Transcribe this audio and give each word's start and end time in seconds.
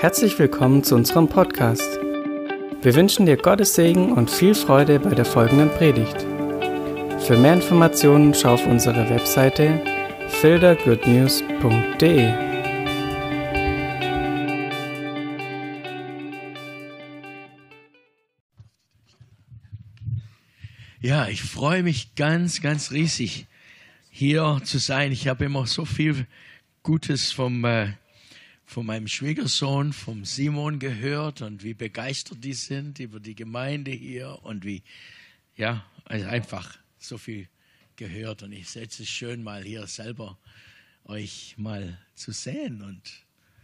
Herzlich 0.00 0.38
willkommen 0.38 0.84
zu 0.84 0.94
unserem 0.94 1.28
Podcast. 1.28 1.98
Wir 2.82 2.94
wünschen 2.94 3.26
dir 3.26 3.36
Gottes 3.36 3.74
Segen 3.74 4.12
und 4.12 4.30
viel 4.30 4.54
Freude 4.54 5.00
bei 5.00 5.12
der 5.12 5.24
folgenden 5.24 5.70
Predigt. 5.70 6.20
Für 7.26 7.36
mehr 7.36 7.54
Informationen 7.54 8.32
schau 8.32 8.54
auf 8.54 8.64
unsere 8.64 9.10
Webseite 9.10 9.82
fildergoodnews.de. 10.40 12.32
Ja, 21.00 21.26
ich 21.26 21.42
freue 21.42 21.82
mich 21.82 22.14
ganz, 22.14 22.60
ganz 22.60 22.92
riesig, 22.92 23.48
hier 24.10 24.60
zu 24.62 24.78
sein. 24.78 25.10
Ich 25.10 25.26
habe 25.26 25.46
immer 25.46 25.66
so 25.66 25.84
viel 25.84 26.28
Gutes 26.84 27.32
vom, 27.32 27.64
äh, 27.64 27.94
von 28.68 28.84
meinem 28.84 29.08
Schwiegersohn, 29.08 29.94
vom 29.94 30.26
Simon 30.26 30.78
gehört 30.78 31.40
und 31.40 31.62
wie 31.62 31.72
begeistert 31.72 32.44
die 32.44 32.52
sind 32.52 32.98
über 32.98 33.18
die 33.18 33.34
Gemeinde 33.34 33.90
hier 33.90 34.40
und 34.42 34.62
wie, 34.62 34.82
ja, 35.56 35.86
also 36.04 36.26
einfach 36.26 36.78
so 36.98 37.16
viel 37.16 37.48
gehört. 37.96 38.42
Und 38.42 38.52
ich 38.52 38.68
setze 38.68 39.04
es 39.04 39.08
schön 39.08 39.42
mal 39.42 39.64
hier 39.64 39.86
selber 39.86 40.38
euch 41.04 41.54
mal 41.56 41.98
zu 42.14 42.30
sehen 42.30 42.82
und 42.82 43.00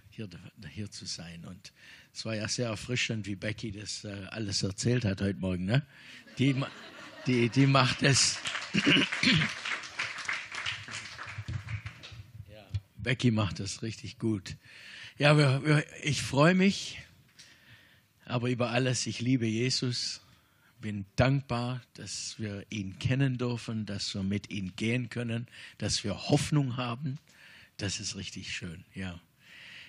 hier, 0.09 0.27
hier 0.71 0.91
zu 0.91 1.05
sein. 1.05 1.45
Und 1.45 1.75
es 2.15 2.25
war 2.25 2.35
ja 2.35 2.49
sehr 2.49 2.69
erfrischend, 2.69 3.27
wie 3.27 3.37
Becky 3.37 3.73
das 3.73 4.05
äh, 4.05 4.27
alles 4.31 4.63
erzählt 4.63 5.05
hat 5.05 5.21
heute 5.21 5.39
Morgen. 5.39 5.67
Ne? 5.67 5.87
Die, 6.39 6.57
die, 7.27 7.51
die 7.51 7.67
macht 7.67 8.03
es. 8.03 8.39
Becky 12.97 13.31
macht 13.31 13.61
das 13.61 13.83
richtig 13.83 14.19
gut. 14.19 14.57
Ja, 15.17 15.39
wir, 15.39 15.63
wir, 15.65 15.85
ich 16.03 16.23
freue 16.23 16.57
mich, 16.57 16.99
aber 18.25 18.51
über 18.51 18.71
alles, 18.71 19.07
ich 19.07 19.21
liebe 19.21 19.47
Jesus, 19.47 20.21
bin 20.81 21.05
dankbar, 21.15 21.81
dass 21.95 22.35
wir 22.39 22.67
ihn 22.69 22.99
kennen 22.99 23.39
dürfen, 23.39 23.87
dass 23.87 24.13
wir 24.17 24.25
mit 24.25 24.51
ihm 24.51 24.75
gehen 24.75 25.11
können, 25.11 25.47
dass 25.79 26.03
wir 26.03 26.31
Hoffnung 26.31 26.77
haben. 26.77 27.21
Das 27.77 28.01
ist 28.01 28.17
richtig 28.17 28.53
schön, 28.53 28.85
ja. 28.93 29.21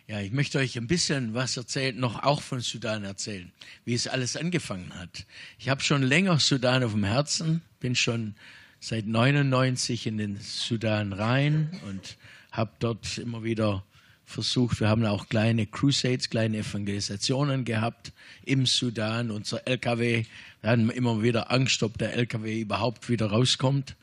Ja, 0.06 0.20
ich 0.20 0.32
möchte 0.32 0.60
euch 0.60 0.78
ein 0.78 0.86
bisschen 0.86 1.34
was 1.34 1.58
erzählen, 1.58 2.00
noch 2.00 2.22
auch 2.22 2.44
von 2.44 2.60
Sudan 2.60 3.04
erzählen, 3.04 3.52
wie 3.84 3.96
es 3.96 4.08
alles 4.08 4.38
angefangen 4.38 4.94
hat. 4.94 5.26
Ich 5.58 5.70
habe 5.70 5.82
schon 5.82 6.04
länger 6.04 6.38
Sudan 6.38 6.84
auf 6.84 6.92
dem 6.92 7.04
Herzen, 7.04 7.64
bin 7.80 7.96
schon 7.96 8.36
seit 8.80 9.08
99 9.08 10.06
in 10.06 10.20
den 10.20 10.40
Sudan 10.40 11.14
rein 11.14 11.72
und 11.88 12.18
habe 12.52 12.74
dort 12.78 13.18
immer 13.18 13.44
wieder 13.44 13.84
versucht. 14.26 14.80
Wir 14.80 14.90
haben 14.90 15.06
auch 15.06 15.30
kleine 15.30 15.66
Crusades, 15.66 16.30
kleine 16.30 16.58
Evangelisationen 16.58 17.66
gehabt 17.66 18.12
im 18.44 18.66
Sudan. 18.66 19.32
Unser 19.32 19.68
LKW, 19.68 20.26
wir 20.62 20.70
hatten 20.70 20.90
immer 20.90 21.22
wieder 21.22 21.52
Angst, 21.52 21.84
ob 21.84 21.98
der 21.98 22.14
LKW 22.14 22.62
überhaupt 22.62 23.10
wieder 23.10 23.28
rauskommt. 23.28 23.96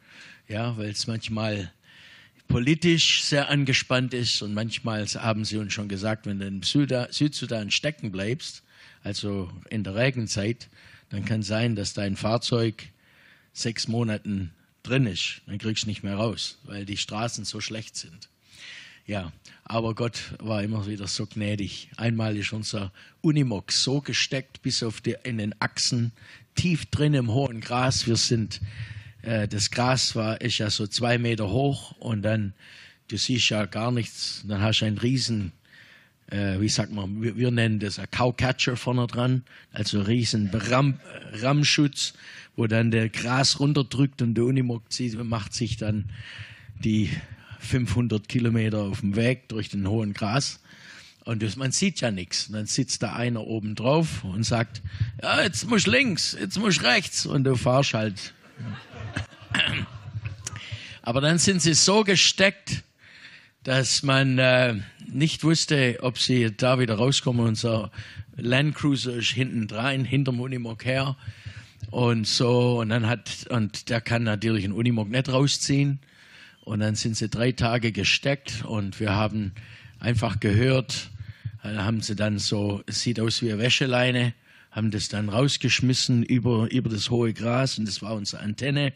Ja, 0.48 0.76
weil 0.76 0.90
es 0.90 1.06
manchmal 1.06 1.72
politisch 2.48 3.24
sehr 3.24 3.48
angespannt 3.48 4.12
ist 4.12 4.42
und 4.42 4.52
manchmal 4.54 5.06
haben 5.06 5.44
sie 5.44 5.56
uns 5.56 5.72
schon 5.72 5.88
gesagt, 5.88 6.26
wenn 6.26 6.38
du 6.38 6.46
im 6.46 6.62
Südsudan 6.62 7.70
stecken 7.70 8.12
bleibst, 8.12 8.62
also 9.02 9.50
in 9.70 9.84
der 9.84 9.94
Regenzeit, 9.94 10.68
dann 11.10 11.24
kann 11.24 11.42
sein, 11.42 11.76
dass 11.76 11.94
dein 11.94 12.16
Fahrzeug 12.16 12.84
sechs 13.52 13.88
Monaten 13.88 14.52
drin 14.82 15.06
ist. 15.06 15.42
Dann 15.46 15.58
kriegst 15.58 15.84
du 15.84 15.88
nicht 15.88 16.02
mehr 16.02 16.16
raus, 16.16 16.58
weil 16.64 16.84
die 16.84 16.96
Straßen 16.96 17.44
so 17.44 17.60
schlecht 17.60 17.96
sind. 17.96 18.28
Ja, 19.06 19.32
aber 19.64 19.94
Gott 19.94 20.34
war 20.38 20.62
immer 20.62 20.86
wieder 20.86 21.08
so 21.08 21.26
gnädig. 21.26 21.90
Einmal 21.96 22.36
ist 22.36 22.52
unser 22.52 22.92
Unimog 23.20 23.72
so 23.72 24.00
gesteckt 24.00 24.62
bis 24.62 24.82
auf 24.82 25.00
die, 25.00 25.16
in 25.24 25.38
den 25.38 25.60
Achsen, 25.60 26.12
tief 26.54 26.86
drin 26.86 27.14
im 27.14 27.32
hohen 27.32 27.60
Gras. 27.60 28.06
Wir 28.06 28.16
sind, 28.16 28.60
äh, 29.22 29.48
das 29.48 29.72
Gras 29.72 30.14
war, 30.14 30.40
ist 30.40 30.58
ja 30.58 30.70
so 30.70 30.86
zwei 30.86 31.18
Meter 31.18 31.50
hoch 31.50 31.92
und 31.98 32.22
dann, 32.22 32.54
du 33.08 33.16
siehst 33.16 33.50
ja 33.50 33.66
gar 33.66 33.90
nichts. 33.90 34.44
Dann 34.46 34.60
hast 34.60 34.80
du 34.80 34.84
einen 34.84 34.98
riesen, 34.98 35.50
äh, 36.30 36.60
wie 36.60 36.68
sagt 36.68 36.92
man, 36.92 37.20
wir, 37.22 37.36
wir, 37.36 37.50
nennen 37.50 37.80
das 37.80 37.98
ein 37.98 38.08
Cowcatcher 38.08 38.76
vorne 38.76 39.08
dran, 39.08 39.42
also 39.72 40.00
riesen 40.00 40.48
Ram, 40.52 41.00
Rammschutz, 41.32 42.14
wo 42.54 42.68
dann 42.68 42.92
der 42.92 43.08
Gras 43.08 43.58
runterdrückt 43.58 44.22
und 44.22 44.34
der 44.34 44.44
Unimog 44.44 44.84
macht 45.24 45.54
sich 45.54 45.76
dann 45.76 46.10
die 46.84 47.10
500 47.62 48.28
Kilometer 48.28 48.82
auf 48.82 49.00
dem 49.00 49.16
Weg 49.16 49.48
durch 49.48 49.68
den 49.68 49.88
hohen 49.88 50.12
Gras. 50.12 50.60
Und 51.24 51.42
das, 51.42 51.56
man 51.56 51.70
sieht 51.70 52.00
ja 52.00 52.10
nichts. 52.10 52.48
Und 52.48 52.54
dann 52.54 52.66
sitzt 52.66 53.02
da 53.02 53.12
einer 53.14 53.46
oben 53.46 53.74
drauf 53.74 54.24
und 54.24 54.44
sagt, 54.44 54.82
ja, 55.22 55.42
jetzt 55.42 55.68
muss 55.68 55.86
links, 55.86 56.36
jetzt 56.38 56.58
muss 56.58 56.82
rechts. 56.82 57.26
Und 57.26 57.44
du 57.44 57.56
fahrst 57.56 57.94
halt. 57.94 58.34
Aber 61.02 61.20
dann 61.20 61.38
sind 61.38 61.62
sie 61.62 61.74
so 61.74 62.04
gesteckt, 62.04 62.82
dass 63.62 64.02
man 64.02 64.38
äh, 64.38 64.76
nicht 65.06 65.44
wusste, 65.44 65.98
ob 66.02 66.18
sie 66.18 66.52
da 66.56 66.78
wieder 66.78 66.94
rauskommen. 66.94 67.46
Unser 67.46 67.90
Landcruiser 68.36 69.14
ist 69.14 69.30
hinten 69.30 69.72
rein, 69.72 70.04
hinterm 70.04 70.40
Unimog 70.40 70.84
her. 70.84 71.16
Und 71.90 72.26
so, 72.26 72.80
und 72.80 72.88
dann 72.88 73.06
hat, 73.06 73.46
und 73.50 73.90
der 73.90 74.00
kann 74.00 74.22
natürlich 74.22 74.64
einen 74.64 74.72
Unimog 74.72 75.08
nicht 75.08 75.28
rausziehen. 75.28 76.00
Und 76.64 76.80
dann 76.80 76.94
sind 76.94 77.16
sie 77.16 77.28
drei 77.28 77.52
Tage 77.52 77.92
gesteckt 77.92 78.64
und 78.64 79.00
wir 79.00 79.14
haben 79.14 79.52
einfach 79.98 80.38
gehört, 80.40 81.10
äh, 81.64 81.76
haben 81.76 82.00
sie 82.00 82.14
dann 82.14 82.38
so, 82.38 82.82
es 82.86 83.00
sieht 83.00 83.18
aus 83.20 83.42
wie 83.42 83.52
eine 83.52 83.60
Wäscheleine, 83.60 84.32
haben 84.70 84.90
das 84.90 85.08
dann 85.08 85.28
rausgeschmissen 85.28 86.22
über, 86.22 86.70
über 86.70 86.88
das 86.88 87.10
hohe 87.10 87.32
Gras 87.32 87.78
und 87.78 87.86
das 87.86 88.00
war 88.00 88.14
unsere 88.14 88.42
Antenne 88.42 88.92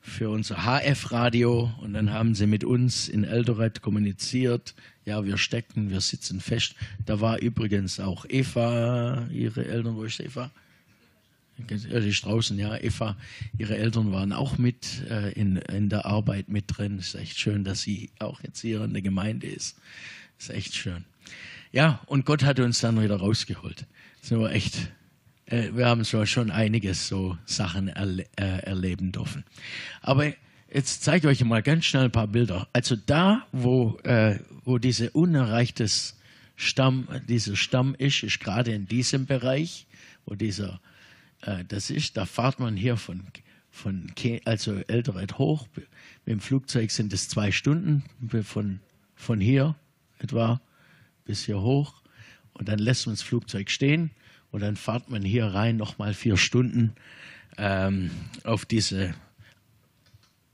für 0.00 0.30
unser 0.30 0.64
HF-Radio 0.64 1.72
und 1.80 1.92
dann 1.92 2.12
haben 2.12 2.34
sie 2.34 2.46
mit 2.46 2.64
uns 2.64 3.08
in 3.08 3.24
Eldoret 3.24 3.82
kommuniziert. 3.82 4.74
Ja, 5.04 5.24
wir 5.24 5.36
stecken, 5.36 5.90
wir 5.90 6.00
sitzen 6.00 6.40
fest. 6.40 6.74
Da 7.04 7.20
war 7.20 7.40
übrigens 7.40 8.00
auch 8.00 8.24
Eva, 8.28 9.26
ihre 9.30 9.66
Eltern, 9.66 9.96
wo 9.96 10.04
ist 10.04 10.20
Eva? 10.20 10.50
Die 11.58 12.12
Straußen, 12.12 12.58
ja, 12.58 12.76
Eva, 12.76 13.16
ihre 13.56 13.76
Eltern 13.76 14.12
waren 14.12 14.32
auch 14.32 14.58
mit 14.58 15.02
äh, 15.08 15.32
in, 15.32 15.56
in 15.56 15.88
der 15.88 16.06
Arbeit 16.06 16.48
mit 16.48 16.64
drin. 16.68 16.98
Ist 16.98 17.14
echt 17.14 17.38
schön, 17.38 17.64
dass 17.64 17.82
sie 17.82 18.10
auch 18.18 18.42
jetzt 18.42 18.60
hier 18.60 18.84
in 18.84 18.92
der 18.92 19.02
Gemeinde 19.02 19.46
ist. 19.46 19.76
ist 20.38 20.50
echt 20.50 20.74
schön. 20.74 21.04
Ja, 21.72 22.00
und 22.06 22.26
Gott 22.26 22.44
hat 22.44 22.60
uns 22.60 22.80
dann 22.80 23.00
wieder 23.02 23.16
rausgeholt. 23.16 23.86
So 24.20 24.46
echt, 24.46 24.92
äh, 25.46 25.70
wir 25.72 25.86
haben 25.86 26.04
so 26.04 26.24
schon 26.26 26.50
einiges 26.50 27.08
so 27.08 27.38
Sachen 27.46 27.88
erle 27.88 28.26
äh, 28.36 28.62
erleben 28.62 29.12
dürfen. 29.12 29.44
Aber 30.02 30.32
jetzt 30.72 31.04
zeige 31.04 31.30
ich 31.30 31.40
euch 31.40 31.46
mal 31.46 31.62
ganz 31.62 31.86
schnell 31.86 32.04
ein 32.04 32.12
paar 32.12 32.28
Bilder. 32.28 32.68
Also 32.72 32.96
da, 32.96 33.46
wo, 33.52 33.98
äh, 34.04 34.38
wo 34.64 34.78
diese 34.78 35.10
unerreichtes 35.10 36.16
Stamm, 36.54 37.08
dieser 37.28 37.56
Stamm 37.56 37.94
ist, 37.96 38.22
ist 38.22 38.40
gerade 38.40 38.72
in 38.72 38.86
diesem 38.86 39.26
Bereich, 39.26 39.86
wo 40.24 40.34
dieser 40.34 40.74
äh, 40.74 40.95
das 41.68 41.90
ist, 41.90 42.16
da 42.16 42.26
fahrt 42.26 42.58
man 42.58 42.76
hier 42.76 42.96
von, 42.96 43.22
von 43.70 44.12
also 44.44 44.74
Eldoret 44.88 45.38
hoch. 45.38 45.68
Mit 45.74 45.86
dem 46.26 46.40
Flugzeug 46.40 46.90
sind 46.90 47.12
es 47.12 47.28
zwei 47.28 47.52
Stunden 47.52 48.04
von, 48.42 48.80
von 49.14 49.40
hier 49.40 49.76
etwa 50.18 50.60
bis 51.24 51.44
hier 51.44 51.60
hoch. 51.60 51.94
Und 52.52 52.68
dann 52.68 52.78
lässt 52.78 53.06
man 53.06 53.14
das 53.14 53.22
Flugzeug 53.22 53.70
stehen 53.70 54.10
und 54.50 54.60
dann 54.60 54.76
fahrt 54.76 55.10
man 55.10 55.22
hier 55.22 55.46
rein 55.46 55.76
nochmal 55.76 56.14
vier 56.14 56.36
Stunden 56.36 56.94
ähm, 57.58 58.10
auf 58.44 58.64
diese 58.64 59.14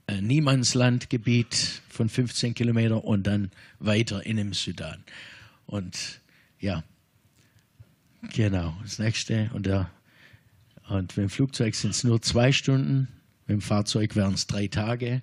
äh, 0.08 0.20
Niemandslandgebiet 0.20 1.82
von 1.88 2.08
15 2.08 2.54
Kilometer 2.54 3.04
und 3.04 3.26
dann 3.26 3.50
weiter 3.78 4.26
in 4.26 4.36
den 4.36 4.52
Sudan. 4.52 5.04
Und 5.66 6.20
ja, 6.58 6.82
genau, 8.34 8.76
das 8.82 8.98
nächste. 8.98 9.50
Und 9.54 9.66
der 9.66 9.90
und 10.88 11.16
mit 11.16 11.24
dem 11.24 11.30
Flugzeug 11.30 11.74
sind 11.74 11.90
es 11.90 12.04
nur 12.04 12.20
zwei 12.22 12.52
Stunden, 12.52 13.08
mit 13.46 13.56
dem 13.56 13.60
Fahrzeug 13.60 14.16
wären 14.16 14.34
es 14.34 14.46
drei 14.46 14.68
Tage. 14.68 15.22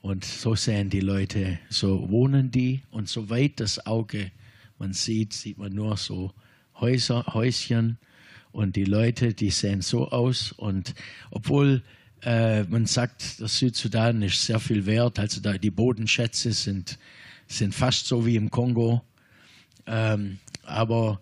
Und 0.00 0.24
so 0.24 0.54
sehen 0.54 0.90
die 0.90 1.00
Leute, 1.00 1.58
so 1.70 2.10
wohnen 2.10 2.50
die. 2.50 2.82
Und 2.90 3.08
soweit 3.08 3.58
das 3.60 3.86
Auge 3.86 4.30
man 4.78 4.92
sieht, 4.92 5.32
sieht 5.32 5.56
man 5.56 5.72
nur 5.72 5.96
so 5.96 6.32
Häuser, 6.74 7.24
Häuschen. 7.32 7.98
Und 8.52 8.76
die 8.76 8.84
Leute, 8.84 9.32
die 9.32 9.50
sehen 9.50 9.80
so 9.80 10.08
aus. 10.10 10.52
Und 10.52 10.94
obwohl 11.30 11.82
äh, 12.22 12.64
man 12.64 12.86
sagt, 12.86 13.40
der 13.40 13.48
Südsudan 13.48 14.22
ist 14.22 14.44
sehr 14.44 14.60
viel 14.60 14.86
wert, 14.86 15.18
also 15.18 15.40
da 15.40 15.58
die 15.58 15.70
Bodenschätze 15.70 16.52
sind, 16.52 16.98
sind 17.48 17.74
fast 17.74 18.06
so 18.06 18.26
wie 18.26 18.36
im 18.36 18.50
Kongo. 18.50 19.02
Ähm, 19.86 20.38
aber 20.64 21.20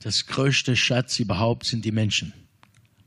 das 0.00 0.26
größte 0.26 0.76
Schatz 0.76 1.18
überhaupt 1.18 1.66
sind 1.66 1.84
die 1.84 1.92
Menschen. 1.92 2.32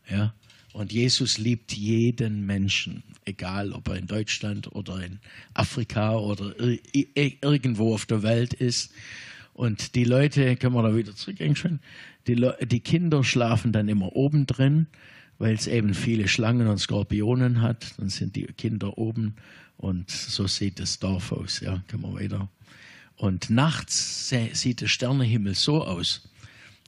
Ja? 0.09 0.33
Und 0.74 0.92
Jesus 0.94 1.38
liebt 1.38 1.74
jeden 1.74 2.45
Menschen, 2.45 3.04
egal 3.25 3.71
ob 3.71 3.88
er 3.88 3.95
in 3.95 4.07
Deutschland 4.07 4.74
oder 4.75 5.04
in 5.04 5.19
Afrika 5.54 6.15
oder 6.18 6.54
irgendwo 6.94 7.94
auf 7.94 8.06
der 8.06 8.21
Welt 8.21 8.54
ist. 8.54 8.92
Und 9.54 9.95
die 9.95 10.04
Leute, 10.04 10.56
können 10.56 10.75
wir 10.75 10.83
da 10.83 10.95
wieder 10.95 11.15
zurückgehen 11.15 11.80
die, 12.27 12.50
die 12.63 12.80
Kinder 12.80 13.24
schlafen 13.24 13.71
dann 13.71 13.88
immer 13.88 14.15
oben 14.15 14.45
drin, 14.45 14.88
weil 15.39 15.56
es 15.56 15.65
eben 15.65 15.94
viele 15.94 16.27
Schlangen 16.27 16.68
und 16.68 16.77
Skorpionen 16.77 17.62
hat. 17.62 17.98
Dann 17.98 18.09
sind 18.09 18.36
die 18.36 18.45
Kinder 18.45 18.98
oben 18.98 19.36
und 19.77 20.12
so 20.12 20.45
sieht 20.48 20.80
das 20.80 21.00
Dorf 21.00 21.31
aus. 21.31 21.59
Ja, 21.59 21.81
können 21.88 22.04
wir 22.04 22.13
weiter. 22.13 22.50
Und 23.15 23.50
nachts 23.50 24.30
sieht 24.30 24.81
der 24.81 24.88
Sternenhimmel 24.88 25.56
so 25.56 25.83
aus. 25.83 26.30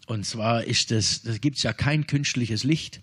Und 0.06 0.26
zwar 0.26 0.64
ist 0.64 0.92
das, 0.92 1.22
da 1.24 1.38
gibt 1.38 1.58
es 1.58 1.64
ja 1.64 1.74
kein 1.74 2.06
künstliches 2.06 2.64
Licht. 2.64 3.02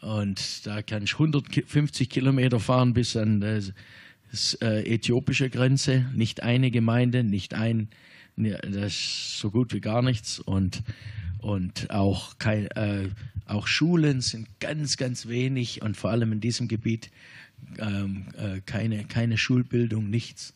Und 0.00 0.66
da 0.66 0.82
kann 0.82 1.02
ich 1.02 1.14
150 1.14 2.08
Kilometer 2.08 2.58
fahren 2.58 2.94
bis 2.94 3.16
an 3.16 3.40
das 3.40 4.54
äh, 4.54 4.82
äthiopische 4.94 5.50
Grenze. 5.50 6.06
Nicht 6.14 6.42
eine 6.42 6.70
Gemeinde, 6.70 7.22
nicht 7.22 7.54
ein, 7.54 7.88
das 8.36 8.92
ist 8.92 9.38
so 9.38 9.50
gut 9.50 9.74
wie 9.74 9.80
gar 9.80 10.02
nichts. 10.02 10.38
Und, 10.38 10.82
und 11.40 11.90
auch, 11.90 12.38
kein, 12.38 12.66
äh, 12.68 13.08
auch 13.46 13.66
Schulen 13.66 14.20
sind 14.20 14.48
ganz, 14.60 14.96
ganz 14.96 15.28
wenig 15.28 15.82
und 15.82 15.96
vor 15.96 16.10
allem 16.10 16.32
in 16.32 16.40
diesem 16.40 16.68
Gebiet 16.68 17.10
ähm, 17.78 18.26
äh, 18.38 18.60
keine, 18.64 19.04
keine 19.04 19.36
Schulbildung, 19.36 20.08
nichts. 20.08 20.54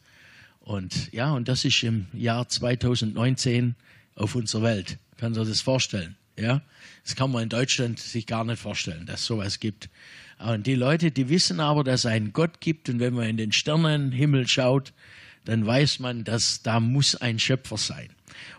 Und 0.60 1.12
ja, 1.12 1.32
und 1.32 1.48
das 1.48 1.66
ist 1.66 1.82
im 1.82 2.06
Jahr 2.14 2.48
2019 2.48 3.74
auf 4.14 4.34
unserer 4.34 4.62
Welt. 4.62 4.98
Kann 5.18 5.34
sich 5.34 5.46
das 5.46 5.60
vorstellen? 5.60 6.16
Ja, 6.38 6.62
das 7.04 7.14
kann 7.14 7.30
man 7.30 7.44
in 7.44 7.48
Deutschland 7.48 7.98
sich 8.00 8.26
gar 8.26 8.44
nicht 8.44 8.60
vorstellen, 8.60 9.06
dass 9.06 9.24
sowas 9.24 9.60
gibt. 9.60 9.88
Und 10.38 10.66
die 10.66 10.74
Leute, 10.74 11.10
die 11.10 11.28
wissen 11.28 11.60
aber, 11.60 11.84
dass 11.84 12.00
es 12.00 12.06
einen 12.06 12.32
Gott 12.32 12.60
gibt 12.60 12.88
und 12.88 12.98
wenn 12.98 13.14
man 13.14 13.28
in 13.28 13.36
den 13.36 13.52
Sternenhimmel 13.52 14.48
schaut, 14.48 14.92
dann 15.44 15.64
weiß 15.64 16.00
man, 16.00 16.24
dass 16.24 16.62
da 16.62 16.80
muss 16.80 17.14
ein 17.14 17.38
Schöpfer 17.38 17.76
sein. 17.76 18.08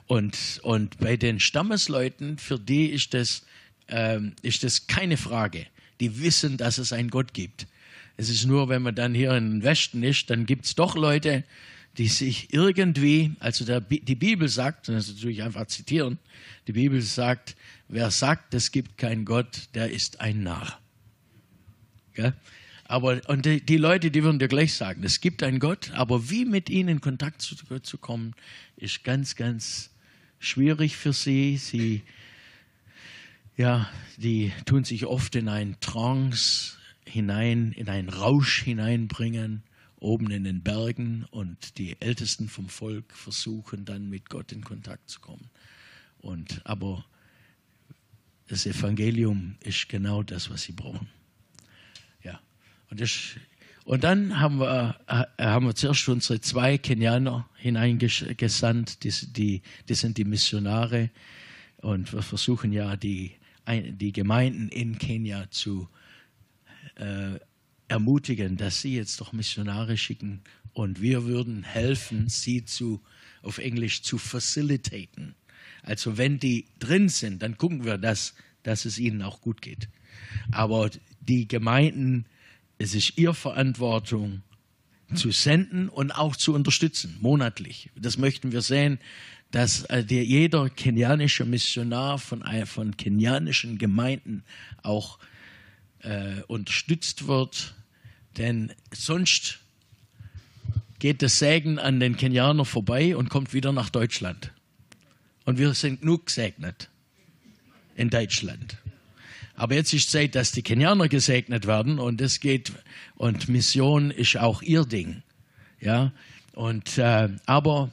Und, 0.07 0.59
und 0.63 0.99
bei 0.99 1.17
den 1.17 1.39
Stammesleuten, 1.39 2.37
für 2.37 2.59
die 2.59 2.85
ist 2.87 3.13
das, 3.13 3.43
ähm, 3.87 4.33
ist 4.41 4.63
das 4.63 4.87
keine 4.87 5.17
Frage. 5.17 5.65
Die 5.99 6.21
wissen, 6.21 6.57
dass 6.57 6.77
es 6.77 6.93
einen 6.93 7.09
Gott 7.09 7.33
gibt. 7.33 7.67
Es 8.17 8.29
ist 8.29 8.45
nur, 8.45 8.69
wenn 8.69 8.81
man 8.81 8.95
dann 8.95 9.13
hier 9.13 9.35
im 9.35 9.63
Westen 9.63 10.03
ist, 10.03 10.29
dann 10.29 10.45
gibt 10.45 10.65
es 10.65 10.75
doch 10.75 10.95
Leute, 10.95 11.43
die 11.97 12.07
sich 12.07 12.53
irgendwie, 12.53 13.35
also 13.39 13.63
der, 13.65 13.79
die 13.81 14.15
Bibel 14.15 14.49
sagt, 14.49 14.89
das 14.89 15.07
ist 15.07 15.15
natürlich 15.15 15.43
einfach 15.43 15.67
zitieren, 15.67 16.19
die 16.67 16.73
Bibel 16.73 17.01
sagt, 17.01 17.55
wer 17.87 18.11
sagt, 18.11 18.53
es 18.53 18.71
gibt 18.71 18.97
keinen 18.97 19.25
Gott, 19.25 19.69
der 19.73 19.91
ist 19.91 20.19
ein 20.19 20.43
Narr. 20.43 20.79
Ja? 22.15 22.33
Aber, 22.87 23.21
und 23.27 23.45
die, 23.45 23.61
die, 23.61 23.77
Leute, 23.77 24.11
die 24.11 24.23
würden 24.23 24.39
dir 24.39 24.47
gleich 24.47 24.73
sagen, 24.73 25.03
es 25.03 25.21
gibt 25.21 25.41
einen 25.41 25.59
Gott, 25.59 25.91
aber 25.91 26.29
wie 26.29 26.45
mit 26.45 26.69
ihnen 26.69 26.89
in 26.89 27.01
Kontakt 27.01 27.41
zu, 27.41 27.55
zu 27.55 27.97
kommen, 27.97 28.33
ist 28.75 29.03
ganz, 29.03 29.35
ganz 29.35 29.89
schwierig 30.39 30.95
für 30.95 31.13
sie. 31.13 31.57
Sie, 31.57 32.03
ja, 33.57 33.89
die 34.17 34.51
tun 34.65 34.83
sich 34.83 35.05
oft 35.05 35.35
in 35.35 35.49
einen 35.49 35.79
Trance 35.79 36.77
hinein, 37.05 37.71
in 37.71 37.89
einen 37.89 38.09
Rausch 38.09 38.61
hineinbringen 38.61 39.63
oben 40.05 40.29
in 40.29 40.43
den 40.43 40.61
Bergen 40.61 41.25
und 41.31 41.77
die 41.79 41.99
Ältesten 41.99 42.47
vom 42.47 42.69
Volk 42.69 43.11
versuchen 43.11 43.85
dann 43.85 44.09
mit 44.09 44.29
Gott 44.29 44.51
in 44.51 44.63
Kontakt 44.63 45.09
zu 45.09 45.19
kommen. 45.19 45.49
Und, 46.19 46.61
aber 46.63 47.03
das 48.47 48.67
Evangelium 48.67 49.55
ist 49.61 49.89
genau 49.89 50.21
das, 50.21 50.49
was 50.49 50.61
sie 50.63 50.73
brauchen. 50.73 51.07
Ja. 52.23 52.39
Und, 52.91 53.01
das, 53.01 53.35
und 53.83 54.03
dann 54.03 54.39
haben 54.39 54.59
wir, 54.59 54.95
äh, 55.07 55.43
haben 55.43 55.65
wir 55.65 55.75
zuerst 55.75 56.07
unsere 56.07 56.39
zwei 56.39 56.77
Kenianer 56.77 57.49
hineingesandt, 57.55 59.03
die, 59.03 59.11
die, 59.31 59.61
die 59.89 59.95
sind 59.95 60.17
die 60.17 60.25
Missionare. 60.25 61.09
Und 61.77 62.13
wir 62.13 62.21
versuchen 62.21 62.71
ja, 62.71 62.95
die, 62.95 63.35
die 63.67 64.11
Gemeinden 64.11 64.69
in 64.69 64.99
Kenia 64.99 65.49
zu 65.49 65.89
äh, 66.95 67.39
ermutigen, 67.87 68.57
dass 68.57 68.81
sie 68.81 68.95
jetzt 68.95 69.21
doch 69.21 69.33
Missionare 69.33 69.97
schicken 69.97 70.41
und 70.73 71.01
wir 71.01 71.25
würden 71.25 71.63
helfen, 71.63 72.29
sie 72.29 72.65
zu, 72.65 73.01
auf 73.41 73.57
Englisch 73.57 74.01
zu 74.01 74.17
facilitaten. 74.17 75.35
Also 75.83 76.17
wenn 76.17 76.39
die 76.39 76.65
drin 76.79 77.09
sind, 77.09 77.41
dann 77.41 77.57
gucken 77.57 77.85
wir, 77.85 77.97
dass, 77.97 78.33
dass 78.63 78.85
es 78.85 78.97
ihnen 78.97 79.21
auch 79.21 79.41
gut 79.41 79.61
geht. 79.61 79.87
Aber 80.51 80.89
die 81.21 81.47
Gemeinden, 81.47 82.25
es 82.77 82.95
ist 82.95 83.17
ihre 83.17 83.33
Verantwortung, 83.33 84.41
zu 85.13 85.31
senden 85.31 85.87
und 85.87 86.11
auch 86.11 86.35
zu 86.35 86.53
unterstützen, 86.53 87.15
monatlich. 87.21 87.91
Das 87.95 88.17
möchten 88.17 88.51
wir 88.51 88.61
sehen, 88.61 88.99
dass 89.51 89.83
äh, 89.85 90.03
der, 90.03 90.25
jeder 90.25 90.69
kenianische 90.69 91.45
Missionar 91.45 92.17
von, 92.17 92.43
von 92.65 92.97
kenianischen 92.97 93.77
Gemeinden 93.77 94.43
auch 94.81 95.19
äh, 96.05 96.41
unterstützt 96.47 97.27
wird, 97.27 97.75
denn 98.37 98.71
sonst 98.93 99.59
geht 100.99 101.21
das 101.21 101.39
Sägen 101.39 101.79
an 101.79 101.99
den 101.99 102.15
Kenianer 102.15 102.65
vorbei 102.65 103.15
und 103.15 103.29
kommt 103.29 103.53
wieder 103.53 103.71
nach 103.71 103.89
Deutschland. 103.89 104.51
Und 105.45 105.57
wir 105.57 105.73
sind 105.73 106.01
genug 106.01 106.27
gesegnet 106.27 106.89
in 107.95 108.09
Deutschland. 108.09 108.77
Aber 109.55 109.75
jetzt 109.75 109.93
ist 109.93 110.11
Zeit, 110.11 110.35
dass 110.35 110.51
die 110.51 110.63
Kenianer 110.63 111.07
gesegnet 111.07 111.65
werden 111.65 111.99
und 111.99 112.19
es 112.21 112.39
geht 112.39 112.73
und 113.15 113.47
Mission 113.47 114.11
ist 114.11 114.37
auch 114.37 114.61
ihr 114.61 114.85
Ding, 114.85 115.23
ja. 115.79 116.11
Und 116.53 116.97
äh, 116.97 117.29
aber 117.45 117.91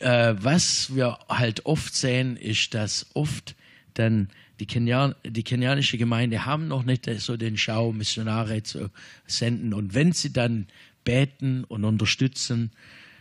äh, 0.00 0.34
was 0.38 0.94
wir 0.94 1.18
halt 1.28 1.66
oft 1.66 1.94
sehen, 1.94 2.36
ist, 2.36 2.74
dass 2.74 3.06
oft 3.14 3.54
dann 3.94 4.28
die, 4.62 4.66
Kenian, 4.66 5.16
die 5.24 5.42
kenianische 5.42 5.98
Gemeinde 5.98 6.46
haben 6.46 6.68
noch 6.68 6.84
nicht 6.84 7.10
so 7.18 7.36
den 7.36 7.56
Schau, 7.56 7.92
Missionare 7.92 8.62
zu 8.62 8.90
senden. 9.26 9.74
Und 9.74 9.92
wenn 9.92 10.12
sie 10.12 10.32
dann 10.32 10.68
beten 11.02 11.64
und 11.64 11.84
unterstützen, 11.84 12.70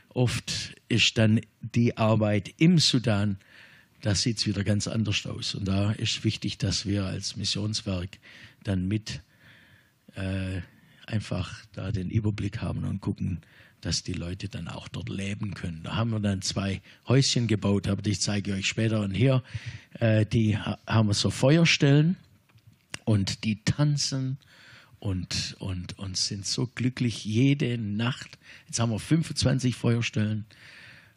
oft 0.09 0.75
ist 0.87 1.17
dann 1.17 1.41
die 1.61 1.97
Arbeit 1.97 2.53
im 2.57 2.77
Sudan, 2.77 3.39
da 4.01 4.13
sieht 4.13 4.37
es 4.37 4.45
wieder 4.45 4.63
ganz 4.63 4.87
anders 4.87 5.25
aus. 5.25 5.55
Und 5.55 5.67
da 5.67 5.93
ist 5.93 6.23
wichtig, 6.23 6.59
dass 6.59 6.85
wir 6.85 7.05
als 7.05 7.35
Missionswerk 7.35 8.19
dann 8.63 8.87
mit 8.87 9.21
äh, 10.13 10.61
einfach 11.07 11.65
da 11.73 11.91
den 11.91 12.11
Überblick 12.11 12.61
haben 12.61 12.83
und 12.83 13.01
gucken, 13.01 13.41
dass 13.81 14.03
die 14.03 14.13
Leute 14.13 14.47
dann 14.47 14.67
auch 14.67 14.87
dort 14.87 15.09
leben 15.09 15.53
können. 15.53 15.81
Da 15.83 15.95
haben 15.95 16.11
wir 16.11 16.19
dann 16.19 16.41
zwei 16.41 16.81
Häuschen 17.07 17.47
gebaut, 17.47 17.87
aber 17.87 18.01
die 18.01 18.17
zeige 18.17 18.51
ich 18.51 18.57
euch 18.59 18.67
später. 18.67 19.01
Und 19.01 19.13
hier, 19.13 19.43
äh, 19.99 20.25
die 20.25 20.57
haben 20.57 21.09
wir 21.09 21.13
so 21.13 21.29
Feuerstellen 21.31 22.15
und 23.05 23.43
die 23.43 23.63
tanzen 23.63 24.37
und, 24.99 25.55
und, 25.59 25.97
und 25.97 26.15
sind 26.15 26.45
so 26.45 26.67
glücklich 26.67 27.25
jede 27.25 27.77
Nacht. 27.77 28.37
Jetzt 28.67 28.79
haben 28.79 28.91
wir 28.91 28.99
25 28.99 29.75
Feuerstellen 29.75 30.45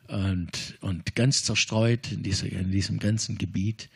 und, 0.09 0.78
und 0.80 1.14
ganz 1.14 1.44
zerstreut 1.44 2.11
in, 2.12 2.23
dieser, 2.23 2.50
in 2.50 2.71
diesem 2.71 2.99
ganzen 2.99 3.37
Gebiet. 3.37 3.90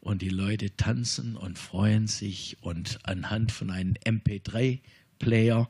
Und 0.00 0.22
die 0.22 0.28
Leute 0.28 0.76
tanzen 0.76 1.36
und 1.36 1.58
freuen 1.58 2.06
sich 2.06 2.56
und 2.60 2.98
anhand 3.02 3.52
von 3.52 3.70
einem 3.70 3.94
MP3-Player 3.94 5.68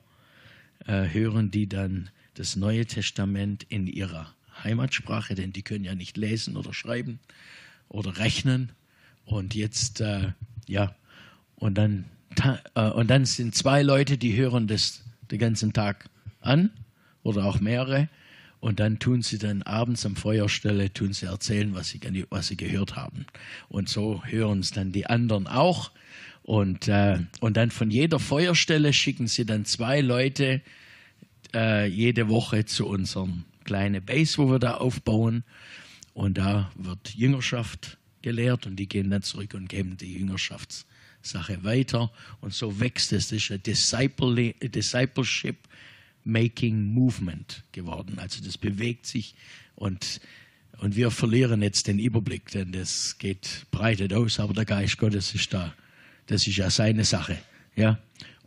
äh, 0.87 1.09
hören 1.09 1.51
die 1.51 1.69
dann 1.69 2.11
das 2.39 2.55
Neue 2.55 2.87
Testament 2.87 3.65
in 3.69 3.89
ihrer 3.89 4.33
Heimatsprache, 4.63 5.35
denn 5.35 5.53
die 5.53 5.63
können 5.63 5.85
ja 5.85 5.95
nicht 5.95 6.17
lesen 6.17 6.57
oder 6.57 6.73
schreiben 6.73 7.19
oder 7.89 8.19
rechnen. 8.19 8.71
Und 9.25 9.55
jetzt, 9.55 10.01
äh, 10.01 10.33
ja, 10.67 10.95
und 11.57 11.77
dann, 11.77 12.05
äh, 12.75 12.91
und 12.91 13.09
dann 13.09 13.25
sind 13.25 13.55
zwei 13.55 13.83
Leute, 13.83 14.19
die 14.19 14.37
hören 14.37 14.69
das 14.69 15.05
den 15.31 15.39
ganzen 15.39 15.73
Tag 15.73 16.09
an 16.41 16.71
oder 17.23 17.45
auch 17.45 17.61
mehrere. 17.61 18.09
Und 18.61 18.81
dann 18.81 18.99
tun 18.99 19.23
sie 19.23 19.39
dann 19.39 19.63
abends 19.63 20.07
am 20.07 20.17
Feuerstelle, 20.17 20.93
tun 20.93 21.13
sie 21.13 21.27
erzählen, 21.27 21.75
was 21.75 21.89
sie, 21.89 22.01
was 22.31 22.49
sie 22.49 22.57
gehört 22.57 22.97
haben. 22.97 23.27
Und 23.69 23.89
so 23.89 24.25
hören 24.25 24.61
es 24.61 24.71
dann 24.71 24.91
die 24.93 25.07
anderen 25.07 25.47
auch. 25.47 25.91
Und, 26.43 26.89
äh, 26.89 27.19
und 27.41 27.57
dann 27.57 27.71
von 27.71 27.91
jeder 27.91 28.19
Feuerstelle 28.19 28.93
schicken 28.93 29.27
sie 29.27 29.45
dann 29.45 29.65
zwei 29.65 30.01
Leute, 30.01 30.63
äh, 31.55 31.87
jede 31.87 32.29
Woche 32.29 32.65
zu 32.65 32.87
unserem 32.87 33.45
kleinen 33.65 34.05
Base, 34.05 34.39
wo 34.39 34.51
wir 34.51 34.59
da 34.59 34.75
aufbauen. 34.75 35.45
Und 36.15 36.39
da 36.39 36.71
wird 36.77 37.15
Jüngerschaft 37.15 37.99
gelehrt 38.23 38.67
und 38.67 38.77
die 38.77 38.89
gehen 38.89 39.11
dann 39.11 39.23
zurück 39.23 39.55
und 39.55 39.69
geben 39.69 39.97
die 39.97 40.15
Jüngerschaftssache 40.15 41.63
weiter. 41.65 42.11
Und 42.41 42.55
so 42.55 42.81
wächst 42.81 43.13
es. 43.13 43.29
Das 43.29 43.39
ist 43.39 43.51
ein 43.51 43.63
Disciple, 43.63 44.55
Discipleship 44.55 45.69
Making 46.25 46.93
Movement 46.93 47.65
geworden. 47.73 48.19
Also 48.19 48.45
das 48.45 48.59
bewegt 48.59 49.07
sich 49.07 49.35
und, 49.75 50.21
und 50.79 50.97
wir 50.97 51.11
verlieren 51.11 51.63
jetzt 51.63 51.87
den 51.87 51.99
Überblick, 51.99 52.51
denn 52.51 52.73
das 52.73 53.17
geht 53.19 53.67
breitet 53.71 54.13
aus, 54.13 54.39
aber 54.39 54.53
der 54.53 54.65
Geist 54.65 54.99
Gottes 54.99 55.35
ist 55.35 55.55
da. 55.55 55.75
Das 56.27 56.47
ist 56.47 56.57
ja 56.57 56.69
seine 56.69 57.05
Sache. 57.05 57.39
Ja, 57.77 57.99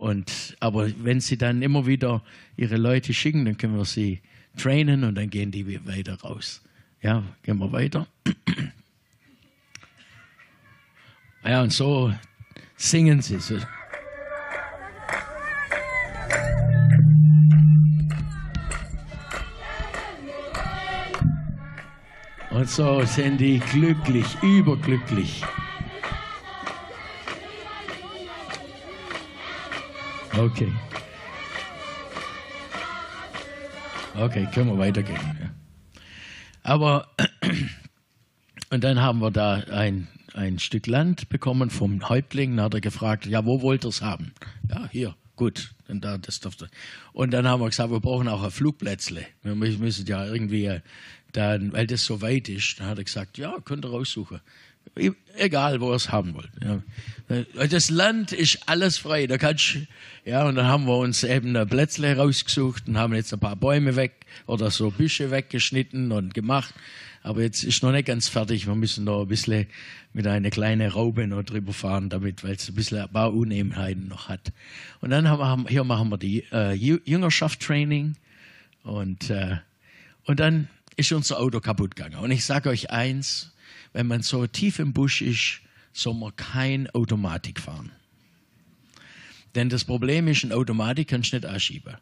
und, 0.01 0.57
aber 0.59 0.89
wenn 1.03 1.19
sie 1.19 1.37
dann 1.37 1.61
immer 1.61 1.85
wieder 1.85 2.23
ihre 2.57 2.77
Leute 2.77 3.13
schicken, 3.13 3.45
dann 3.45 3.55
können 3.55 3.77
wir 3.77 3.85
sie 3.85 4.19
trainen 4.57 5.03
und 5.03 5.13
dann 5.13 5.29
gehen 5.29 5.51
die 5.51 5.85
weiter 5.85 6.19
raus. 6.21 6.63
Ja, 7.03 7.23
gehen 7.43 7.59
wir 7.59 7.71
weiter. 7.71 8.07
Ja, 11.43 11.63
und 11.63 11.73
so 11.73 12.13
singen 12.75 13.19
sie. 13.19 13.39
So. 13.39 13.57
Und 22.51 22.69
so 22.69 23.03
sind 23.05 23.39
die 23.39 23.57
glücklich, 23.57 24.27
überglücklich. 24.43 25.43
Okay. 30.37 30.71
Okay, 34.15 34.47
können 34.53 34.69
wir 34.69 34.77
weitergehen. 34.77 35.19
Ja. 35.41 35.49
Aber, 36.63 37.07
und 38.69 38.83
dann 38.83 39.01
haben 39.01 39.19
wir 39.19 39.31
da 39.31 39.55
ein, 39.55 40.07
ein 40.33 40.59
Stück 40.59 40.87
Land 40.87 41.29
bekommen 41.29 41.69
vom 41.69 42.07
Häuptling. 42.07 42.55
Dann 42.55 42.65
hat 42.65 42.73
er 42.73 42.81
gefragt, 42.81 43.25
ja, 43.25 43.45
wo 43.45 43.61
wollt 43.61 43.85
ihr 43.85 43.89
es 43.89 44.01
haben? 44.01 44.33
Ja, 44.69 44.87
hier, 44.91 45.15
gut. 45.35 45.73
Und, 45.87 46.05
da, 46.05 46.17
das 46.17 46.39
durfte. 46.39 46.69
und 47.11 47.31
dann 47.31 47.47
haben 47.47 47.61
wir 47.61 47.67
gesagt, 47.67 47.91
wir 47.91 47.99
brauchen 47.99 48.29
auch 48.29 48.43
ein 48.43 48.51
Flugplätzle. 48.51 49.25
Wir 49.43 49.55
müssen 49.55 50.05
ja 50.05 50.25
irgendwie, 50.25 50.79
dann, 51.33 51.73
weil 51.73 51.87
das 51.87 52.05
so 52.05 52.21
weit 52.21 52.47
ist, 52.47 52.79
dann 52.79 52.87
hat 52.87 52.97
er 52.97 53.03
gesagt, 53.03 53.37
ja, 53.37 53.57
könnt 53.65 53.83
ihr 53.85 53.89
raussuchen. 53.91 54.39
Egal, 55.35 55.79
wo 55.79 55.91
ihr 55.91 55.95
es 55.95 56.11
haben 56.11 56.33
wollt. 56.33 56.51
Ja. 56.61 56.81
Das 57.67 57.89
Land 57.89 58.33
ist 58.33 58.67
alles 58.67 58.97
frei. 58.97 59.25
Da 59.25 59.37
kannst, 59.37 59.77
ja, 60.25 60.45
und 60.45 60.55
dann 60.55 60.67
haben 60.67 60.85
wir 60.85 60.97
uns 60.97 61.23
eben 61.23 61.55
ein 61.55 61.67
Plätzle 61.67 62.17
rausgesucht 62.17 62.87
und 62.87 62.97
haben 62.97 63.13
jetzt 63.15 63.33
ein 63.33 63.39
paar 63.39 63.55
Bäume 63.55 63.95
weg 63.95 64.25
oder 64.47 64.69
so 64.69 64.91
Büsche 64.91 65.31
weggeschnitten 65.31 66.11
und 66.11 66.33
gemacht. 66.33 66.73
Aber 67.23 67.41
jetzt 67.41 67.63
ist 67.63 67.83
noch 67.83 67.91
nicht 67.91 68.07
ganz 68.07 68.27
fertig. 68.27 68.67
Wir 68.67 68.75
müssen 68.75 69.05
noch 69.05 69.21
ein 69.21 69.27
bisschen 69.27 69.67
mit 70.11 70.27
einer 70.27 70.49
kleinen 70.49 70.89
Raube 70.89 71.27
noch 71.27 71.43
drüber 71.43 71.71
fahren, 71.71 72.09
damit, 72.09 72.43
weil 72.43 72.55
es 72.55 72.67
ein 72.67 72.75
bisschen 72.75 72.99
ein 72.99 73.09
paar 73.09 73.33
Unebenheiten 73.33 74.07
noch 74.07 74.27
hat. 74.27 74.51
Und 74.99 75.11
dann 75.11 75.29
haben 75.29 75.63
wir, 75.63 75.69
hier 75.69 75.83
machen 75.83 76.09
wir 76.09 76.17
die 76.17 76.43
äh, 76.51 76.73
Jüngerschaft-Training 76.73 78.15
und, 78.83 79.29
äh, 79.29 79.57
und 80.25 80.39
dann 80.39 80.67
ist 80.97 81.11
unser 81.11 81.39
Auto 81.39 81.59
kaputt 81.59 81.95
gegangen. 81.95 82.17
Und 82.17 82.31
ich 82.31 82.43
sage 82.43 82.69
euch 82.69 82.89
eins, 82.89 83.53
wenn 83.93 84.07
man 84.07 84.21
so 84.21 84.47
tief 84.47 84.79
im 84.79 84.93
Busch 84.93 85.21
ist, 85.21 85.61
soll 85.93 86.13
man 86.13 86.35
kein 86.35 86.89
Automatik 86.91 87.59
fahren. 87.59 87.91
Denn 89.55 89.69
das 89.69 89.83
Problem 89.83 90.27
ist, 90.27 90.43
ein 90.43 90.53
Automatik 90.53 91.09
kannst 91.09 91.33
du 91.33 91.37
nicht 91.37 91.45
anschieben. 91.45 91.97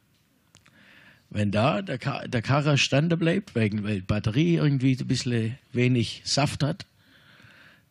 Wenn 1.31 1.51
da 1.51 1.81
der, 1.81 1.97
Kar 1.97 2.27
der 2.27 2.41
Karre 2.41 2.77
standen 2.77 3.17
bleibt, 3.17 3.55
wegen, 3.55 3.83
weil 3.83 3.95
die 3.95 4.05
Batterie 4.05 4.55
irgendwie 4.55 4.97
ein 4.99 5.07
bisschen 5.07 5.57
wenig 5.71 6.21
Saft 6.25 6.63
hat, 6.63 6.85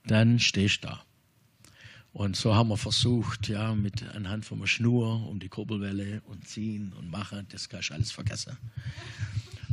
dann 0.07 0.39
stehst 0.39 0.85
du 0.85 0.89
da. 0.89 1.03
Und 2.13 2.35
so 2.35 2.55
haben 2.55 2.69
wir 2.69 2.77
versucht, 2.77 3.49
ja, 3.49 3.75
mit 3.75 4.03
anhand 4.15 4.45
von 4.45 4.59
einer 4.59 4.67
Schnur 4.67 5.29
um 5.29 5.39
die 5.39 5.49
Kurbelwelle 5.49 6.23
und 6.27 6.49
ziehen 6.49 6.93
und 6.99 7.11
machen, 7.11 7.47
das 7.51 7.69
kannst 7.69 7.91
du 7.91 7.95
alles 7.95 8.11
vergessen. 8.11 8.57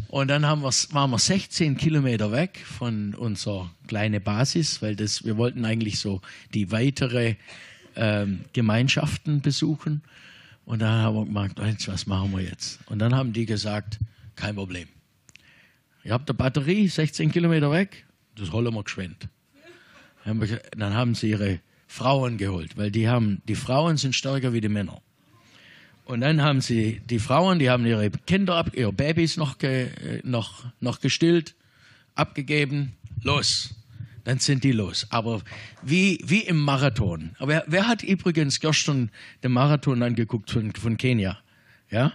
Und 0.08 0.28
dann 0.30 0.46
haben 0.46 0.62
wir, 0.62 0.72
waren 0.92 1.12
wir 1.12 1.20
16 1.20 1.78
Kilometer 1.78 2.32
weg 2.32 2.64
von 2.66 3.14
unserer 3.16 3.72
kleinen 3.88 4.22
Basis, 4.22 4.82
weil 4.82 4.96
das, 4.96 5.26
wir 5.26 5.38
wollten 5.38 5.66
eigentlich 5.66 6.00
so 6.00 6.22
die 6.54 6.72
weitere 6.72 7.36
ähm, 7.96 8.42
Gemeinschaften 8.54 9.42
besuchen. 9.42 10.04
Und 10.66 10.80
dann 10.80 11.02
haben 11.02 11.16
wir 11.16 11.48
gemerkt, 11.50 11.88
was 11.88 12.08
machen 12.08 12.32
wir 12.32 12.42
jetzt? 12.42 12.80
Und 12.88 13.00
dann 13.00 13.16
haben 13.16 13.34
die 13.34 13.46
gesagt, 13.46 14.00
kein 14.36 14.56
Problem. 14.56 14.88
Ihr 16.04 16.14
habt 16.14 16.30
eine 16.30 16.38
Batterie, 16.38 16.88
16 16.88 17.32
Kilometer 17.32 17.72
weg, 17.72 18.06
das 18.36 18.52
holen 18.52 18.74
wir 18.74 18.84
geschwind. 18.84 19.28
Dann 20.24 20.94
haben 20.94 21.16
sie 21.16 21.32
ihre 21.32 21.60
Frauen 21.88 22.38
geholt, 22.38 22.78
weil 22.78 22.92
die 22.92 23.08
haben, 23.08 23.42
die 23.48 23.56
Frauen 23.56 23.98
sind 23.98 24.16
stärker 24.16 24.54
wie 24.54 24.62
die 24.62 24.70
Männer. 24.70 25.02
Und 26.06 26.22
dann 26.22 26.42
haben 26.42 26.62
sie 26.62 27.02
die 27.10 27.20
Frauen, 27.20 27.58
die 27.58 27.70
haben 27.70 27.86
ihre 27.86 28.12
Kinder, 28.12 28.56
ab, 28.56 28.72
ihre 28.74 28.94
Babys 28.94 29.38
noch, 29.38 29.58
ge, 29.58 29.90
noch, 30.24 30.64
noch 30.80 31.02
gestillt, 31.02 31.56
abgegeben, 32.14 32.94
los. 33.24 33.74
Dann 34.24 34.40
sind 34.40 34.64
die 34.64 34.72
los. 34.72 35.08
Aber 35.10 35.42
wie, 35.82 36.20
wie 36.24 36.42
im 36.42 36.58
Marathon. 36.58 37.32
Aber 37.38 37.48
wer, 37.48 37.64
wer 37.68 37.88
hat 37.88 38.04
übrigens 38.04 38.60
gestern 38.60 39.10
den 39.44 39.52
Marathon 39.52 40.02
angeguckt 40.04 40.52
von, 40.52 40.72
von 40.74 40.98
Kenia? 40.98 41.40
Ja? 41.90 42.14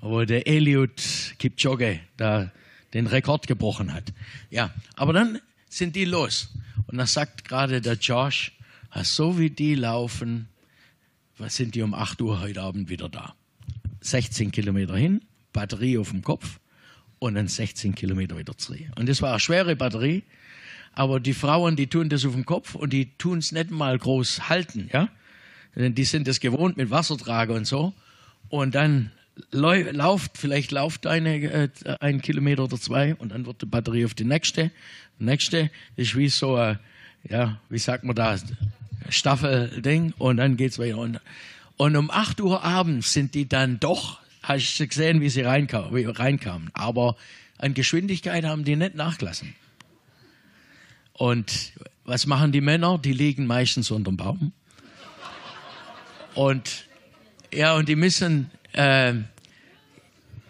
Wo 0.00 0.24
der 0.24 0.46
Eliud 0.46 1.02
Kipchoge 1.38 2.00
da 2.16 2.50
den 2.92 3.06
Rekord 3.06 3.46
gebrochen 3.46 3.92
hat. 3.94 4.12
Ja, 4.50 4.70
aber 4.96 5.12
dann 5.12 5.40
sind 5.68 5.96
die 5.96 6.04
los. 6.04 6.50
Und 6.86 6.98
da 6.98 7.06
sagt 7.06 7.44
gerade 7.44 7.80
der 7.80 7.94
Josh, 7.94 8.52
so 9.02 9.38
wie 9.38 9.50
die 9.50 9.74
laufen, 9.74 10.48
sind 11.50 11.74
die 11.74 11.82
um 11.82 11.94
8 11.94 12.20
Uhr 12.22 12.40
heute 12.40 12.62
Abend 12.62 12.88
wieder 12.88 13.08
da. 13.08 13.34
16 14.00 14.50
Kilometer 14.50 14.96
hin, 14.96 15.22
Batterie 15.52 15.98
auf 15.98 16.10
dem 16.10 16.22
Kopf 16.22 16.58
und 17.18 17.34
dann 17.34 17.48
16 17.48 17.94
Kilometer 17.94 18.36
wieder 18.36 18.56
zurück. 18.56 18.80
Und 18.96 19.08
das 19.08 19.22
war 19.22 19.30
eine 19.30 19.40
schwere 19.40 19.76
Batterie, 19.76 20.24
aber 20.92 21.20
die 21.20 21.34
Frauen, 21.34 21.76
die 21.76 21.86
tun 21.86 22.08
das 22.08 22.24
auf 22.24 22.32
dem 22.32 22.44
Kopf 22.44 22.74
und 22.74 22.92
die 22.92 23.16
tun 23.16 23.38
es 23.38 23.52
nicht 23.52 23.70
mal 23.70 23.96
groß 23.96 24.48
halten, 24.48 24.90
ja. 24.92 25.08
Die 25.74 26.04
sind 26.04 26.28
das 26.28 26.40
gewohnt 26.40 26.76
mit 26.76 26.90
Wassertrage 26.90 27.54
und 27.54 27.66
so. 27.66 27.94
Und 28.50 28.74
dann 28.74 29.10
lauft, 29.50 30.36
vielleicht 30.36 30.70
läuft 30.70 31.06
eine, 31.06 31.36
äh, 31.36 31.68
ein 32.00 32.20
Kilometer 32.20 32.64
oder 32.64 32.78
zwei 32.78 33.14
und 33.14 33.30
dann 33.32 33.46
wird 33.46 33.62
die 33.62 33.66
Batterie 33.66 34.04
auf 34.04 34.12
die 34.12 34.24
nächste. 34.24 34.70
Nächste 35.18 35.70
ist 35.96 36.14
wie 36.16 36.28
so, 36.28 36.56
ein, 36.56 36.78
ja, 37.28 37.58
wie 37.70 37.78
sagt 37.78 38.04
man 38.04 38.14
da, 38.14 38.36
Staffelding 39.08 40.14
und 40.18 40.36
dann 40.36 40.56
geht's 40.56 40.78
weiter. 40.78 40.98
Und, 40.98 41.20
und 41.76 41.96
um 41.96 42.10
8 42.10 42.40
Uhr 42.40 42.62
abends 42.62 43.12
sind 43.12 43.34
die 43.34 43.48
dann 43.48 43.80
doch, 43.80 44.20
hast 44.42 44.78
du 44.78 44.86
gesehen, 44.86 45.20
wie 45.20 45.28
sie 45.28 45.42
reinkam, 45.42 45.94
wie 45.94 46.04
reinkamen. 46.04 46.70
Aber 46.74 47.16
an 47.58 47.74
Geschwindigkeit 47.74 48.44
haben 48.44 48.64
die 48.64 48.76
nicht 48.76 48.94
nachgelassen. 48.94 49.54
Und 51.12 51.72
was 52.04 52.26
machen 52.26 52.52
die 52.52 52.60
Männer? 52.60 52.98
Die 52.98 53.12
liegen 53.12 53.46
meistens 53.46 53.90
unterm 53.90 54.16
Baum. 54.16 54.52
Und 56.34 56.86
ja, 57.52 57.74
und 57.74 57.88
die 57.88 57.96
müssen 57.96 58.50
äh, 58.72 59.14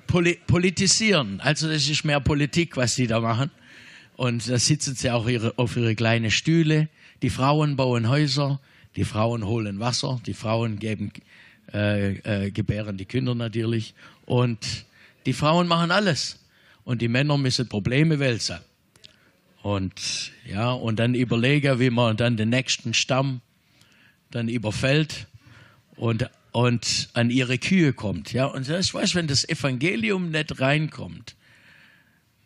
poli 0.06 0.38
politisieren. 0.47 1.40
Also 1.40 1.68
das 1.68 1.88
ist 1.88 2.04
mehr 2.04 2.21
Politik, 2.21 2.76
was 2.76 2.94
die 2.94 3.06
da 3.06 3.21
machen. 3.21 3.50
Und 4.16 4.49
da 4.49 4.59
sitzen 4.59 4.94
sie 4.94 5.11
auch 5.11 5.28
ihre, 5.28 5.59
auf 5.59 5.76
ihre 5.76 5.94
kleinen 5.94 6.30
Stühle 6.30 6.88
die 7.23 7.31
Frauen 7.31 7.76
bauen 7.76 8.09
Häuser, 8.09 8.61
die 8.97 9.05
Frauen 9.05 9.47
holen 9.47 9.81
Wasser, 9.81 10.21
die 10.26 10.35
Frauen 10.35 10.79
geben, 10.79 11.12
äh, 11.73 12.47
äh, 12.47 12.50
gebären 12.50 12.99
die 12.99 13.07
Kinder 13.07 13.35
natürlich. 13.35 13.95
Und 14.26 14.85
die 15.25 15.33
Frauen 15.33 15.69
machen 15.69 15.91
alles. 15.91 16.38
Und 16.85 17.00
die 17.00 17.09
Männer 17.09 17.38
müssen 17.38 17.69
Probleme 17.69 18.19
wälzen. 18.19 18.59
Und 19.62 20.33
ja, 20.45 20.73
und 20.73 20.99
dann 20.99 21.14
überlegen, 21.14 21.79
wie 21.79 21.91
man 21.91 22.17
dann 22.17 22.37
den 22.37 22.49
nächsten 22.49 22.95
Stamm 22.95 23.41
dann 24.33 24.49
überfällt 24.49 25.29
und, 25.95 26.29
und 26.50 27.11
an 27.12 27.31
ihre 27.31 27.59
Kühe 27.59 27.93
kommt. 27.93 28.33
Ja, 28.33 28.47
und 28.47 28.69
das 28.69 28.93
weißt, 28.93 29.14
wenn 29.14 29.29
das 29.29 29.49
Evangelium 29.49 30.31
nicht 30.31 30.61
reinkommt, 30.61 31.37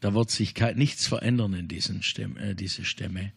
da 0.01 0.13
wird 0.13 0.31
sich 0.31 0.55
nichts 0.75 1.07
verändern 1.07 1.55
in 1.55 1.69
diesen 1.69 2.03
Stämme, 2.03 2.39
äh, 2.41 2.55
diese 2.55 2.85
Stämme. 2.85 3.33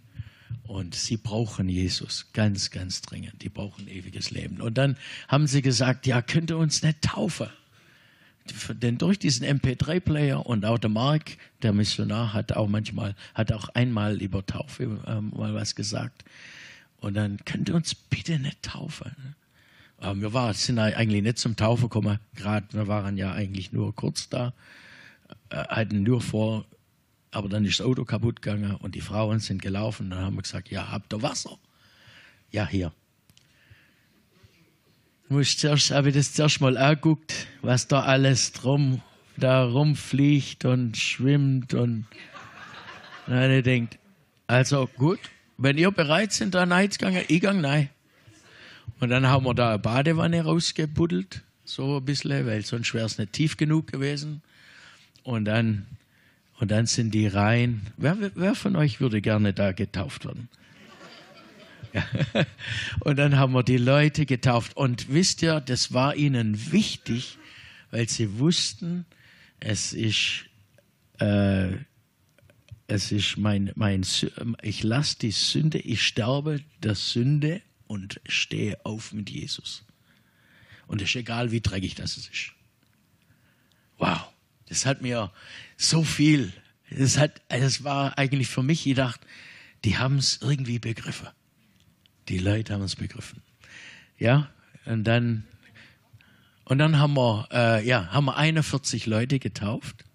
Und 0.64 0.96
sie 0.96 1.18
brauchen 1.18 1.68
Jesus 1.68 2.28
ganz, 2.34 2.72
ganz 2.72 3.02
dringend. 3.02 3.42
Die 3.42 3.50
brauchen 3.50 3.88
ewiges 3.88 4.32
Leben. 4.32 4.62
Und 4.62 4.78
dann 4.78 4.98
haben 5.28 5.48
sie 5.48 5.62
gesagt, 5.62 6.06
ja, 6.06 6.22
könnt 6.22 6.52
ihr 6.52 6.58
uns 6.58 6.84
nicht 6.84 7.02
taufen? 7.02 7.50
Denn 8.70 8.98
durch 8.98 9.20
diesen 9.20 9.46
MP3-Player 9.46 10.46
und 10.46 10.66
auch 10.66 10.80
der 10.80 10.90
Mark, 10.90 11.38
der 11.62 11.74
Missionar, 11.74 12.34
hat 12.34 12.54
auch 12.54 12.68
manchmal, 12.68 13.16
hat 13.34 13.52
auch 13.52 13.70
einmal 13.70 14.22
über 14.22 14.46
Taufe 14.46 15.00
ähm, 15.06 15.32
mal 15.36 15.54
was 15.54 15.76
gesagt. 15.76 16.24
Und 17.00 17.16
dann 17.16 17.38
könnt 17.46 17.70
ihr 17.70 17.76
uns 17.76 17.96
bitte 17.96 18.40
nicht 18.40 18.64
taufen. 18.64 19.36
Aber 19.98 20.20
wir 20.22 20.34
waren, 20.34 20.54
sind 20.54 20.80
eigentlich 20.80 21.24
nicht 21.24 21.38
zum 21.38 21.56
Taufe 21.56 21.84
gekommen. 21.84 22.20
Gerade, 22.36 22.66
wir 22.72 22.88
waren 22.88 23.18
ja 23.18 23.32
eigentlich 23.34 23.72
nur 23.72 23.96
kurz 23.96 24.30
da, 24.30 24.54
äh, 25.50 25.58
hatten 25.58 26.04
nur 26.04 26.22
vor, 26.22 26.66
aber 27.32 27.50
dann 27.50 27.66
ist 27.66 27.80
das 27.80 27.86
Auto 27.86 28.06
kaputt 28.06 28.42
gegangen 28.42 28.76
und 28.76 28.96
die 28.96 29.02
Frauen 29.02 29.40
sind 29.40 29.62
gelaufen. 29.62 30.10
Dann 30.10 30.20
haben 30.20 30.36
wir 30.36 30.42
gesagt, 30.42 30.70
ja, 30.70 30.92
habt 30.92 31.14
ihr 31.14 31.22
Wasser? 31.22 31.58
Ja, 32.52 32.68
hier. 32.68 32.92
Zuerst 35.30 35.92
habe 35.92 36.10
ich 36.10 36.16
das 36.16 36.34
zuerst 36.34 36.60
mal 36.60 36.76
angeguckt, 36.76 37.48
was 37.62 37.88
da 37.88 38.02
alles 38.02 38.52
drum 38.52 39.02
da 39.38 39.64
rumfliegt 39.64 40.66
und 40.66 40.98
schwimmt 40.98 41.74
und 41.74 42.06
dann 43.28 43.52
ich 43.52 43.64
denkt, 43.64 44.00
also 44.48 44.90
gut, 44.98 45.20
wenn 45.58 45.78
ihr 45.78 45.92
bereit 45.92 46.34
seid, 46.34 46.56
da 46.56 46.64
reinzugangen, 46.64 47.24
ich 47.28 47.42
gang 47.42 47.62
nein. 47.62 47.90
Und 49.00 49.10
dann 49.10 49.28
haben 49.28 49.46
wir 49.46 49.54
da 49.54 49.70
eine 49.70 49.80
Badewanne 49.80 50.44
rausgebuddelt, 50.44 51.44
so 51.64 51.98
ein 51.98 52.06
bisschen, 52.06 52.48
weil 52.48 52.66
sonst 52.66 52.94
wäre 52.94 53.06
es 53.06 53.18
nicht 53.20 53.34
tief 53.34 53.56
genug 53.56 53.88
gewesen. 53.88 54.42
Und 55.24 55.46
dann 55.46 55.86
Und 56.60 56.72
dann 56.72 56.86
sind 56.86 57.12
die 57.12 57.28
rein. 57.28 57.88
Wer, 57.96 58.32
wer 58.36 58.54
von 58.54 58.76
euch 58.76 59.00
würde 59.00 59.22
gerne 59.22 59.54
da 59.54 59.72
getauft 59.72 60.26
werden? 60.26 60.50
Ja. 61.94 62.06
Und 63.00 63.18
dann 63.18 63.38
haben 63.38 63.54
wir 63.54 63.64
die 63.64 63.78
Leute 63.78 64.26
getauft. 64.26 64.76
Und 64.76 65.12
wisst 65.12 65.42
ihr, 65.42 65.62
das 65.62 65.94
war 65.94 66.16
ihnen 66.16 66.72
wichtig, 66.72 67.38
weil 67.92 68.10
sie 68.10 68.40
wussten, 68.40 69.06
es 69.60 69.94
ist, 69.94 70.46
äh, 71.20 71.70
es 72.88 73.12
ist 73.12 73.38
mein, 73.38 73.72
mein, 73.76 74.06
ich 74.62 74.84
lasse 74.84 75.18
die 75.20 75.32
Sünde, 75.32 75.80
ich 75.80 76.06
sterbe 76.06 76.62
der 76.84 76.96
Sünde 76.96 77.62
und 77.88 78.20
stehe 78.28 78.84
auf 78.86 79.14
mit 79.14 79.30
Jesus. 79.30 79.84
Und 80.88 81.02
es 81.02 81.10
ist 81.10 81.16
egal, 81.16 81.52
wie 81.52 81.62
dreckig 81.62 81.96
das 81.96 82.18
ist. 82.18 82.54
Wow, 83.98 84.28
das 84.70 84.86
hat 84.86 85.02
mir 85.02 85.32
so 85.78 86.04
viel, 86.04 86.54
das 86.90 87.18
hat, 87.18 87.42
das 87.50 87.84
war 87.84 88.18
eigentlich 88.18 88.48
für 88.48 88.64
mich 88.64 88.84
gedacht, 88.84 89.20
die 89.84 89.98
haben 89.98 90.18
es 90.18 90.40
irgendwie 90.42 90.80
begriffen. 90.80 91.28
Die 92.30 92.38
Leute 92.38 92.74
haben 92.74 92.84
es 92.84 92.96
begriffen. 92.96 93.42
Ja, 94.18 94.50
und 94.86 95.04
dann, 95.06 95.44
und 96.66 96.78
dann 96.78 97.00
haben 97.00 97.16
wir, 97.16 97.48
äh, 97.52 97.88
ja, 97.88 98.12
haben 98.12 98.26
wir 98.26 98.38
41 98.38 99.06
Leute 99.06 99.40
getauft. 99.40 100.06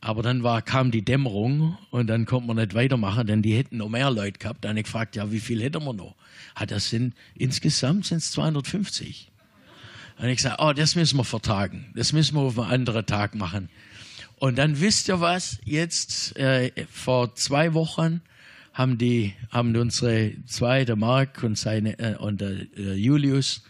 Aber 0.00 0.22
dann 0.22 0.42
war, 0.42 0.62
kam 0.62 0.90
die 0.90 1.04
Dämmerung 1.04 1.78
und 1.90 2.08
dann 2.08 2.26
konnte 2.26 2.48
man 2.48 2.56
nicht 2.56 2.74
weitermachen, 2.74 3.24
denn 3.28 3.40
die 3.40 3.56
hätten 3.56 3.76
noch 3.76 3.88
mehr 3.88 4.10
Leute 4.10 4.38
gehabt. 4.40 4.64
Dann 4.64 4.70
habe 4.70 4.80
ich 4.80 4.86
gefragt, 4.86 5.14
ja, 5.14 5.30
wie 5.30 5.38
viel 5.38 5.62
hätten 5.62 5.84
wir 5.84 5.92
noch? 5.92 6.16
Hat 6.56 6.72
das 6.72 6.90
sind, 6.90 7.14
insgesamt 7.36 8.06
sind 8.06 8.18
es 8.18 8.32
250. 8.32 9.31
Habe 10.22 10.30
ich 10.30 10.36
gesagt, 10.36 10.60
oh, 10.60 10.72
das 10.72 10.94
müssen 10.94 11.16
wir 11.16 11.24
vertagen. 11.24 11.90
Das 11.96 12.12
müssen 12.12 12.36
wir 12.36 12.42
auf 12.42 12.56
einen 12.56 12.70
anderen 12.70 13.06
Tag 13.06 13.34
machen. 13.34 13.68
Und 14.36 14.56
dann 14.56 14.78
wisst 14.78 15.08
ihr 15.08 15.20
was? 15.20 15.58
Jetzt, 15.64 16.36
äh, 16.36 16.70
vor 16.92 17.34
zwei 17.34 17.74
Wochen 17.74 18.20
haben 18.72 18.98
die, 18.98 19.34
haben 19.50 19.76
unsere 19.76 20.34
zwei, 20.46 20.84
der 20.84 20.94
Mark 20.94 21.42
und 21.42 21.58
seine, 21.58 21.98
äh, 21.98 22.14
und 22.14 22.40
der 22.40 22.52
äh, 22.76 22.94
Julius, 22.94 23.64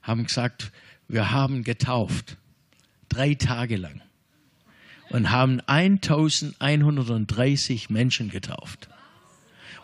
haben 0.00 0.24
gesagt, 0.24 0.72
wir 1.08 1.30
haben 1.30 1.62
getauft. 1.62 2.38
Drei 3.10 3.34
Tage 3.34 3.76
lang. 3.76 4.00
Und 5.10 5.30
haben 5.30 5.60
1130 5.66 7.90
Menschen 7.90 8.30
getauft. 8.30 8.88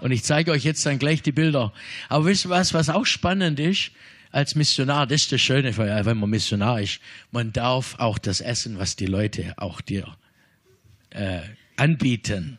Und 0.00 0.10
ich 0.10 0.24
zeige 0.24 0.52
euch 0.52 0.64
jetzt 0.64 0.86
dann 0.86 0.98
gleich 0.98 1.20
die 1.20 1.32
Bilder. 1.32 1.74
Aber 2.08 2.24
wisst 2.24 2.46
ihr 2.46 2.50
was, 2.50 2.72
was 2.72 2.88
auch 2.88 3.04
spannend 3.04 3.60
ist? 3.60 3.90
Als 4.34 4.56
Missionar, 4.56 5.06
das 5.06 5.20
ist 5.20 5.30
das 5.30 5.40
Schöne, 5.40 5.76
wenn 5.76 6.16
man 6.16 6.28
Missionar 6.28 6.80
ist, 6.80 6.98
man 7.30 7.52
darf 7.52 7.94
auch 8.00 8.18
das 8.18 8.40
essen, 8.40 8.80
was 8.80 8.96
die 8.96 9.06
Leute 9.06 9.54
auch 9.58 9.80
dir 9.80 10.08
äh, 11.10 11.38
anbieten. 11.76 12.58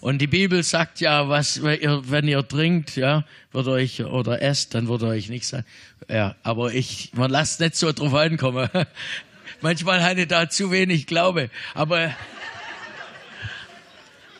Und 0.00 0.18
die 0.18 0.28
Bibel 0.28 0.62
sagt 0.62 1.00
ja, 1.00 1.28
was, 1.28 1.60
wenn 1.60 2.28
ihr 2.28 2.46
trinkt, 2.46 2.94
ja, 2.94 3.24
wird 3.50 3.66
euch, 3.66 4.04
oder 4.04 4.40
esst, 4.40 4.76
dann 4.76 4.86
wird 4.86 5.02
euch 5.02 5.28
nichts 5.28 5.48
sagen. 5.48 5.64
Ja, 6.08 6.36
aber 6.44 6.72
ich, 6.72 7.10
man 7.14 7.32
lasst 7.32 7.58
nicht 7.58 7.74
so 7.74 7.90
drauf 7.90 8.14
ankommen. 8.14 8.68
Manchmal 9.62 10.04
habe 10.04 10.20
ich 10.20 10.28
da 10.28 10.48
zu 10.48 10.70
wenig 10.70 11.08
Glaube. 11.08 11.50
Aber, 11.74 12.14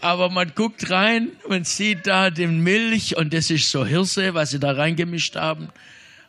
aber 0.00 0.30
man 0.30 0.52
guckt 0.54 0.90
rein, 0.90 1.32
man 1.48 1.64
sieht 1.64 2.06
da 2.06 2.30
den 2.30 2.60
Milch 2.60 3.16
und 3.16 3.34
das 3.34 3.50
ist 3.50 3.68
so 3.68 3.84
Hirse, 3.84 4.34
was 4.34 4.50
sie 4.50 4.60
da 4.60 4.70
reingemischt 4.70 5.34
haben. 5.34 5.70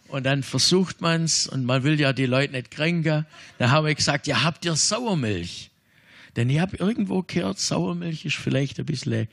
Und 0.10 0.26
dann 0.26 0.44
versucht 0.44 1.02
man's 1.02 1.48
und 1.48 1.66
man 1.66 1.84
will 1.84 2.00
ja 2.00 2.14
die 2.14 2.26
Leute 2.26 2.54
nicht 2.54 2.72
kränken. 2.72 3.26
Da 3.58 3.70
haben 3.70 3.86
wir 3.86 3.94
gesagt, 3.94 4.28
ja, 4.28 4.44
habt 4.44 4.64
ihr 4.66 4.76
Sauermilch? 4.76 5.70
Denn 6.36 6.50
ich 6.50 6.60
habe 6.60 6.78
irgendwo 6.78 7.24
gehört, 7.24 7.60
Sauermilch 7.60 8.26
ist 8.26 8.38
vielleicht 8.38 8.80
ein 8.80 8.86
bisschen 8.86 9.28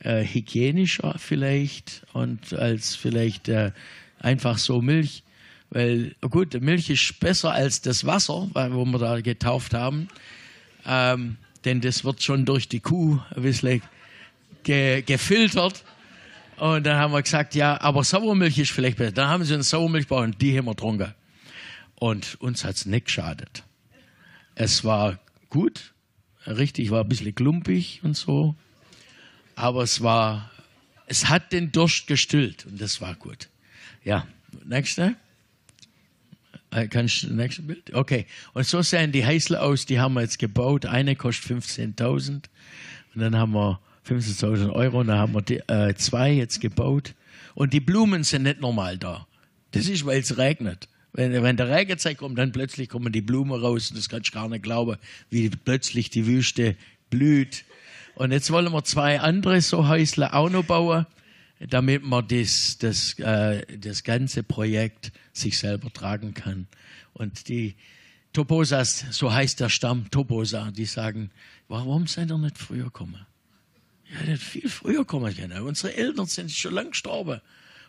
äh, 0.00 0.24
hygienischer 0.24 1.14
vielleicht 1.18 2.02
und 2.12 2.52
als 2.52 2.96
vielleicht 2.96 3.48
äh, 3.48 3.70
einfach 4.18 4.58
so 4.58 4.82
Milch. 4.82 5.22
Weil, 5.70 6.14
gut, 6.20 6.60
Milch 6.60 6.90
ist 6.90 7.18
besser 7.20 7.52
als 7.52 7.80
das 7.80 8.04
Wasser, 8.04 8.50
wo 8.52 8.84
wir 8.84 8.98
da 8.98 9.20
getauft 9.20 9.72
haben. 9.72 10.08
Ähm, 10.86 11.36
denn 11.64 11.80
das 11.80 12.04
wird 12.04 12.22
schon 12.22 12.44
durch 12.44 12.68
die 12.68 12.80
Kuh 12.80 13.20
ein 13.34 13.42
bisschen 13.42 13.82
ge 14.64 15.02
gefiltert. 15.02 15.84
Und 16.62 16.86
dann 16.86 16.96
haben 16.96 17.12
wir 17.12 17.20
gesagt, 17.20 17.56
ja, 17.56 17.80
aber 17.80 18.04
Sauermilch 18.04 18.56
ist 18.56 18.70
vielleicht 18.70 18.96
besser. 18.96 19.10
Dann 19.10 19.26
haben 19.26 19.42
sie 19.42 19.52
eine 19.52 19.64
Sauermilch 19.64 20.04
gebaut 20.04 20.22
und 20.22 20.40
die 20.40 20.56
haben 20.56 20.66
wir 20.66 20.76
getrunken. 20.76 21.12
Und 21.96 22.40
uns 22.40 22.64
hat 22.64 22.76
es 22.76 22.86
nicht 22.86 23.06
geschadet. 23.06 23.64
Es 24.54 24.84
war 24.84 25.18
gut, 25.48 25.92
richtig, 26.46 26.92
war 26.92 27.02
ein 27.02 27.08
bisschen 27.08 27.34
klumpig 27.34 27.98
und 28.04 28.16
so. 28.16 28.54
Aber 29.56 29.82
es 29.82 30.04
war, 30.04 30.52
es 31.06 31.28
hat 31.28 31.50
den 31.50 31.72
Durst 31.72 32.06
gestillt 32.06 32.64
und 32.64 32.80
das 32.80 33.00
war 33.00 33.16
gut. 33.16 33.48
Ja, 34.04 34.28
nächste. 34.64 35.16
Äh, 36.70 36.86
kannst 36.86 37.24
du, 37.24 37.34
nächste 37.34 37.62
Bild? 37.62 37.92
Okay. 37.92 38.24
Und 38.54 38.68
so 38.68 38.82
sehen 38.82 39.10
die 39.10 39.26
Häusle 39.26 39.60
aus, 39.60 39.84
die 39.84 39.98
haben 39.98 40.14
wir 40.14 40.20
jetzt 40.20 40.38
gebaut. 40.38 40.86
Eine 40.86 41.16
kostet 41.16 41.64
15.000 41.64 42.30
und 42.34 42.44
dann 43.16 43.36
haben 43.36 43.50
wir 43.50 43.80
15.000 44.06 44.70
Euro 44.70 45.02
dann 45.04 45.18
haben 45.18 45.34
wir 45.34 45.42
die, 45.42 45.58
äh, 45.68 45.94
zwei 45.94 46.32
jetzt 46.32 46.60
gebaut. 46.60 47.14
Und 47.54 47.72
die 47.72 47.80
Blumen 47.80 48.24
sind 48.24 48.44
nicht 48.44 48.60
normal 48.60 48.98
da. 48.98 49.26
Das 49.72 49.88
ist, 49.88 50.04
weil 50.04 50.20
es 50.20 50.38
regnet. 50.38 50.88
Wenn, 51.12 51.32
wenn 51.42 51.56
der 51.56 51.68
Regenzeit 51.68 52.16
kommt, 52.16 52.38
dann 52.38 52.52
plötzlich 52.52 52.88
kommen 52.88 53.12
die 53.12 53.20
Blumen 53.20 53.60
raus 53.60 53.90
und 53.90 53.98
das 53.98 54.08
kannst 54.08 54.30
du 54.30 54.34
gar 54.34 54.48
nicht 54.48 54.62
glauben, 54.62 54.96
wie 55.28 55.50
plötzlich 55.50 56.08
die 56.10 56.26
Wüste 56.26 56.76
blüht. 57.10 57.64
Und 58.14 58.32
jetzt 58.32 58.50
wollen 58.50 58.72
wir 58.72 58.84
zwei 58.84 59.20
andere 59.20 59.60
so 59.60 59.88
Häusle 59.88 60.32
auch 60.32 60.50
noch 60.50 60.64
bauen, 60.64 61.06
damit 61.60 62.02
man 62.02 62.26
das, 62.28 62.78
das, 62.78 63.18
äh, 63.18 63.64
das 63.78 64.04
ganze 64.04 64.42
Projekt 64.42 65.12
sich 65.32 65.58
selber 65.58 65.92
tragen 65.92 66.34
kann. 66.34 66.66
Und 67.12 67.48
die 67.48 67.74
Toposas, 68.32 69.04
so 69.10 69.32
heißt 69.32 69.60
der 69.60 69.68
Stamm 69.68 70.10
Toposa, 70.10 70.70
die 70.70 70.86
sagen, 70.86 71.30
warum 71.68 72.06
seid 72.06 72.30
ihr 72.30 72.38
nicht 72.38 72.58
früher 72.58 72.84
gekommen? 72.84 73.26
Ja, 74.12 74.18
hättet 74.18 74.42
viel 74.42 74.68
früher 74.68 75.04
kommen 75.04 75.34
können. 75.34 75.62
Unsere 75.62 75.94
Eltern 75.94 76.26
sind 76.26 76.50
schon 76.50 76.74
lang 76.74 76.90
gestorben. 76.90 77.40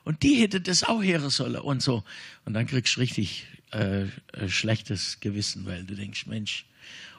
Und 0.06 0.24
die 0.24 0.36
hätte 0.36 0.62
das 0.62 0.84
auch 0.84 1.04
hören 1.04 1.30
sollen 1.30 1.58
und 1.58 1.82
so. 1.82 2.04
Und 2.46 2.54
dann 2.54 2.66
kriegst 2.66 2.96
du 2.96 3.02
richtig 3.02 3.46
äh, 3.72 4.06
schlechtes 4.48 5.20
Gewissen, 5.20 5.66
weil 5.66 5.84
du 5.84 5.96
denkst, 5.96 6.26
Mensch. 6.28 6.66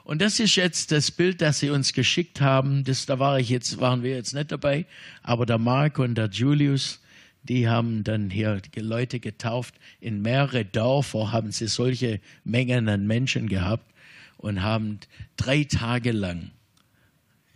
Und 0.03 0.21
das 0.21 0.39
ist 0.39 0.55
jetzt 0.55 0.91
das 0.91 1.09
Bild, 1.09 1.41
das 1.41 1.59
sie 1.59 1.71
uns 1.71 1.93
geschickt 1.93 2.41
haben. 2.41 2.83
Das, 2.83 3.05
da 3.05 3.17
war 3.17 3.39
ich 3.39 3.49
jetzt, 3.49 3.79
waren 3.79 4.03
wir 4.03 4.15
jetzt 4.15 4.33
nicht 4.33 4.51
dabei. 4.51 4.85
Aber 5.23 5.45
der 5.45 5.57
Mark 5.57 5.97
und 5.97 6.15
der 6.15 6.29
Julius, 6.29 6.99
die 7.43 7.67
haben 7.67 8.03
dann 8.03 8.29
hier 8.29 8.61
Leute 8.75 9.19
getauft. 9.19 9.75
In 9.99 10.21
mehrere 10.21 10.63
Dörfer 10.63 11.31
haben 11.31 11.51
sie 11.51 11.67
solche 11.67 12.19
Mengen 12.43 12.87
an 12.87 13.07
Menschen 13.07 13.49
gehabt 13.49 13.91
und 14.37 14.61
haben 14.61 14.99
drei 15.37 15.63
Tage 15.63 16.11
lang 16.11 16.51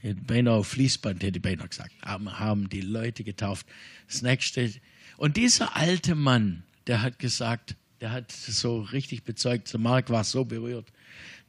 beinahe 0.01 0.55
auf 0.55 0.67
Fließband 0.67 1.23
hätte 1.23 1.39
beinahe 1.39 1.67
gesagt, 1.67 1.93
haben, 2.03 2.69
die 2.69 2.81
Leute 2.81 3.23
getauft. 3.23 3.67
Das 4.07 4.21
nächste, 4.21 4.71
und 5.17 5.37
dieser 5.37 5.75
alte 5.75 6.15
Mann, 6.15 6.63
der 6.87 7.01
hat 7.01 7.19
gesagt, 7.19 7.75
der 8.01 8.11
hat 8.11 8.31
so 8.31 8.81
richtig 8.81 9.23
bezeugt, 9.23 9.73
Mark 9.77 10.09
war 10.09 10.23
so 10.23 10.45
berührt, 10.45 10.87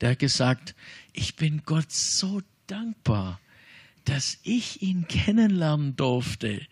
der 0.00 0.10
hat 0.10 0.18
gesagt, 0.18 0.74
ich 1.12 1.36
bin 1.36 1.62
Gott 1.64 1.92
so 1.92 2.42
dankbar, 2.66 3.40
dass 4.04 4.38
ich 4.42 4.82
ihn 4.82 5.06
kennenlernen 5.06 5.94
durfte 5.96 6.66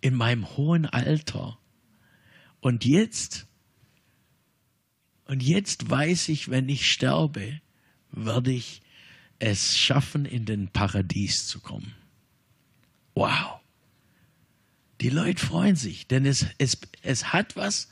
in 0.00 0.14
meinem 0.14 0.56
hohen 0.56 0.86
Alter. 0.86 1.58
Und 2.60 2.84
jetzt, 2.84 3.46
und 5.26 5.42
jetzt 5.42 5.90
weiß 5.90 6.28
ich, 6.30 6.48
wenn 6.48 6.68
ich 6.68 6.90
sterbe, 6.90 7.60
werde 8.12 8.52
ich 8.52 8.82
es 9.38 9.76
schaffen, 9.76 10.24
in 10.24 10.44
den 10.44 10.68
Paradies 10.68 11.46
zu 11.46 11.60
kommen. 11.60 11.94
Wow. 13.14 13.60
Die 15.00 15.10
Leute 15.10 15.44
freuen 15.44 15.76
sich, 15.76 16.06
denn 16.06 16.24
es, 16.24 16.46
es, 16.58 16.78
es 17.02 17.32
hat 17.32 17.56
was. 17.56 17.88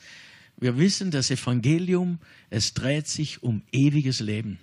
Wir 0.56 0.78
wissen, 0.78 1.10
das 1.10 1.30
Evangelium, 1.30 2.18
es 2.50 2.74
dreht 2.74 3.08
sich 3.08 3.42
um 3.42 3.62
ewiges 3.72 4.20
Leben. 4.20 4.58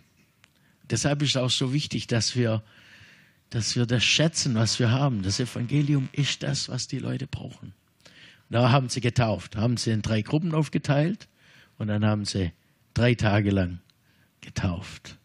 Deshalb 0.90 1.22
ist 1.22 1.30
es 1.30 1.38
auch 1.38 1.50
so 1.50 1.74
wichtig, 1.74 2.08
dass 2.08 2.36
wir, 2.36 2.64
dass 3.50 3.76
wir 3.76 3.86
das 3.86 4.04
schätzen, 4.04 4.56
was 4.56 4.80
wir 4.80 4.92
haben. 4.92 5.22
Das 5.22 5.40
Evangelium 5.40 6.10
ist 6.14 6.44
das, 6.44 6.70
was 6.70 6.88
die 6.88 7.00
Leute 7.00 7.28
brauchen. 7.28 7.74
Da 8.50 8.72
haben 8.72 8.90
sie 8.90 9.02
getauft, 9.02 9.56
haben 9.56 9.78
sie 9.78 9.92
in 9.92 10.02
drei 10.02 10.22
Gruppen 10.22 10.54
aufgeteilt 10.54 11.30
und 11.78 11.88
dann 11.88 12.06
haben 12.06 12.26
sie 12.26 12.52
drei 12.94 13.16
Tage 13.16 13.52
lang 13.52 13.80
getauft. 14.42 15.18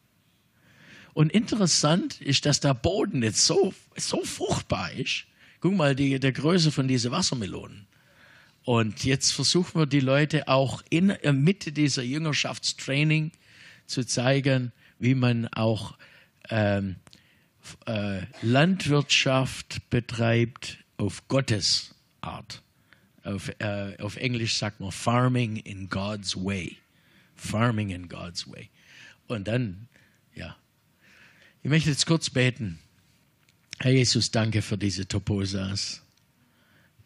Und 1.16 1.32
interessant 1.32 2.20
ist, 2.20 2.44
dass 2.44 2.60
der 2.60 2.74
Boden 2.74 3.22
jetzt 3.22 3.46
so, 3.46 3.72
so 3.96 4.22
fruchtbar 4.24 4.92
ist, 4.92 5.26
Guck 5.60 5.74
mal, 5.74 5.96
die, 5.96 6.20
der 6.20 6.30
Größe 6.30 6.70
von 6.70 6.86
diesen 6.86 7.10
Wassermelonen. 7.10 7.86
Und 8.62 9.04
jetzt 9.04 9.32
versuchen 9.32 9.80
wir 9.80 9.86
die 9.86 9.98
Leute 9.98 10.46
auch 10.46 10.82
in 10.90 11.08
der 11.08 11.32
Mitte 11.32 11.72
dieser 11.72 12.02
Jüngerschaftstraining 12.02 13.32
zu 13.86 14.04
zeigen, 14.04 14.72
wie 14.98 15.14
man 15.14 15.48
auch 15.48 15.96
ähm, 16.50 16.96
äh, 17.86 18.22
Landwirtschaft 18.42 19.90
betreibt 19.90 20.78
auf 20.98 21.26
Gottes 21.28 21.94
Art. 22.20 22.62
Auf, 23.22 23.50
äh, 23.58 23.96
auf 24.00 24.16
Englisch 24.16 24.56
sagt 24.58 24.80
man 24.80 24.92
Farming 24.92 25.56
in 25.56 25.88
God's 25.88 26.36
Way. 26.36 26.76
Farming 27.34 27.90
in 27.90 28.08
God's 28.08 28.48
Way. 28.48 28.70
Und 29.26 29.48
dann, 29.48 29.88
ja. 30.34 30.56
Ich 31.66 31.70
möchte 31.70 31.90
jetzt 31.90 32.06
kurz 32.06 32.30
beten. 32.30 32.78
Herr 33.80 33.90
Jesus, 33.90 34.30
danke 34.30 34.62
für 34.62 34.78
diese 34.78 35.08
Toposas. 35.08 36.00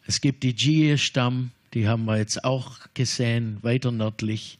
Es 0.05 0.21
gibt 0.21 0.43
die 0.43 0.53
Gie-Stamm, 0.53 1.49
die 1.73 1.87
haben 1.87 2.05
wir 2.05 2.17
jetzt 2.17 2.43
auch 2.43 2.77
gesehen, 2.93 3.57
weiter 3.63 3.91
nördlich, 3.91 4.59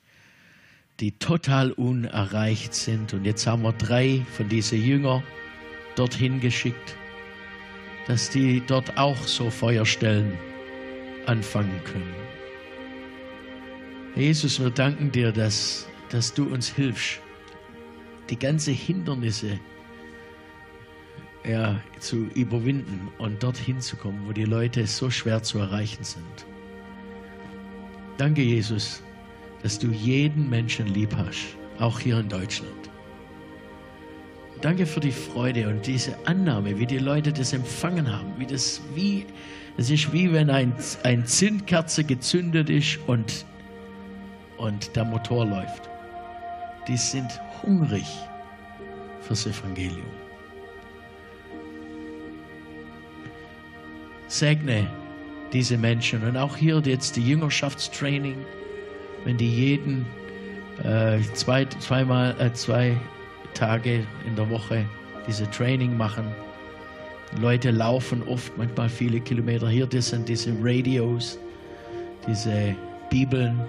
die 1.00 1.12
total 1.12 1.72
unerreicht 1.72 2.74
sind. 2.74 3.14
Und 3.14 3.26
jetzt 3.26 3.46
haben 3.46 3.62
wir 3.62 3.74
drei 3.74 4.26
von 4.36 4.50
diesen 4.50 4.84
Jüngern 4.84 5.22
dorthin 5.96 6.40
geschickt, 6.40 6.96
dass 8.08 8.32
die 8.32 8.64
dort 8.66 8.98
auch 8.98 9.22
so 9.28 9.52
Feuerstellen 9.52 10.34
anfangen 11.28 11.80
können. 11.84 12.16
Jesus, 14.16 14.60
wir 14.60 14.72
danken 14.72 15.12
dir, 15.12 15.32
dass, 15.32 15.88
dass 16.10 16.34
du 16.34 16.46
uns 16.46 16.70
hilfst, 16.70 17.20
die 18.32 18.40
ganzen 18.40 18.74
Hindernisse 18.74 19.60
ja, 21.48 21.80
zu 22.00 22.28
überwinden 22.36 23.10
und 23.18 23.42
dorthin 23.42 23.82
zu 23.82 23.96
kommen, 23.96 24.22
wo 24.28 24.32
die 24.32 24.46
Leute 24.46 24.86
so 24.86 25.10
schwer 25.10 25.42
zu 25.42 25.60
erreichen 25.60 26.04
sind. 26.04 26.46
Danke, 28.18 28.42
Jesus, 28.42 29.02
dass 29.64 29.80
du 29.80 29.88
jeden 29.88 30.50
Menschen 30.50 30.88
lieb 30.88 31.16
hast, 31.16 31.58
auch 31.80 32.00
hier 32.00 32.20
in 32.20 32.30
Deutschland. 32.30 32.72
Danke 34.62 34.86
für 34.86 35.00
die 35.00 35.12
Freude 35.12 35.68
und 35.68 35.88
diese 35.88 36.16
Annahme, 36.28 36.78
wie 36.78 36.86
die 36.86 37.00
Leute 37.00 37.34
das 37.34 37.52
empfangen 37.52 38.12
haben, 38.12 38.32
wie 38.38 38.46
das 38.46 38.80
wie 38.94 39.26
es 39.78 39.90
ist 39.90 40.12
wie 40.14 40.32
wenn 40.32 40.50
ein, 40.50 40.74
ein 41.04 41.26
Zündkerze 41.26 42.04
gezündet 42.04 42.70
ist 42.70 43.00
und, 43.08 43.46
und 44.58 44.96
der 44.96 45.06
Motor 45.06 45.46
läuft. 45.46 45.90
Die 46.88 46.98
sind 46.98 47.32
hungrig 47.64 48.06
fürs 49.22 49.46
Evangelium. 49.48 50.21
Segne 54.32 54.88
diese 55.52 55.78
Menschen 55.78 56.24
und 56.24 56.38
auch 56.38 56.56
hier 56.56 56.82
jetzt 56.86 57.18
die 57.18 57.28
Jüngerschaftstraining, 57.28 58.38
wenn 59.26 59.38
die 59.38 59.50
jeden 59.50 60.06
äh, 60.84 61.20
zwei, 61.34 61.66
zweimal, 61.66 62.34
äh, 62.40 62.54
zwei 62.54 62.96
Tage 63.54 64.06
in 64.26 64.36
der 64.38 64.50
Woche 64.50 64.86
diese 65.28 65.50
Training 65.52 65.98
machen. 65.98 66.26
Leute 67.42 67.72
laufen 67.72 68.24
oft, 68.24 68.58
manchmal 68.58 68.88
viele 68.88 69.20
Kilometer 69.20 69.68
hier. 69.68 69.86
Das 69.86 70.10
sind 70.10 70.30
diese 70.30 70.54
Radios, 70.62 71.38
diese 72.26 72.74
Bibeln. 73.10 73.60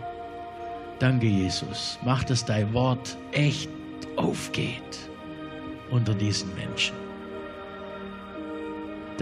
Danke, 1.01 1.27
Jesus. 1.27 1.99
Mach, 2.05 2.23
dass 2.23 2.45
dein 2.45 2.73
Wort 2.73 3.17
echt 3.33 3.69
aufgeht 4.15 5.11
unter 5.91 6.15
diesen 6.15 6.55
Menschen. 6.55 7.02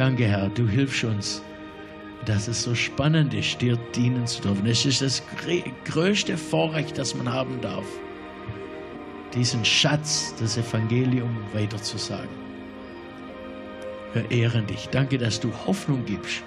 Danke, 0.00 0.24
Herr, 0.24 0.48
du 0.48 0.66
hilfst 0.66 1.04
uns, 1.04 1.42
dass 2.24 2.48
es 2.48 2.62
so 2.62 2.74
spannend 2.74 3.34
ist, 3.34 3.60
dir 3.60 3.76
dienen 3.94 4.26
zu 4.26 4.40
dürfen. 4.40 4.64
Es 4.64 4.86
ist 4.86 5.02
das 5.02 5.22
größte 5.84 6.38
Vorrecht, 6.38 6.96
das 6.96 7.14
man 7.14 7.30
haben 7.30 7.60
darf 7.60 7.84
diesen 9.34 9.62
Schatz, 9.62 10.34
das 10.40 10.56
Evangelium 10.56 11.36
weiterzusagen. 11.52 12.30
Wir 14.14 14.30
ehren 14.30 14.66
dich. 14.66 14.88
Danke, 14.88 15.18
dass 15.18 15.38
du 15.38 15.52
Hoffnung 15.66 16.06
gibst, 16.06 16.42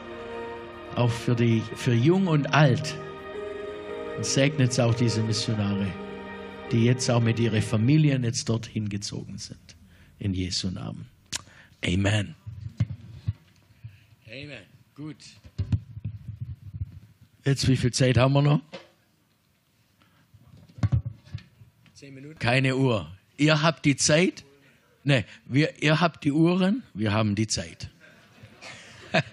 auch 0.96 1.12
für, 1.12 1.36
die, 1.36 1.62
für 1.76 1.94
Jung 1.94 2.26
und 2.26 2.54
Alt. 2.54 2.98
Und 4.18 4.26
segnet 4.26 4.80
auch 4.80 4.96
diese 4.96 5.22
Missionare, 5.22 5.88
die 6.72 6.86
jetzt 6.86 7.08
auch 7.12 7.22
mit 7.22 7.40
ihren 7.40 7.62
Familien 7.62 8.24
jetzt 8.24 8.50
dorthin 8.50 8.90
gezogen 8.90 9.38
sind. 9.38 9.76
In 10.18 10.34
Jesu 10.34 10.72
Namen. 10.72 11.06
Amen. 11.86 12.36
Amen. 14.34 14.64
Gut. 14.96 15.18
Jetzt, 17.46 17.68
wie 17.68 17.78
viel 17.78 17.94
Zeit 17.94 18.18
haben 18.18 18.34
wir 18.34 18.42
noch? 18.42 18.62
Zehn 21.94 22.16
Minuten? 22.16 22.40
Keine 22.40 22.76
Uhr. 22.76 23.16
Ihr 23.38 23.62
habt 23.62 23.86
die 23.86 23.96
Zeit? 23.96 24.44
Ne, 25.04 25.24
wir, 25.46 25.84
ihr 25.84 26.00
habt 26.00 26.24
die 26.24 26.32
Uhren, 26.32 26.82
wir 26.96 27.14
haben 27.14 27.36
die 27.36 27.46
Zeit. 27.46 27.92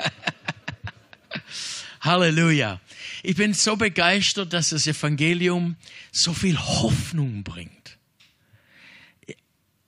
Halleluja. 2.02 2.78
Ich 3.22 3.36
bin 3.36 3.54
so 3.54 3.76
begeistert, 3.76 4.52
dass 4.52 4.68
das 4.68 4.86
Evangelium 4.86 5.76
so 6.12 6.34
viel 6.34 6.58
Hoffnung 6.58 7.42
bringt. 7.42 7.96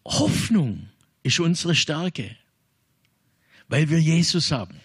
Hoffnung 0.07 0.88
ist 1.22 1.38
unsere 1.38 1.75
Stärke, 1.75 2.35
weil 3.68 3.90
wir 3.90 4.01
Jesus 4.01 4.51
haben. 4.51 4.81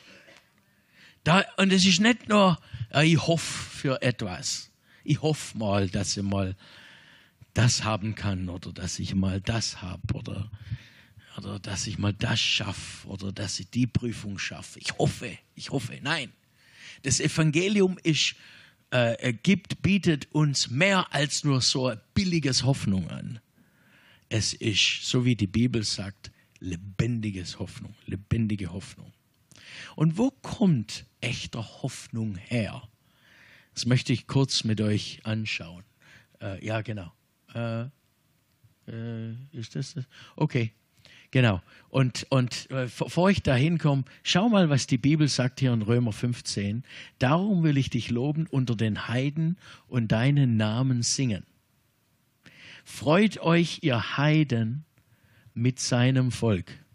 Da, 1.27 1.43
und 1.57 1.73
es 1.73 1.85
ist 1.85 1.99
nicht 1.99 2.29
nur, 2.29 2.57
ich 3.03 3.17
hoffe 3.27 3.69
für 3.69 4.01
etwas. 4.01 4.71
Ich 5.03 5.21
hoffe 5.21 5.57
mal, 5.57 5.89
dass 5.89 6.15
ich 6.15 6.23
mal 6.23 6.55
das 7.53 7.83
haben 7.83 8.15
kann 8.15 8.47
oder 8.47 8.71
dass 8.71 8.97
ich 8.97 9.13
mal 9.13 9.41
das 9.41 9.81
habe 9.81 10.13
oder, 10.13 10.49
oder 11.37 11.59
dass 11.59 11.85
ich 11.85 11.97
mal 11.97 12.13
das 12.13 12.39
schaffe 12.39 13.09
oder 13.09 13.33
dass 13.33 13.59
ich 13.59 13.69
die 13.69 13.87
Prüfung 13.87 14.39
schaffe. 14.39 14.79
Ich 14.79 14.97
hoffe, 14.97 15.37
ich 15.53 15.69
hoffe. 15.69 15.99
Nein, 16.01 16.31
das 17.03 17.19
Evangelium 17.19 17.99
ist, 18.03 18.35
äh, 18.91 19.33
gibt, 19.33 19.81
bietet 19.81 20.33
uns 20.33 20.69
mehr 20.69 21.13
als 21.13 21.43
nur 21.43 21.59
so 21.59 21.87
ein 21.87 21.99
billiges 22.13 22.63
Hoffnung 22.63 23.09
an. 23.09 23.41
Es 24.29 24.53
ist, 24.53 25.01
so 25.03 25.25
wie 25.25 25.35
die 25.35 25.47
Bibel 25.47 25.83
sagt, 25.83 26.31
lebendiges 26.61 27.59
Hoffnung, 27.59 27.95
lebendige 28.05 28.71
Hoffnung. 28.71 29.11
Und 29.97 30.19
wo 30.19 30.29
kommt 30.29 31.07
echter 31.21 31.81
Hoffnung 31.81 32.35
her? 32.35 32.87
Das 33.73 33.87
möchte 33.87 34.13
ich 34.13 34.27
kurz 34.27 34.63
mit 34.63 34.79
euch 34.79 35.21
anschauen. 35.23 35.83
Äh, 36.39 36.63
ja, 36.63 36.81
genau. 36.81 37.11
Äh, 37.55 37.85
äh, 38.87 39.33
ist 39.53 39.75
das 39.75 39.95
das? 39.95 40.05
Okay, 40.35 40.71
genau. 41.31 41.63
Und, 41.89 42.27
und 42.29 42.69
äh, 42.69 42.87
bevor 42.95 43.31
ich 43.31 43.41
da 43.41 43.55
hinkomme, 43.55 44.03
schau 44.21 44.49
mal, 44.49 44.69
was 44.69 44.85
die 44.85 44.99
Bibel 44.99 45.27
sagt 45.27 45.61
hier 45.61 45.73
in 45.73 45.81
Römer 45.81 46.13
15. 46.13 46.83
Darum 47.17 47.63
will 47.63 47.75
ich 47.75 47.89
dich 47.89 48.11
loben 48.11 48.45
unter 48.45 48.75
den 48.75 49.07
Heiden 49.07 49.57
und 49.87 50.11
deinen 50.11 50.57
Namen 50.57 51.01
singen. 51.01 51.43
Freut 52.85 53.39
euch, 53.39 53.79
ihr 53.81 54.15
Heiden, 54.15 54.85
mit 55.55 55.79
seinem 55.79 56.31
Volk. 56.31 56.85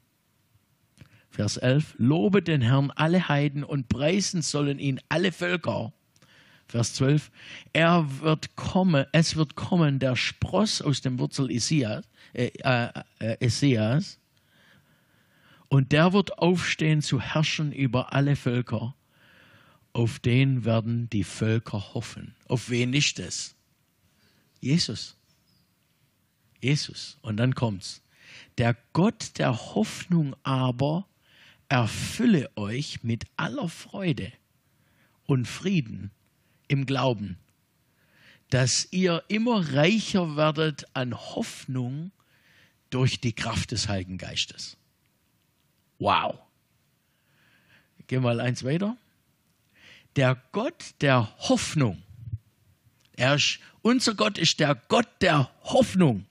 Vers 1.33 1.57
11. 1.57 1.95
Lobe 1.97 2.43
den 2.43 2.61
Herrn 2.61 2.91
alle 2.91 3.29
Heiden 3.29 3.65
und 3.65 3.89
preisen 3.89 4.43
sollen 4.43 4.79
ihn 4.79 5.01
alle 5.09 5.33
Völker. 5.33 5.93
Vers 6.69 6.95
12. 6.95 7.31
Er 7.73 8.21
wird 8.21 8.55
kommen, 8.55 9.07
es 9.13 9.35
wird 9.37 9.57
kommen, 9.57 9.99
der 9.99 10.15
Spross 10.15 10.83
aus 10.83 11.01
dem 11.01 11.19
Wurzel 11.19 11.51
Isias, 11.51 12.05
äh, 12.35 12.51
äh, 12.63 13.45
Isias, 13.45 14.19
und 15.69 15.93
der 15.93 16.13
wird 16.13 16.37
aufstehen 16.39 17.01
zu 17.01 17.19
herrschen 17.19 17.73
über 17.73 18.13
alle 18.13 18.37
Völker. 18.37 18.95
Auf 19.95 20.19
den 20.19 20.67
werden 20.67 21.09
die 21.09 21.25
Völker 21.25 21.95
hoffen. 21.95 22.35
Auf 22.47 22.69
wen 22.69 22.93
ist 22.93 23.19
es? 23.19 23.55
Jesus. 24.61 25.17
Jesus. 26.61 27.17
Und 27.23 27.39
dann 27.39 27.55
kommt's. 27.55 28.03
Der 28.59 28.77
Gott 28.93 29.39
der 29.39 29.57
Hoffnung 29.75 30.37
aber 30.43 31.07
erfülle 31.73 32.51
euch 32.55 33.03
mit 33.03 33.25
aller 33.39 33.67
Freude 33.67 34.31
und 35.25 35.49
Frieden 35.49 36.11
im 36.69 36.85
Glauben, 36.85 37.39
dass 38.51 38.89
ihr 38.91 39.25
immer 39.29 39.73
reicher 39.73 40.37
werdet 40.37 40.85
an 40.93 41.15
Hoffnung 41.15 42.13
durch 42.91 43.23
die 43.23 43.33
Kraft 43.33 43.71
des 43.71 43.89
Heiligen 43.89 44.19
Geistes. 44.19 44.77
Wow. 45.99 46.39
Gehen 48.07 48.23
wir 48.23 48.35
mal 48.35 48.41
eins 48.41 48.65
weiter. 48.65 48.99
Der 50.17 50.43
Gott 50.53 50.95
der 51.01 51.35
Hoffnung. 51.49 52.03
Ist, 53.17 53.61
unser 53.81 54.15
Gott 54.15 54.37
ist 54.37 54.61
der 54.61 54.75
Gott 54.75 55.09
der 55.23 55.51
Hoffnung. 55.63 56.27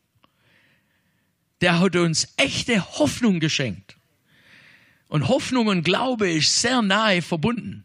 Der 1.61 1.79
hat 1.79 1.95
uns 1.95 2.31
echte 2.37 2.79
Hoffnung 2.99 3.39
geschenkt. 3.39 3.97
Und 5.11 5.27
Hoffnung 5.27 5.67
und 5.67 5.83
Glaube 5.83 6.31
ist 6.31 6.61
sehr 6.61 6.81
nahe 6.81 7.21
verbunden. 7.21 7.83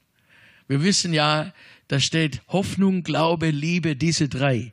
Wir 0.68 0.84
wissen 0.84 1.12
ja, 1.12 1.52
da 1.88 1.98
steht 1.98 2.40
Hoffnung, 2.46 3.02
Glaube, 3.02 3.50
Liebe, 3.50 3.96
diese 3.96 4.28
drei. 4.28 4.72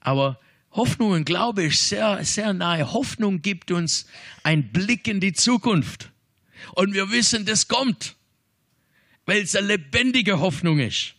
Aber 0.00 0.40
Hoffnung 0.70 1.10
und 1.10 1.26
Glaube 1.26 1.64
ist 1.64 1.90
sehr, 1.90 2.24
sehr 2.24 2.54
nahe. 2.54 2.90
Hoffnung 2.90 3.42
gibt 3.42 3.70
uns 3.70 4.06
einen 4.44 4.72
Blick 4.72 5.06
in 5.08 5.20
die 5.20 5.34
Zukunft. 5.34 6.10
Und 6.74 6.94
wir 6.94 7.10
wissen, 7.10 7.44
das 7.44 7.68
kommt, 7.68 8.16
weil 9.26 9.42
es 9.42 9.54
eine 9.54 9.66
lebendige 9.66 10.40
Hoffnung 10.40 10.78
ist. 10.78 11.16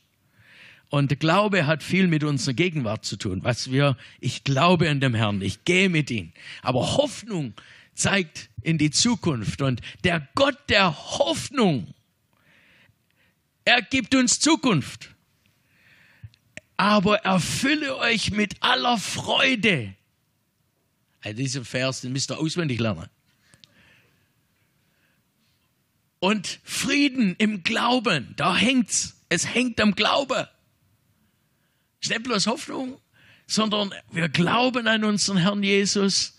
Und 0.90 1.20
Glaube 1.20 1.68
hat 1.68 1.84
viel 1.84 2.08
mit 2.08 2.24
unserer 2.24 2.56
Gegenwart 2.56 3.06
zu 3.06 3.18
tun. 3.18 3.44
Was 3.44 3.72
wir, 3.72 3.96
ich 4.20 4.44
glaube 4.44 4.90
an 4.90 5.00
dem 5.00 5.14
Herrn, 5.14 5.44
ich 5.44 5.64
gehe 5.64 5.90
mit 5.90 6.10
ihm. 6.10 6.32
Aber 6.64 6.98
Hoffnung 6.98 7.54
zeigt 7.98 8.50
in 8.62 8.78
die 8.78 8.92
Zukunft. 8.92 9.62
Und 9.62 9.82
der 10.04 10.28
Gott 10.36 10.58
der 10.70 10.96
Hoffnung, 11.18 11.94
er 13.66 13.82
gibt 13.82 14.16
uns 14.16 14.40
Zukunft. 14.40 15.14
Aber 16.78 17.20
erfülle 17.20 17.98
euch 17.98 18.32
mit 18.32 18.62
aller 18.62 18.98
Freude. 18.98 19.96
Also 21.22 21.38
diesen 21.38 21.66
Vers, 21.66 22.02
den 22.02 22.14
müsst 22.14 22.32
ihr 22.32 22.38
auswendig 22.38 22.80
lernen. 22.80 23.10
Und 26.20 26.60
Frieden 26.64 27.36
im 27.38 27.64
Glauben, 27.64 28.34
da 28.38 28.56
hängt's. 28.56 29.16
Es 29.30 29.54
hängt 29.54 29.82
am 29.82 29.94
Glauben. 29.94 30.48
Ist 32.00 32.10
nicht 32.10 32.24
bloß 32.24 32.48
Hoffnung, 32.48 33.00
sondern 33.46 33.94
wir 34.12 34.30
glauben 34.30 34.88
an 34.88 35.04
unseren 35.04 35.38
Herrn 35.38 35.64
Jesus 35.64 36.37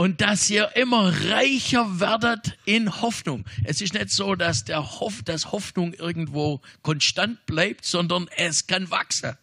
und 0.00 0.22
dass 0.22 0.48
ihr 0.48 0.74
immer 0.76 1.12
reicher 1.28 2.00
werdet 2.00 2.56
in 2.64 3.02
Hoffnung. 3.02 3.44
Es 3.64 3.82
ist 3.82 3.92
nicht 3.92 4.08
so, 4.08 4.34
dass 4.34 4.64
der 4.64 4.98
Hoff, 4.98 5.22
dass 5.22 5.52
Hoffnung 5.52 5.92
irgendwo 5.92 6.62
konstant 6.80 7.44
bleibt, 7.44 7.84
sondern 7.84 8.26
es 8.38 8.66
kann 8.66 8.90
wachsen. 8.90 9.36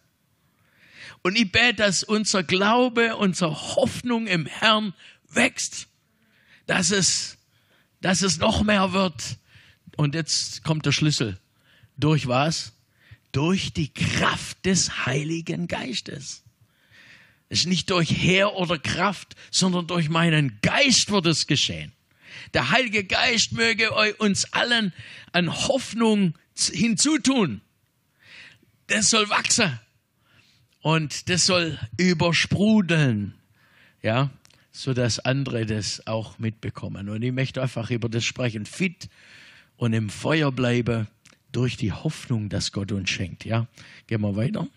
Und 1.22 1.36
ich 1.38 1.52
bete, 1.52 1.74
dass 1.74 2.02
unser 2.02 2.42
Glaube, 2.42 3.14
unsere 3.14 3.54
Hoffnung 3.76 4.26
im 4.26 4.46
Herrn 4.46 4.94
wächst, 5.28 5.86
dass 6.66 6.90
es, 6.90 7.38
dass 8.00 8.22
es 8.22 8.38
noch 8.38 8.64
mehr 8.64 8.92
wird. 8.92 9.38
Und 9.96 10.16
jetzt 10.16 10.64
kommt 10.64 10.84
der 10.86 10.92
Schlüssel. 10.92 11.38
Durch 11.96 12.26
was? 12.26 12.72
durch 13.30 13.72
die 13.72 13.92
Kraft 13.92 14.64
des 14.64 15.06
Heiligen 15.06 15.68
Geistes. 15.68 16.42
Es 17.48 17.60
ist 17.60 17.66
nicht 17.66 17.90
durch 17.90 18.10
Heer 18.10 18.54
oder 18.54 18.78
Kraft, 18.78 19.34
sondern 19.50 19.86
durch 19.86 20.08
meinen 20.08 20.58
Geist 20.60 21.10
wird 21.10 21.26
es 21.26 21.46
geschehen. 21.46 21.92
Der 22.54 22.70
Heilige 22.70 23.04
Geist 23.04 23.52
möge 23.52 23.90
uns 24.18 24.52
allen 24.52 24.92
an 25.32 25.52
Hoffnung 25.52 26.34
hinzutun. 26.56 27.60
Das 28.86 29.10
soll 29.10 29.28
wachsen 29.28 29.78
und 30.80 31.28
das 31.28 31.46
soll 31.46 31.78
übersprudeln, 31.96 33.34
ja, 34.02 34.30
so 34.72 34.94
dass 34.94 35.18
andere 35.18 35.66
das 35.66 36.06
auch 36.06 36.38
mitbekommen. 36.38 37.08
Und 37.08 37.22
ich 37.22 37.32
möchte 37.32 37.60
einfach 37.60 37.90
über 37.90 38.08
das 38.08 38.24
sprechen, 38.24 38.64
fit 38.64 39.08
und 39.76 39.92
im 39.92 40.08
Feuer 40.08 40.52
bleiben 40.52 41.08
durch 41.52 41.76
die 41.76 41.92
Hoffnung, 41.92 42.48
dass 42.48 42.72
Gott 42.72 42.92
uns 42.92 43.10
schenkt. 43.10 43.44
Ja, 43.44 43.66
gehen 44.06 44.20
wir 44.20 44.36
weiter. 44.36 44.68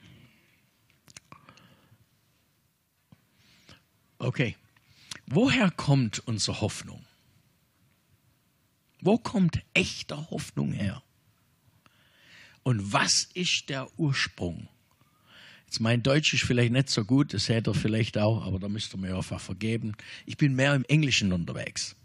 Okay, 4.22 4.56
woher 5.26 5.72
kommt 5.72 6.20
unsere 6.28 6.62
Hoffnung? 6.62 7.04
Wo 9.00 9.18
kommt 9.18 9.64
echte 9.74 10.30
Hoffnung 10.30 10.74
her? 10.74 11.02
Und 12.62 12.94
was 12.94 13.24
ist 13.34 13.70
der 13.70 13.88
Ursprung? 13.98 14.68
Jetzt 15.66 15.80
mein 15.80 16.04
Deutsch 16.04 16.36
ist 16.36 16.44
vielleicht 16.44 16.72
nicht 16.72 16.92
so 16.92 17.04
gut, 17.04 17.34
das 17.34 17.50
hätte 17.50 17.72
er 17.72 17.74
vielleicht 17.74 18.20
auch, 18.20 18.46
aber 18.46 18.60
da 18.60 18.70
müsst 18.70 18.94
ihr 18.94 19.00
mir 19.00 19.16
einfach 19.16 19.42
vergeben. 19.42 19.94
Ich 20.28 20.38
bin 20.38 20.54
mehr 20.54 20.76
im 20.76 20.86
Englischen 20.86 21.34
unterwegs. 21.34 21.96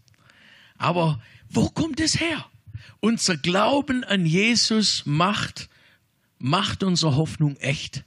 Aber 0.79 1.23
wo 1.51 1.69
kommt 1.69 2.01
es 2.01 2.19
her? 2.19 2.47
Unser 3.01 3.37
Glauben 3.37 4.05
an 4.05 4.25
Jesus 4.25 5.05
macht, 5.05 5.69
macht 6.39 6.83
unsere 6.83 7.15
Hoffnung 7.15 7.57
echt. 7.57 8.05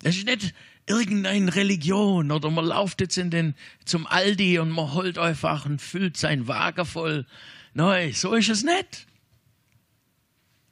Das 0.00 0.14
ist 0.14 0.26
nicht 0.26 0.52
irgendeine 0.88 1.54
Religion 1.54 2.30
oder 2.30 2.50
man 2.50 2.66
läuft 2.66 3.00
jetzt 3.00 3.18
in 3.18 3.30
den, 3.30 3.54
zum 3.84 4.06
Aldi 4.06 4.58
und 4.58 4.70
man 4.70 4.92
holt 4.94 5.18
einfach 5.18 5.66
und 5.66 5.80
füllt 5.80 6.16
sein 6.16 6.48
Wagen 6.48 6.84
voll. 6.84 7.26
Nein, 7.74 8.12
so 8.12 8.34
ist 8.34 8.48
es 8.48 8.64
nicht. 8.64 9.06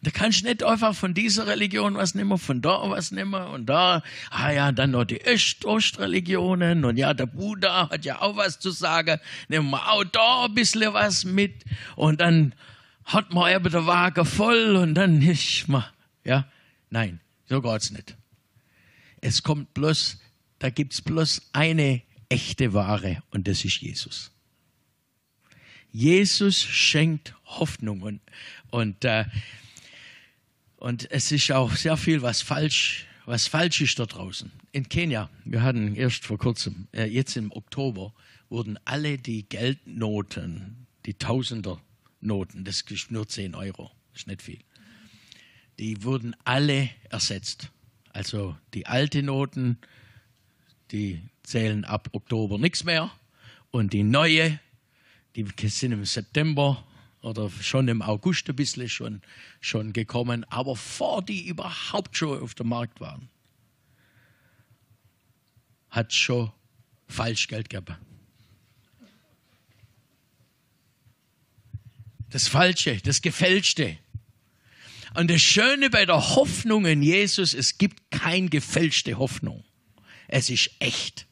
Da 0.02 0.10
kannst 0.10 0.42
du 0.42 0.46
nicht 0.46 0.62
einfach 0.62 0.94
von 0.94 1.14
dieser 1.14 1.46
Religion 1.46 1.94
was 1.94 2.14
nehmen, 2.14 2.38
von 2.38 2.62
da 2.62 2.88
was 2.90 3.10
nehmen 3.10 3.42
und 3.42 3.66
da, 3.66 4.02
ah 4.30 4.50
ja, 4.52 4.70
dann 4.70 4.92
noch 4.92 5.04
die 5.04 5.20
Ostreligionen 5.64 6.84
und 6.84 6.96
ja, 6.96 7.12
der 7.12 7.26
Buddha 7.26 7.90
hat 7.90 8.04
ja 8.04 8.20
auch 8.20 8.36
was 8.36 8.60
zu 8.60 8.70
sagen, 8.70 9.18
nehmen 9.48 9.70
wir 9.70 9.90
auch 9.90 10.04
da 10.04 10.44
ein 10.44 10.54
bisschen 10.54 10.94
was 10.94 11.24
mit 11.24 11.64
und 11.96 12.20
dann 12.20 12.54
hat 13.04 13.32
man 13.32 13.52
eben 13.52 13.70
der 13.70 13.86
Wagen 13.86 14.24
voll 14.24 14.76
und 14.76 14.94
dann 14.94 15.18
nicht 15.18 15.68
mehr. 15.68 15.90
Ja, 16.24 16.46
nein, 16.90 17.20
so 17.48 17.60
geht's 17.60 17.90
nicht. 17.90 18.16
Es 19.20 19.42
kommt 19.42 19.74
bloß, 19.74 20.18
da 20.58 20.70
gibt's 20.70 21.02
bloß 21.02 21.42
eine 21.52 22.02
echte 22.28 22.72
Ware 22.72 23.22
und 23.30 23.48
das 23.48 23.64
ist 23.64 23.80
Jesus. 23.80 24.30
Jesus 25.92 26.62
schenkt 26.62 27.34
Hoffnung 27.44 28.02
und, 28.02 28.20
und, 28.70 29.04
äh, 29.04 29.24
und 30.76 31.10
es 31.10 31.32
ist 31.32 31.50
auch 31.52 31.74
sehr 31.74 31.96
viel, 31.96 32.22
was 32.22 32.42
falsch, 32.42 33.06
was 33.24 33.46
falsch 33.46 33.80
ist 33.80 33.98
da 33.98 34.06
draußen. 34.06 34.52
In 34.72 34.88
Kenia, 34.88 35.30
wir 35.44 35.62
hatten 35.62 35.94
erst 35.94 36.26
vor 36.26 36.38
kurzem, 36.38 36.88
äh, 36.92 37.04
jetzt 37.04 37.36
im 37.36 37.50
Oktober, 37.52 38.12
wurden 38.48 38.78
alle 38.84 39.18
die 39.18 39.48
Geldnoten, 39.48 40.86
die 41.06 41.14
Tausender 41.14 41.80
Noten, 42.20 42.64
das 42.64 42.82
ist 42.82 43.10
nur 43.10 43.28
10 43.28 43.54
Euro, 43.54 43.90
ist 44.14 44.26
nicht 44.26 44.42
viel. 44.42 44.58
Die 45.78 46.02
wurden 46.02 46.34
alle 46.44 46.90
ersetzt. 47.10 47.70
Also 48.16 48.56
die 48.72 48.86
alten 48.86 49.26
Noten, 49.26 49.76
die 50.90 51.20
zählen 51.42 51.84
ab 51.84 52.08
Oktober 52.12 52.56
nichts 52.56 52.82
mehr. 52.82 53.10
Und 53.70 53.92
die 53.92 54.04
neue, 54.04 54.58
die 55.36 55.44
sind 55.68 55.92
im 55.92 56.06
September 56.06 56.82
oder 57.20 57.50
schon 57.50 57.88
im 57.88 58.00
August 58.00 58.48
ein 58.48 58.56
bisschen 58.56 58.88
schon, 58.88 59.20
schon 59.60 59.92
gekommen, 59.92 60.44
aber 60.44 60.76
vor 60.76 61.22
die 61.22 61.46
überhaupt 61.46 62.16
schon 62.16 62.40
auf 62.40 62.54
dem 62.54 62.68
Markt 62.68 63.02
waren, 63.02 63.28
hat 65.90 66.14
schon 66.14 66.50
Falschgeld 67.08 67.68
gegeben. 67.68 67.98
das 72.36 72.48
Falsche, 72.48 72.98
das 72.98 73.22
Gefälschte. 73.22 73.96
Und 75.16 75.30
das 75.30 75.40
Schöne 75.40 75.88
bei 75.88 76.04
der 76.04 76.36
Hoffnung 76.36 76.84
in 76.84 77.02
Jesus, 77.02 77.54
es 77.54 77.78
gibt 77.78 78.10
keine 78.10 78.50
gefälschte 78.50 79.16
Hoffnung. 79.16 79.64
Es 80.28 80.50
ist 80.50 80.70
echt. 80.78 81.26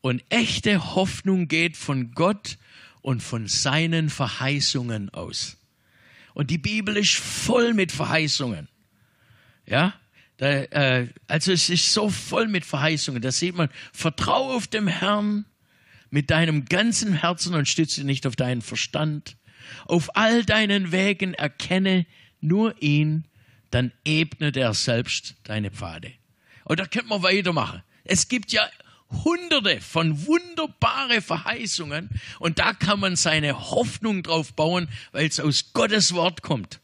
Und 0.00 0.22
echte 0.28 0.94
Hoffnung 0.94 1.48
geht 1.48 1.76
von 1.76 2.12
Gott 2.12 2.58
und 3.02 3.24
von 3.24 3.48
seinen 3.48 4.08
Verheißungen 4.08 5.10
aus. 5.10 5.56
Und 6.32 6.50
die 6.50 6.58
Bibel 6.58 6.96
ist 6.96 7.14
voll 7.16 7.74
mit 7.74 7.90
Verheißungen. 7.90 8.68
Ja, 9.66 9.94
da, 10.36 10.46
äh, 10.46 11.08
also 11.26 11.50
es 11.50 11.68
ist 11.68 11.92
so 11.92 12.08
voll 12.08 12.46
mit 12.46 12.64
Verheißungen. 12.64 13.20
Da 13.20 13.32
sieht 13.32 13.56
man, 13.56 13.68
vertraue 13.92 14.54
auf 14.54 14.68
dem 14.68 14.86
Herrn 14.86 15.44
mit 16.10 16.30
deinem 16.30 16.66
ganzen 16.66 17.14
Herzen 17.14 17.54
und 17.54 17.66
stütze 17.66 18.04
nicht 18.04 18.28
auf 18.28 18.36
deinen 18.36 18.62
Verstand. 18.62 19.36
Auf 19.86 20.14
all 20.14 20.44
deinen 20.44 20.92
Wegen 20.92 21.34
erkenne 21.34 22.06
nur 22.40 22.80
ihn, 22.82 23.24
dann 23.70 23.92
ebnet 24.04 24.56
er 24.56 24.74
selbst 24.74 25.34
deine 25.44 25.70
Pfade. 25.70 26.12
Und 26.64 26.80
da 26.80 26.86
könnte 26.86 27.08
man 27.08 27.22
weitermachen. 27.22 27.82
Es 28.04 28.28
gibt 28.28 28.52
ja 28.52 28.68
hunderte 29.10 29.80
von 29.80 30.26
wunderbare 30.26 31.22
Verheißungen 31.22 32.10
und 32.40 32.58
da 32.58 32.72
kann 32.72 33.00
man 33.00 33.16
seine 33.16 33.70
Hoffnung 33.70 34.22
drauf 34.22 34.54
bauen, 34.54 34.88
weil 35.12 35.26
es 35.26 35.38
aus 35.38 35.72
Gottes 35.72 36.14
Wort 36.14 36.42
kommt. 36.42 36.80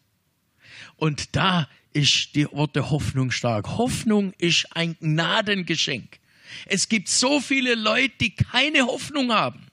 Und 0.96 1.34
da 1.34 1.68
ist 1.92 2.34
die 2.34 2.46
Worte 2.52 2.90
Hoffnung 2.90 3.30
stark. 3.30 3.76
Hoffnung 3.76 4.32
ist 4.38 4.66
ein 4.76 4.96
Gnadengeschenk. 5.00 6.18
Es 6.66 6.88
gibt 6.88 7.08
so 7.08 7.40
viele 7.40 7.74
Leute, 7.74 8.14
die 8.20 8.34
keine 8.34 8.86
Hoffnung 8.86 9.32
haben. 9.32 9.66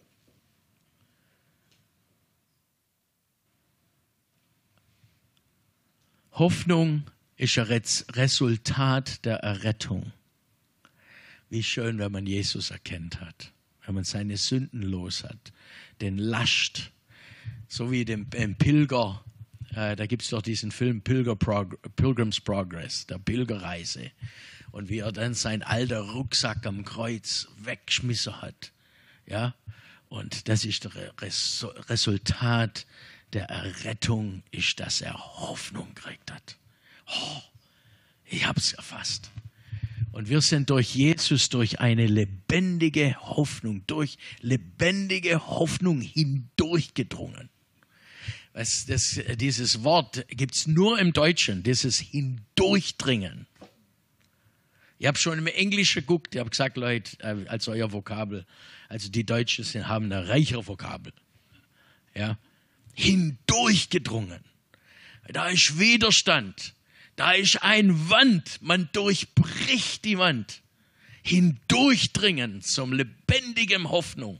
Hoffnung 6.39 7.03
ist 7.35 7.59
ein 7.59 7.65
Resultat 8.13 9.25
der 9.25 9.39
Errettung. 9.39 10.13
Wie 11.49 11.61
schön, 11.61 11.99
wenn 11.99 12.13
man 12.13 12.25
Jesus 12.25 12.71
erkennt 12.71 13.19
hat, 13.19 13.51
wenn 13.85 13.95
man 13.95 14.05
seine 14.05 14.37
Sünden 14.37 14.81
los 14.81 15.25
hat, 15.25 15.51
den 15.99 16.17
Last, 16.17 16.91
so 17.67 17.91
wie 17.91 18.05
dem, 18.05 18.29
dem 18.29 18.55
Pilger, 18.55 19.21
äh, 19.75 19.97
da 19.97 20.05
gibt 20.05 20.21
es 20.21 20.29
doch 20.29 20.41
diesen 20.41 20.71
Film 20.71 21.01
Pilger 21.01 21.35
Prog 21.35 21.77
Pilgrim's 21.97 22.39
Progress, 22.39 23.05
der 23.05 23.19
Pilgerreise. 23.19 24.09
und 24.71 24.87
wie 24.87 24.99
er 24.99 25.11
dann 25.11 25.33
sein 25.33 25.61
alter 25.61 25.99
Rucksack 25.99 26.65
am 26.65 26.85
Kreuz 26.85 27.49
weggeschmissen 27.57 28.41
hat. 28.41 28.71
Ja, 29.25 29.55
und 30.07 30.47
das 30.47 30.63
ist 30.63 30.85
das 30.85 31.65
Resultat 31.89 32.85
der 33.33 33.45
Errettung, 33.45 34.43
ist, 34.51 34.79
dass 34.79 35.01
er 35.01 35.13
Hoffnung 35.13 35.93
gekriegt 35.95 36.31
hat. 36.31 36.57
Oh, 37.07 37.41
ich 38.25 38.45
hab's 38.45 38.73
erfasst. 38.73 39.31
Und 40.11 40.29
wir 40.29 40.41
sind 40.41 40.69
durch 40.69 40.95
Jesus, 40.95 41.49
durch 41.49 41.79
eine 41.79 42.07
lebendige 42.07 43.15
Hoffnung, 43.21 43.83
durch 43.87 44.17
lebendige 44.41 45.47
Hoffnung 45.47 46.01
hindurchgedrungen. 46.01 47.49
Was 48.53 48.87
das, 48.87 49.19
dieses 49.35 49.83
Wort 49.83 50.25
gibt's 50.29 50.65
nur 50.65 50.99
im 50.99 51.13
Deutschen, 51.13 51.61
dieses 51.61 51.99
Hindurchdringen. 51.99 53.45
Ich 54.97 55.07
habe 55.07 55.17
schon 55.17 55.37
im 55.37 55.47
Englischen 55.47 56.01
geguckt, 56.01 56.35
ich 56.35 56.39
habe 56.39 56.49
gesagt, 56.49 56.75
Leute, 56.75 57.17
äh, 57.21 57.47
als 57.47 57.67
euer 57.67 57.93
Vokabel, 57.93 58.45
also 58.89 59.09
die 59.09 59.25
Deutschen 59.25 59.63
sind, 59.63 59.87
haben 59.87 60.11
eine 60.11 60.27
reichere 60.27 60.67
Vokabel. 60.67 61.13
Ja, 62.15 62.37
hindurchgedrungen. 62.93 64.43
Da 65.27 65.49
ist 65.49 65.79
Widerstand. 65.79 66.73
Da 67.15 67.33
ist 67.33 67.61
ein 67.61 68.09
Wand. 68.09 68.61
Man 68.61 68.89
durchbricht 68.93 70.05
die 70.05 70.17
Wand. 70.17 70.61
Hindurchdringen 71.21 72.61
zum 72.61 72.93
lebendigen 72.93 73.89
Hoffnung. 73.89 74.39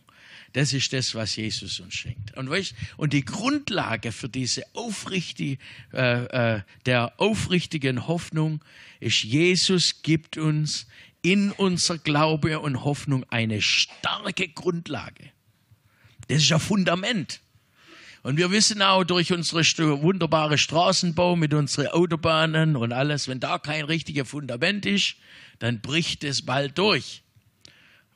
Das 0.54 0.74
ist 0.74 0.94
das, 0.94 1.14
was 1.14 1.36
Jesus 1.36 1.80
uns 1.80 1.94
schenkt. 1.94 2.36
Und, 2.36 2.50
weißt, 2.50 2.74
und 2.98 3.14
die 3.14 3.24
Grundlage 3.24 4.12
für 4.12 4.30
diese 4.30 4.64
aufrichtige, 4.74 5.62
äh, 5.94 6.56
äh, 6.56 6.62
der 6.86 7.20
aufrichtigen 7.20 8.08
Hoffnung 8.08 8.64
ist, 9.00 9.24
Jesus 9.24 10.02
gibt 10.02 10.38
uns 10.38 10.88
in 11.22 11.52
unser 11.52 11.98
Glaube 11.98 12.60
und 12.60 12.84
Hoffnung 12.84 13.26
eine 13.30 13.62
starke 13.62 14.48
Grundlage. 14.48 15.32
Das 16.28 16.42
ist 16.44 16.52
ein 16.52 16.60
Fundament. 16.60 17.42
Und 18.21 18.38
wir 18.38 18.51
wissen 18.51 18.82
auch 18.82 19.03
durch 19.03 19.32
unsere 19.32 19.63
wunderbare 20.01 20.58
Straßenbau 20.58 21.36
mit 21.36 21.53
unseren 21.53 21.88
Autobahnen 21.88 22.75
und 22.75 22.91
alles, 22.91 23.27
wenn 23.27 23.39
da 23.39 23.60
kein 23.60 23.86
richtiges 23.86 24.29
Fundament 24.29 24.86
ist, 24.86 25.15
dann 25.60 25.79
bricht 25.79 26.23
es 26.23 26.45
bald 26.45 26.77
durch. 26.77 27.23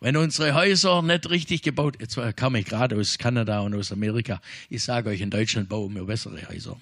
Wenn 0.02 0.18
unsere 0.18 0.54
Häuser 0.54 1.02
nicht 1.02 1.30
richtig 1.30 1.62
gebaut, 1.62 1.96
jetzt 2.02 2.20
kam 2.36 2.56
ich 2.56 2.66
gerade 2.66 2.98
aus 2.98 3.18
Kanada 3.18 3.62
und 3.62 3.74
aus 3.74 3.94
Amerika. 3.94 4.42
Ich 4.70 4.84
sage 4.84 5.10
euch, 5.10 5.22
in 5.22 5.30
Deutschland 5.30 5.70
bauen 5.70 5.96
wir 5.96 6.04
bessere 6.04 6.50
Häuser. 6.50 6.78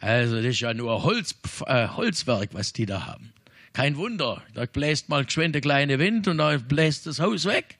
Also 0.00 0.36
das 0.36 0.46
ist 0.46 0.60
ja 0.60 0.74
nur 0.74 1.04
Holz, 1.04 1.36
äh, 1.66 1.86
Holzwerk, 1.86 2.54
was 2.54 2.72
die 2.72 2.86
da 2.86 3.06
haben. 3.06 3.32
Kein 3.72 3.96
Wunder, 3.96 4.42
da 4.52 4.66
bläst 4.66 5.08
mal 5.08 5.24
geschwind 5.24 5.54
der 5.54 5.62
kleine 5.62 6.00
Wind 6.00 6.26
und 6.26 6.38
dann 6.38 6.66
bläst 6.66 7.06
das 7.06 7.20
Haus 7.20 7.44
weg. 7.44 7.78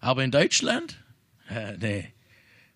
Aber 0.00 0.24
in 0.24 0.30
Deutschland, 0.30 0.96
äh, 1.50 1.76
nee, 1.76 2.12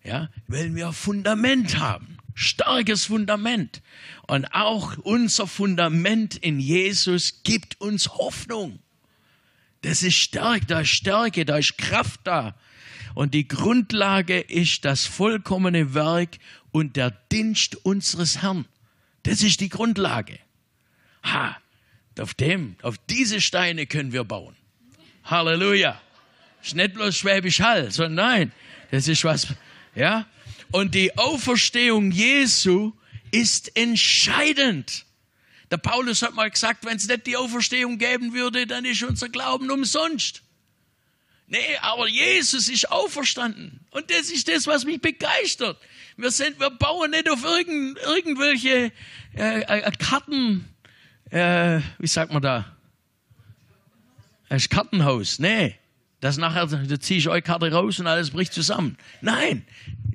ja, 0.05 0.29
weil 0.47 0.75
wir 0.75 0.93
Fundament 0.93 1.79
haben. 1.79 2.17
Starkes 2.35 3.05
Fundament. 3.05 3.81
Und 4.27 4.45
auch 4.53 4.97
unser 4.97 5.47
Fundament 5.47 6.35
in 6.35 6.59
Jesus 6.59 7.41
gibt 7.43 7.79
uns 7.81 8.09
Hoffnung. 8.09 8.79
Das 9.81 10.03
ist 10.03 10.15
stark, 10.15 10.67
da 10.67 10.81
ist 10.81 10.89
Stärke, 10.89 11.45
da 11.45 11.57
ist 11.57 11.77
Kraft 11.77 12.21
da. 12.23 12.55
Und 13.13 13.33
die 13.33 13.47
Grundlage 13.47 14.39
ist 14.39 14.83
das 14.83 15.05
vollkommene 15.05 15.93
Werk 15.93 16.37
und 16.71 16.97
der 16.97 17.11
Dienst 17.11 17.77
unseres 17.85 18.41
Herrn. 18.41 18.65
Das 19.23 19.41
ist 19.41 19.61
die 19.61 19.69
Grundlage. 19.69 20.39
Ha, 21.23 21.57
auf 22.19 22.33
dem, 22.33 22.75
auf 22.81 22.97
diese 23.09 23.41
Steine 23.41 23.87
können 23.87 24.11
wir 24.11 24.23
bauen. 24.23 24.55
Halleluja. 25.23 26.01
Ist 26.61 26.75
nicht 26.75 26.95
bloß 26.95 27.15
Schwäbisch 27.15 27.61
Hall, 27.61 27.91
sondern 27.91 28.15
nein, 28.15 28.51
das 28.91 29.07
ist 29.07 29.23
was, 29.23 29.47
ja? 29.95 30.25
Und 30.71 30.95
die 30.95 31.17
Auferstehung 31.17 32.11
Jesu 32.11 32.93
ist 33.31 33.75
entscheidend. 33.75 35.05
Der 35.71 35.77
Paulus 35.77 36.21
hat 36.21 36.35
mal 36.35 36.49
gesagt, 36.49 36.85
wenn 36.85 36.97
es 36.97 37.07
nicht 37.07 37.25
die 37.25 37.37
Auferstehung 37.37 37.97
geben 37.97 38.33
würde, 38.33 38.67
dann 38.67 38.85
ist 38.85 39.01
unser 39.03 39.29
Glauben 39.29 39.71
umsonst. 39.71 40.43
Nee, 41.47 41.77
aber 41.81 42.07
Jesus 42.07 42.69
ist 42.69 42.91
auferstanden. 42.91 43.79
Und 43.91 44.09
das 44.09 44.31
ist 44.31 44.47
das, 44.47 44.65
was 44.67 44.83
mich 44.83 44.99
begeistert. 44.99 45.77
Wir 46.17 46.31
sind, 46.31 46.59
wir 46.59 46.71
bauen 46.71 47.11
nicht 47.11 47.29
auf 47.29 47.43
irgend, 47.43 47.99
irgendwelche 47.99 48.91
äh, 49.35 49.61
äh, 49.61 49.91
Karten, 49.91 50.67
äh, 51.29 51.81
wie 51.99 52.07
sagt 52.07 52.31
man 52.31 52.41
da? 52.41 52.75
Ein 54.49 54.59
Kartenhaus. 54.69 55.39
Nee. 55.39 55.77
Das 56.25 56.37
nachher, 56.37 56.65
da 56.65 56.99
ziehe 56.99 57.19
ich 57.19 57.29
euch 57.29 57.43
Karte 57.43 57.71
raus 57.71 57.99
und 57.99 58.07
alles 58.07 58.31
bricht 58.31 58.51
zusammen. 58.51 58.97
Nein, 59.21 59.63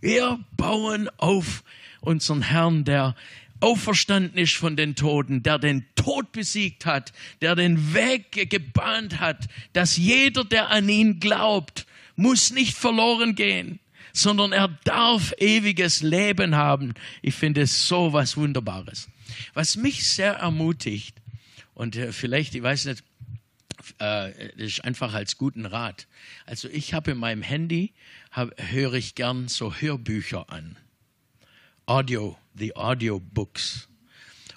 wir 0.01 0.41
bauen 0.57 1.09
auf 1.19 1.63
unseren 2.01 2.43
Herrn, 2.43 2.85
der 2.85 3.15
auferstanden 3.61 4.37
ist 4.37 4.57
von 4.57 4.75
den 4.75 4.97
Toten, 4.97 5.45
der 5.45 5.61
den 5.61 5.85
Tod 5.95 6.33
besiegt 6.33 6.85
hat, 6.85 7.13
der 7.43 7.55
den 7.55 7.95
Weg 7.95 8.51
gebahnt 8.51 9.21
hat, 9.21 9.47
dass 9.73 9.97
jeder, 9.99 10.43
der 10.43 10.71
an 10.71 10.89
ihn 10.89 11.21
glaubt, 11.21 11.87
muss 12.17 12.51
nicht 12.51 12.77
verloren 12.77 13.37
gehen, 13.37 13.79
sondern 14.13 14.51
er 14.51 14.67
darf 14.83 15.33
ewiges 15.39 16.03
Leben 16.03 16.57
haben. 16.57 16.95
Ich 17.23 17.37
finde 17.37 17.61
es 17.61 17.87
so 17.87 18.13
was 18.13 18.37
Wunderbares. 18.37 19.09
Was 19.55 19.77
mich 19.77 20.09
sehr 20.09 20.33
ermutigt, 20.33 21.17
und 21.75 21.95
äh, 21.95 22.11
vielleicht, 22.11 22.57
ich 22.57 22.65
weiß 22.65 22.87
nicht, 22.87 23.05
äh, 24.01 24.51
ist 24.57 24.85
einfach 24.85 25.15
als 25.15 25.37
guten 25.37 25.67
Rat. 25.67 26.07
Also 26.47 26.69
ich 26.69 26.95
habe 26.95 27.13
in 27.13 27.19
meinem 27.19 27.43
Handy, 27.43 27.93
höre 28.33 28.95
ich 28.95 29.15
gern 29.15 29.49
so 29.49 29.75
Hörbücher 29.75 30.51
an. 30.51 30.77
Audio, 31.87 32.39
the 32.55 32.77
Audiobooks. 32.77 33.89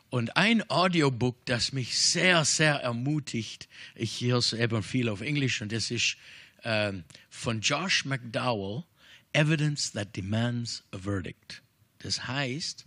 Und 0.09 0.38
ein 0.38 0.69
Audiobook, 0.69 1.43
das 1.45 1.73
mich 1.73 1.97
sehr, 1.97 2.45
sehr 2.45 2.75
ermutigt, 2.75 3.67
ich 3.95 4.21
höre 4.21 4.38
es 4.38 4.53
eben 4.53 4.83
viel 4.83 5.09
auf 5.09 5.21
Englisch 5.21 5.59
und 5.63 5.71
das 5.71 5.89
ist 5.89 6.17
äh, 6.62 6.93
von 7.31 7.62
Josh 7.62 8.05
McDowell, 8.05 8.83
Evidence 9.33 9.91
that 9.93 10.15
Demands 10.15 10.83
a 10.91 10.99
Verdict. 10.99 11.63
Das 11.97 12.27
heißt, 12.27 12.86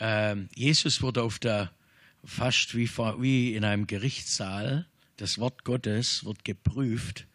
äh, 0.00 0.34
Jesus 0.56 1.02
wurde 1.02 1.22
auf 1.22 1.38
der, 1.38 1.70
fast 2.24 2.74
wie, 2.74 2.88
wie 2.88 3.54
in 3.54 3.64
einem 3.64 3.86
Gerichtssaal, 3.86 4.88
das 5.16 5.38
Wort 5.38 5.64
Gottes 5.64 6.24
wird 6.24 6.44
geprüft 6.44 7.26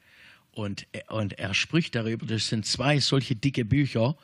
und, 0.52 0.88
und 1.08 1.40
er 1.40 1.54
spricht 1.54 1.96
darüber. 1.96 2.26
Das 2.26 2.48
sind 2.48 2.66
zwei 2.66 3.00
solche 3.00 3.36
dicke 3.36 3.66
Bücher 3.66 4.18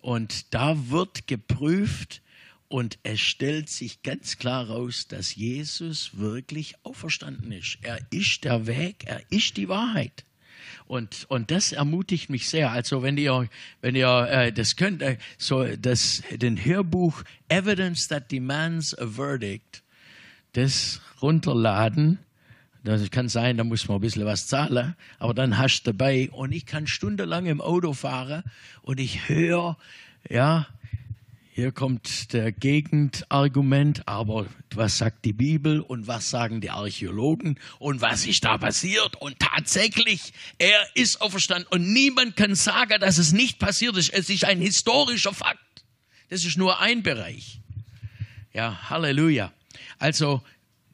und 0.00 0.52
da 0.54 0.90
wird 0.90 1.26
geprüft 1.26 2.22
und 2.68 2.98
es 3.02 3.20
stellt 3.20 3.68
sich 3.68 4.02
ganz 4.02 4.38
klar 4.38 4.68
raus, 4.68 5.06
dass 5.06 5.34
Jesus 5.34 6.16
wirklich 6.16 6.74
auferstanden 6.84 7.52
ist. 7.52 7.78
Er 7.82 7.98
ist 8.10 8.44
der 8.44 8.66
Weg, 8.66 9.04
er 9.06 9.22
ist 9.30 9.56
die 9.56 9.68
Wahrheit. 9.68 10.24
Und, 10.86 11.26
und 11.28 11.50
das 11.50 11.72
ermutigt 11.72 12.30
mich 12.30 12.48
sehr. 12.48 12.70
Also 12.70 13.02
wenn 13.02 13.18
ihr, 13.18 13.48
wenn 13.80 13.94
ihr 13.94 14.28
äh, 14.30 14.52
das 14.52 14.76
könnt, 14.76 15.02
äh, 15.02 15.18
so 15.36 15.64
das, 15.76 16.22
den 16.30 16.64
Hörbuch 16.64 17.24
Evidence 17.48 18.08
That 18.08 18.30
Demands 18.30 18.96
a 18.98 19.06
Verdict, 19.06 19.82
das 20.52 21.00
runterladen 21.20 22.18
das 22.84 23.10
kann 23.10 23.28
sein, 23.28 23.56
da 23.56 23.64
muss 23.64 23.86
man 23.88 23.98
ein 23.98 24.00
bisschen 24.00 24.24
was 24.24 24.46
zahlen, 24.46 24.96
aber 25.18 25.34
dann 25.34 25.58
hast 25.58 25.82
du 25.82 25.92
dabei 25.92 26.30
und 26.30 26.52
ich 26.52 26.66
kann 26.66 26.86
stundenlang 26.86 27.46
im 27.46 27.60
Auto 27.60 27.92
fahren 27.92 28.42
und 28.82 28.98
ich 28.98 29.28
höre, 29.28 29.76
ja, 30.28 30.66
hier 31.54 31.70
kommt 31.70 32.32
der 32.32 32.50
Gegendargument, 32.50 34.08
aber 34.08 34.46
was 34.74 34.96
sagt 34.96 35.26
die 35.26 35.34
Bibel 35.34 35.80
und 35.80 36.06
was 36.06 36.30
sagen 36.30 36.62
die 36.62 36.70
Archäologen 36.70 37.58
und 37.78 38.00
was 38.00 38.26
ist 38.26 38.42
da 38.44 38.56
passiert? 38.56 39.20
Und 39.20 39.38
tatsächlich, 39.38 40.32
er 40.56 40.80
ist 40.94 41.20
auferstanden 41.20 41.68
und 41.70 41.92
niemand 41.92 42.36
kann 42.36 42.54
sagen, 42.54 42.98
dass 43.00 43.18
es 43.18 43.32
nicht 43.32 43.58
passiert 43.58 43.98
ist. 43.98 44.08
Es 44.14 44.30
ist 44.30 44.46
ein 44.46 44.60
historischer 44.60 45.34
Fakt. 45.34 45.84
Das 46.30 46.46
ist 46.46 46.56
nur 46.56 46.80
ein 46.80 47.02
Bereich. 47.02 47.60
Ja, 48.54 48.88
Halleluja. 48.88 49.52
Also 49.98 50.42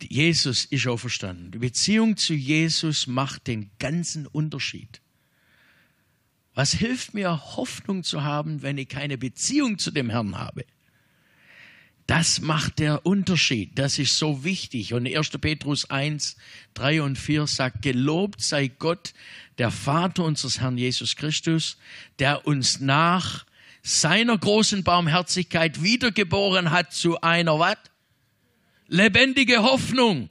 Jesus 0.02 0.64
ist 0.64 0.86
auferstanden. 0.86 1.50
Die 1.50 1.58
Beziehung 1.58 2.16
zu 2.16 2.34
Jesus 2.34 3.06
macht 3.06 3.46
den 3.46 3.70
ganzen 3.78 4.26
Unterschied. 4.26 5.00
Was 6.54 6.72
hilft 6.72 7.14
mir, 7.14 7.56
Hoffnung 7.56 8.02
zu 8.02 8.24
haben, 8.24 8.62
wenn 8.62 8.78
ich 8.78 8.88
keine 8.88 9.16
Beziehung 9.16 9.78
zu 9.78 9.90
dem 9.90 10.10
Herrn 10.10 10.38
habe? 10.38 10.64
Das 12.08 12.40
macht 12.40 12.78
der 12.78 13.04
Unterschied. 13.04 13.78
Das 13.78 13.98
ist 13.98 14.16
so 14.16 14.42
wichtig. 14.42 14.94
Und 14.94 15.06
1. 15.06 15.28
Petrus 15.40 15.90
1, 15.90 16.36
3 16.74 17.02
und 17.02 17.18
4 17.18 17.46
sagt, 17.46 17.82
gelobt 17.82 18.40
sei 18.40 18.68
Gott, 18.68 19.12
der 19.58 19.70
Vater 19.70 20.24
unseres 20.24 20.58
Herrn 20.58 20.78
Jesus 20.78 21.16
Christus, 21.16 21.76
der 22.18 22.46
uns 22.46 22.80
nach 22.80 23.44
seiner 23.82 24.38
großen 24.38 24.84
Barmherzigkeit 24.84 25.82
wiedergeboren 25.82 26.70
hat 26.70 26.94
zu 26.94 27.20
einer 27.20 27.58
was? 27.58 27.76
Lebendige 28.88 29.62
Hoffnung 29.62 30.28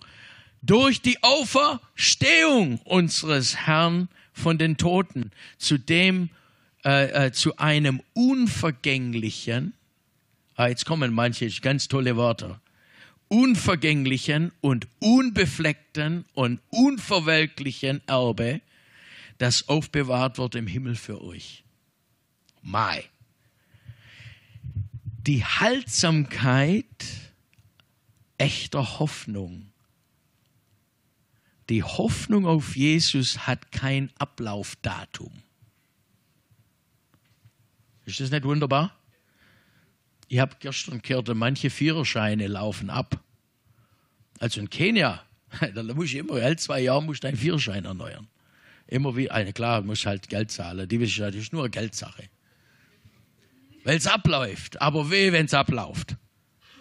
durch 0.62 1.01
die 1.01 1.24
Auferstehung 1.24 2.80
unseres 2.80 3.55
Herrn 3.55 4.10
von 4.34 4.58
den 4.58 4.78
Toten 4.78 5.32
zu 5.58 5.78
dem, 5.78 6.30
äh, 6.84 7.28
äh, 7.28 7.32
zu 7.32 7.58
einem 7.58 8.01
unvergänglichen, 8.14 9.74
ah, 10.55 10.68
jetzt 10.68 10.86
kommen 10.86 11.14
manche 11.14 11.49
ganz 11.62 11.88
tolle 11.88 12.16
Worte, 12.16 12.60
unvergänglichen 13.30 14.51
und 14.62 14.88
unbefleckten 14.99 16.26
und 16.34 16.60
unverwelklichen 16.70 18.01
Erbe, 18.08 18.62
das 19.38 19.70
aufbewahrt 19.70 20.38
wird 20.38 20.55
im 20.55 20.68
Himmel 20.68 20.95
für 20.95 21.22
euch. 21.22 21.64
Mai. 22.62 23.03
Die 25.26 25.43
Haltsamkeit 25.43 26.86
echter 28.38 29.00
Hoffnung. 29.00 29.72
Die 31.70 31.84
Hoffnung 31.84 32.46
auf 32.46 32.76
Jesus 32.76 33.46
hat 33.46 33.72
kein 33.72 34.12
Ablaufdatum. 34.18 35.32
Ist 38.06 38.22
das 38.22 38.32
nicht 38.32 38.46
wunderbar? 38.46 38.96
Ich 40.30 40.40
habe 40.40 40.56
gestern 40.60 41.02
gehört, 41.02 41.34
manche 41.36 41.70
Viererscheine 41.70 42.48
laufen 42.48 42.90
ab. 42.90 43.22
Also 44.40 44.62
in 44.62 44.70
Kenia, 44.70 45.24
da 45.74 45.84
muss 45.84 46.06
ich 46.06 46.16
immer, 46.16 46.36
alle 46.36 46.56
zwei 46.58 46.82
Jahre 46.82 47.04
musst 47.04 47.24
du 47.24 47.28
einen 47.28 47.38
Viererschein 47.38 47.86
erneuern. 47.86 48.28
Immer 48.88 49.18
wie, 49.18 49.30
eine 49.30 49.52
klar, 49.52 49.82
muss 49.82 50.06
halt 50.06 50.30
Geld 50.30 50.52
zahlen. 50.52 50.88
Die 50.88 51.00
wissen, 51.00 51.22
das 51.22 51.36
ist 51.36 51.52
nur 51.52 51.64
eine 51.64 51.70
Geldsache. 51.70 52.30
Weil 53.84 53.98
es 53.98 54.08
abläuft. 54.08 54.82
Aber 54.82 55.12
weh, 55.12 55.34
wenn 55.34 55.46
es 55.46 55.54
abläuft. 55.54 56.16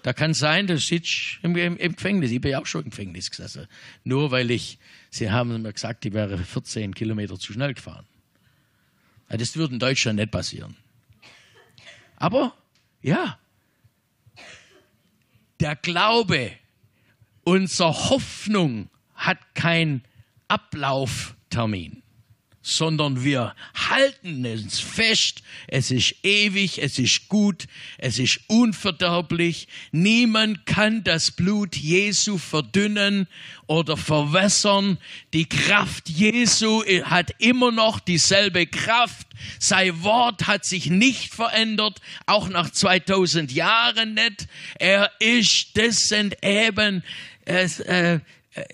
Da 0.07 0.13
kann 0.13 0.31
es 0.31 0.39
sein, 0.39 0.69
dass 0.69 0.87
sitzt 0.87 1.41
im, 1.43 1.57
im, 1.57 1.77
im, 1.79 1.97
Gefängnis. 1.97 2.31
Ich 2.31 2.41
bin 2.41 2.53
ja 2.53 2.61
auch 2.61 2.67
schon 2.67 2.85
im 2.85 2.91
Gefängnis 2.91 3.29
gesessen. 3.29 3.67
Nur 4.05 4.31
weil 4.31 4.53
ich, 4.53 4.79
sie 5.11 5.33
haben 5.33 5.63
mir 5.63 5.73
gesagt, 5.73 6.07
ich 6.07 6.13
wäre 6.13 6.39
14 6.39 6.95
Kilometer 6.95 7.37
zu 7.41 7.53
schnell 7.53 7.75
gefahren. 7.75 8.07
Das 9.29 9.57
würde 9.57 9.75
in 9.75 9.81
Deutschland 9.81 10.21
nicht 10.21 10.31
passieren. 10.31 10.77
Aber 12.15 12.55
ja, 13.03 13.37
der 15.59 15.75
Glaube, 15.75 16.53
unsere 17.43 17.93
Hoffnung 18.09 18.89
hat 19.17 19.57
keinen 19.57 20.05
Ablauftermin 20.47 22.05
sondern 22.67 23.23
wir 23.23 23.55
halten 23.75 24.45
es 24.45 24.81
fest. 24.81 25.43
Es 25.69 25.93
ist 25.93 26.17
ewig, 26.25 26.83
es 26.83 26.99
ist 26.99 27.29
gut, 27.29 27.69
es 27.97 28.19
ist 28.19 28.41
unverderblich. 28.49 29.69
Niemand 29.93 30.67
kann 30.67 31.05
das 31.05 31.31
Blut 31.31 31.77
Jesu 31.77 32.39
verdünnen 32.39 33.29
oder 33.69 33.97
verwässern. 33.97 34.99
Die 35.33 35.49
Kraft 35.49 36.09
Jesu 36.09 36.83
hat 37.05 37.35
immer 37.39 37.71
noch 37.71 38.01
dieselbe 38.01 38.67
Kraft. 38.67 39.29
Sein 39.61 40.03
Wort 40.03 40.49
hat 40.49 40.65
sich 40.65 40.91
nicht 40.91 41.33
verändert, 41.33 42.01
auch 42.27 42.49
nach 42.49 42.71
2000 42.71 43.53
Jahren 43.53 44.15
nicht. 44.15 44.49
Er 44.81 45.13
ist, 45.21 45.79
das 45.79 46.09
sind 46.09 46.43
eben 46.43 47.05
äh, 47.45 47.69
äh, 47.87 48.21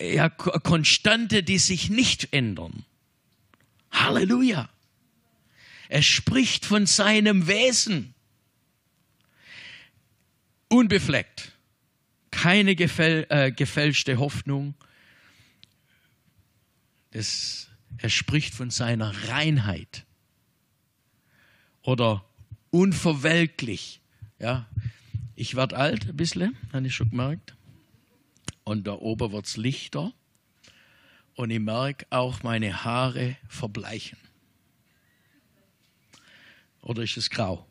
ja, 0.01 0.31
Konstante, 0.31 1.43
die 1.43 1.59
sich 1.59 1.91
nicht 1.91 2.33
ändern. 2.33 2.87
Halleluja. 3.93 4.69
Er 5.89 6.03
spricht 6.03 6.65
von 6.65 6.87
seinem 6.87 7.47
Wesen. 7.47 8.15
Unbefleckt. 10.69 11.53
Keine 12.31 12.75
gefäl 12.75 13.27
äh, 13.29 13.53
gefälschte 13.53 14.19
Hoffnung. 14.19 14.75
Das, 17.11 17.69
er 17.99 18.09
spricht 18.09 18.55
von 18.55 18.71
seiner 18.71 19.29
Reinheit. 19.29 20.07
Oder 21.83 22.25
unverwelklich. 22.71 24.01
Ja, 24.39 24.67
ich 25.35 25.55
werde 25.57 25.77
alt 25.77 26.09
ein 26.09 26.17
bisschen, 26.17 26.57
habe 26.73 26.87
ich 26.87 26.95
schon 26.95 27.11
gemerkt. 27.11 27.55
Und 28.65 28.87
da 28.87 28.93
oben 28.95 29.33
wird 29.33 29.47
es 29.47 29.57
lichter 29.57 30.15
und 31.35 31.51
ich 31.51 31.61
merke 31.61 32.07
auch, 32.11 32.43
meine 32.43 32.85
Haare 32.85 33.37
verbleichen. 33.49 34.19
Oder 36.83 37.03
ist 37.03 37.17
es 37.17 37.31
grau? 37.31 37.67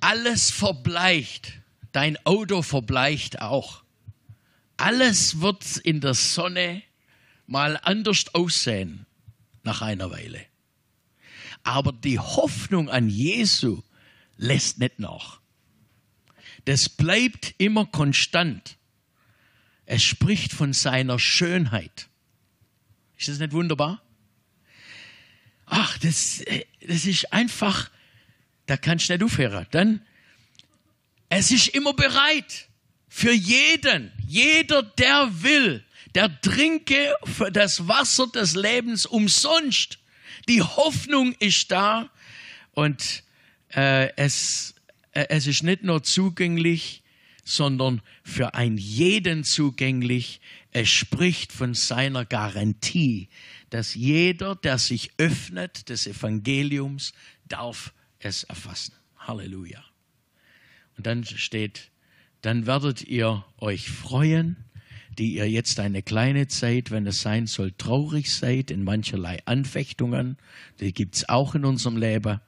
Alles 0.00 0.50
verbleicht. 0.50 1.52
Dein 1.92 2.16
Auto 2.24 2.62
verbleicht 2.62 3.40
auch. 3.40 3.82
Alles 4.76 5.40
wird 5.40 5.76
in 5.78 6.00
der 6.00 6.14
Sonne 6.14 6.82
mal 7.46 7.78
anders 7.82 8.32
aussehen 8.34 9.06
nach 9.64 9.82
einer 9.82 10.10
Weile. 10.10 10.44
Aber 11.64 11.92
die 11.92 12.18
Hoffnung 12.18 12.88
an 12.88 13.08
Jesu 13.08 13.82
lässt 14.36 14.78
nicht 14.78 14.98
nach. 14.98 15.40
Das 16.64 16.88
bleibt 16.88 17.54
immer 17.58 17.86
konstant. 17.86 18.77
Es 19.90 20.02
spricht 20.02 20.52
von 20.52 20.74
seiner 20.74 21.18
Schönheit. 21.18 22.08
Ist 23.16 23.28
das 23.28 23.38
nicht 23.38 23.52
wunderbar? 23.52 24.02
Ach, 25.64 25.96
das, 25.96 26.44
das 26.86 27.06
ist 27.06 27.32
einfach, 27.32 27.90
da 28.66 28.76
kannst 28.76 29.08
du 29.08 29.14
nicht 29.14 29.22
aufhören. 29.22 29.66
Dann, 29.70 30.06
es 31.30 31.50
ist 31.50 31.68
immer 31.68 31.94
bereit 31.94 32.68
für 33.08 33.32
jeden, 33.32 34.12
jeder, 34.26 34.82
der 34.82 35.30
will, 35.42 35.82
der 36.14 36.38
trinke 36.42 37.14
das 37.54 37.88
Wasser 37.88 38.26
des 38.26 38.56
Lebens 38.56 39.06
umsonst. 39.06 40.00
Die 40.50 40.60
Hoffnung 40.60 41.32
ist 41.38 41.70
da 41.70 42.10
und 42.72 43.22
äh, 43.74 44.14
es, 44.16 44.74
äh, 45.12 45.28
es 45.30 45.46
ist 45.46 45.62
nicht 45.62 45.82
nur 45.82 46.02
zugänglich, 46.02 47.02
sondern 47.48 48.02
für 48.22 48.54
einen 48.54 48.76
jeden 48.76 49.42
zugänglich. 49.42 50.40
Es 50.70 50.90
spricht 50.90 51.50
von 51.50 51.72
seiner 51.72 52.26
Garantie, 52.26 53.28
dass 53.70 53.94
jeder, 53.94 54.54
der 54.54 54.76
sich 54.76 55.12
öffnet 55.16 55.88
des 55.88 56.06
Evangeliums, 56.06 57.14
darf 57.48 57.94
es 58.18 58.44
erfassen. 58.44 58.92
Halleluja. 59.16 59.82
Und 60.98 61.06
dann 61.06 61.24
steht, 61.24 61.90
dann 62.42 62.66
werdet 62.66 63.02
ihr 63.04 63.44
euch 63.56 63.88
freuen, 63.88 64.56
die 65.18 65.34
ihr 65.34 65.48
jetzt 65.48 65.80
eine 65.80 66.02
kleine 66.02 66.48
Zeit, 66.48 66.90
wenn 66.90 67.06
es 67.06 67.22
sein 67.22 67.46
soll, 67.46 67.72
traurig 67.72 68.32
seid 68.32 68.70
in 68.70 68.84
mancherlei 68.84 69.38
Anfechtungen. 69.46 70.36
Die 70.80 70.92
gibt's 70.92 71.28
auch 71.28 71.54
in 71.54 71.64
unserem 71.64 71.96
Leben 71.96 72.40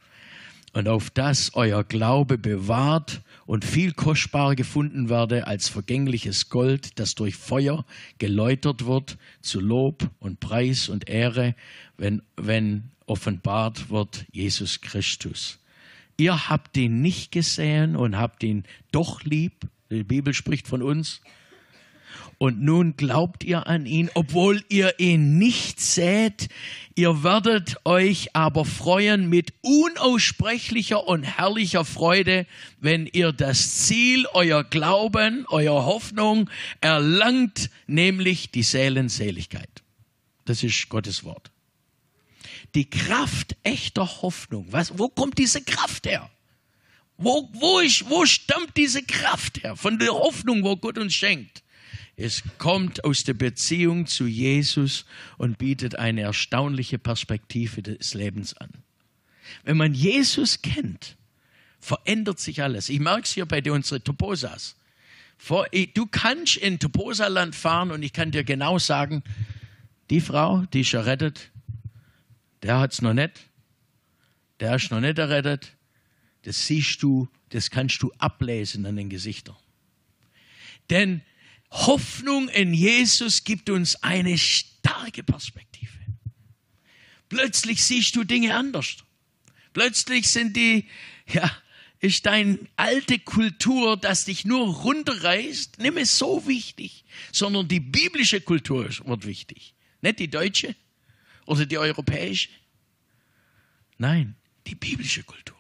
und 0.73 0.89
auf 0.89 1.11
das 1.11 1.55
euer 1.55 1.85
Glaube 1.85 2.39
bewahrt 2.39 3.23
und 3.47 3.65
viel 3.65 3.93
kostbarer 3.93 4.55
gefunden 4.55 5.09
werde 5.09 5.47
als 5.47 5.69
vergängliches 5.69 6.49
Gold, 6.49 6.99
das 6.99 7.15
durch 7.15 7.37
Feuer 7.37 7.85
geläutert 8.19 8.87
wird, 8.87 9.19
zu 9.41 9.61
Lob 9.61 10.09
und 10.21 10.41
Preis 10.41 10.89
und 10.89 11.09
Ehre, 11.09 11.55
wenn, 11.97 12.23
wenn 12.37 12.91
offenbart 13.07 13.91
wird 13.91 14.27
Jesus 14.33 14.81
Christus. 14.81 15.59
Ihr 16.17 16.49
habt 16.49 16.77
ihn 16.77 17.01
nicht 17.01 17.33
gesehen 17.33 17.97
und 17.97 18.17
habt 18.17 18.43
ihn 18.43 18.65
doch 18.93 19.25
lieb. 19.25 19.67
Die 19.91 20.05
Bibel 20.05 20.35
spricht 20.35 20.69
von 20.69 20.83
uns 20.83 21.21
und 22.41 22.63
nun 22.63 22.97
glaubt 22.97 23.45
ihr 23.45 23.67
an 23.67 23.85
ihn, 23.85 24.11
obwohl 24.15 24.65
ihr 24.71 24.99
ihn 24.99 25.37
nicht 25.37 25.79
seht. 25.79 26.49
Ihr 26.95 27.23
werdet 27.23 27.77
euch 27.85 28.35
aber 28.35 28.65
freuen 28.65 29.29
mit 29.29 29.53
unaussprechlicher 29.61 31.07
und 31.07 31.23
herrlicher 31.23 31.85
Freude, 31.85 32.47
wenn 32.81 33.05
ihr 33.05 33.33
das 33.33 33.85
Ziel, 33.85 34.25
euer 34.33 34.65
Glauben, 34.65 35.45
euer 35.51 35.85
Hoffnung 35.85 36.49
erlangt, 36.81 37.69
nämlich 37.87 38.51
die 38.51 38.63
Seelenseligkeit. 38.63 39.83
Das 40.47 40.63
ist 40.63 40.89
Gottes 40.89 41.25
Wort. 41.25 41.51
Die 42.75 42.89
Kraft 42.89 43.55
echter 43.65 44.23
Hoffnung. 44.23 44.67
Was, 44.71 44.99
wo 44.99 45.11
kommt 45.11 45.37
diese 45.37 45.61
Kraft 45.61 46.07
her? 46.07 46.31
Wo, 47.19 47.51
wo, 47.53 47.81
ist, 47.81 48.09
wo 48.09 48.25
stammt 48.25 48.79
diese 48.79 49.03
Kraft 49.03 49.63
her? 49.63 49.77
Von 49.77 49.99
der 49.99 50.15
Hoffnung, 50.15 50.65
wo 50.65 50.79
Gott 50.79 50.97
uns 50.97 51.13
schenkt. 51.13 51.63
Es 52.21 52.43
kommt 52.59 53.03
aus 53.05 53.25
der 53.25 53.33
Beziehung 53.33 54.07
zu 54.07 54.27
Jesus 54.27 55.07
und 55.39 55.57
bietet 55.57 55.97
eine 55.97 56.21
erstaunliche 56.21 56.99
Perspektive 56.99 57.83
des 57.83 58.13
Lebens 58.13 58.55
an. 58.59 58.69
Wenn 59.65 59.79
man 59.79 59.95
Jesus 59.95 60.61
kennt, 60.61 61.17
verändert 61.81 62.39
sich 62.39 62.63
alles. 62.63 62.91
Ich 62.91 63.01
merke 63.01 63.23
es 63.23 63.33
hier 63.33 63.47
bei 63.47 63.63
unseren 63.73 64.05
Toposas. 64.05 64.77
Du 65.95 66.07
kannst 66.11 66.59
in 66.59 66.79
Toposaland 66.79 67.57
fahren 67.57 67.91
und 67.91 68.03
ich 68.03 68.13
kann 68.13 68.33
dir 68.33 68.45
genau 68.45 68.79
sagen, 68.79 69.23
die 70.11 70.21
Frau, 70.21 70.67
die 70.75 70.83
ist 70.83 70.93
errettet, 70.93 71.51
der 72.63 72.81
hat 72.81 72.93
es 72.93 73.01
noch 73.01 73.15
nicht, 73.15 73.49
der 74.61 74.75
ist 74.75 74.91
noch 74.91 75.01
nicht 75.01 75.19
errettet. 75.19 75.73
Das 76.43 76.67
siehst 76.67 77.03
du, 77.03 77.29
das 77.49 77.71
kannst 77.71 78.03
du 78.03 78.13
ablesen 78.19 78.85
an 78.85 78.97
den 78.97 79.09
Gesichtern. 79.09 79.57
Denn 80.91 81.23
Hoffnung 81.71 82.49
in 82.49 82.75
Jesus 82.75 83.45
gibt 83.45 83.71
uns 83.71 84.03
eine 84.03 84.37
starke 84.39 85.23
Perspektive. 85.23 85.89
Plötzlich 87.29 87.85
siehst 87.85 88.17
du 88.17 88.25
Dinge 88.25 88.57
anders. 88.57 88.97
Plötzlich 89.73 90.29
sind 90.29 90.57
die, 90.57 90.87
ja, 91.33 91.51
ist 92.01 92.27
deine 92.27 92.59
alte 92.77 93.19
Kultur, 93.19 93.97
das 93.97 94.25
dich 94.25 94.45
nur 94.45 94.67
runterreißt, 94.67 95.79
nicht 95.79 95.95
mehr 95.95 96.07
so 96.07 96.47
wichtig, 96.47 97.05
sondern 97.31 97.69
die 97.69 97.81
biblische 97.81 98.41
Kultur 98.41 98.89
wird 99.05 99.27
wichtig. 99.27 99.75
Nicht 100.01 100.19
die 100.19 100.29
deutsche 100.29 100.75
oder 101.47 101.67
die 101.67 101.79
europäische. 101.79 102.49
Nein, 103.99 104.35
die 104.67 104.75
biblische 104.75 105.23
Kultur. 105.23 105.60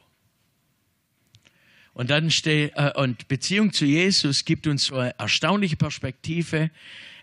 Und 2.00 2.08
dann 2.08 2.30
steht, 2.30 2.72
äh, 2.76 2.92
und 2.96 3.28
Beziehung 3.28 3.74
zu 3.74 3.84
Jesus 3.84 4.46
gibt 4.46 4.66
uns 4.66 4.84
so 4.84 4.96
eine 4.96 5.18
erstaunliche 5.18 5.76
Perspektive. 5.76 6.70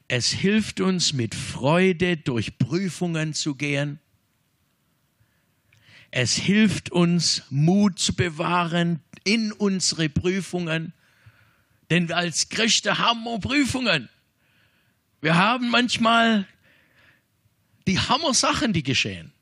Es 0.08 0.30
hilft 0.30 0.82
uns 0.82 1.14
mit 1.14 1.34
Freude 1.34 2.16
durch 2.16 2.60
Prüfungen 2.60 3.34
zu 3.34 3.56
gehen. 3.56 4.00
Es 6.12 6.36
hilft 6.36 6.92
uns, 6.92 7.42
Mut 7.50 7.98
zu 7.98 8.14
bewahren 8.14 9.00
in 9.24 9.52
unsere 9.52 10.10
Prüfungen. 10.10 10.94
Denn 11.90 12.12
als 12.12 12.50
Christen 12.50 13.00
haben 13.00 13.24
wir 13.24 13.40
Prüfungen. 13.40 14.10
Wir 15.22 15.38
haben 15.38 15.72
manchmal 15.72 16.48
die 17.88 17.98
Hammer-Sachen, 17.98 18.74
die 18.74 18.84
geschehen. 18.84 19.34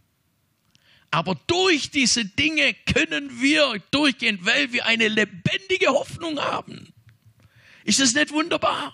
Aber 1.12 1.36
durch 1.48 1.92
diese 1.92 2.26
Dinge 2.26 2.76
können 2.86 3.42
wir 3.42 3.82
durchgehen, 3.92 4.40
weil 4.42 4.74
wir 4.74 4.86
eine 4.86 5.08
lebendige 5.08 5.88
Hoffnung 5.88 6.40
haben. 6.40 6.94
Ist 7.84 8.00
das 8.00 8.14
nicht 8.14 8.32
wunderbar? 8.32 8.94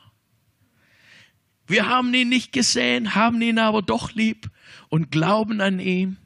Wir 1.67 1.87
haben 1.87 2.13
ihn 2.13 2.29
nicht 2.29 2.51
gesehen, 2.51 3.15
haben 3.15 3.41
ihn 3.41 3.57
aber 3.57 3.81
doch 3.81 4.11
lieb 4.11 4.49
und 4.89 5.09
glauben 5.09 5.61
an 5.61 5.79
ihn. 5.79 6.17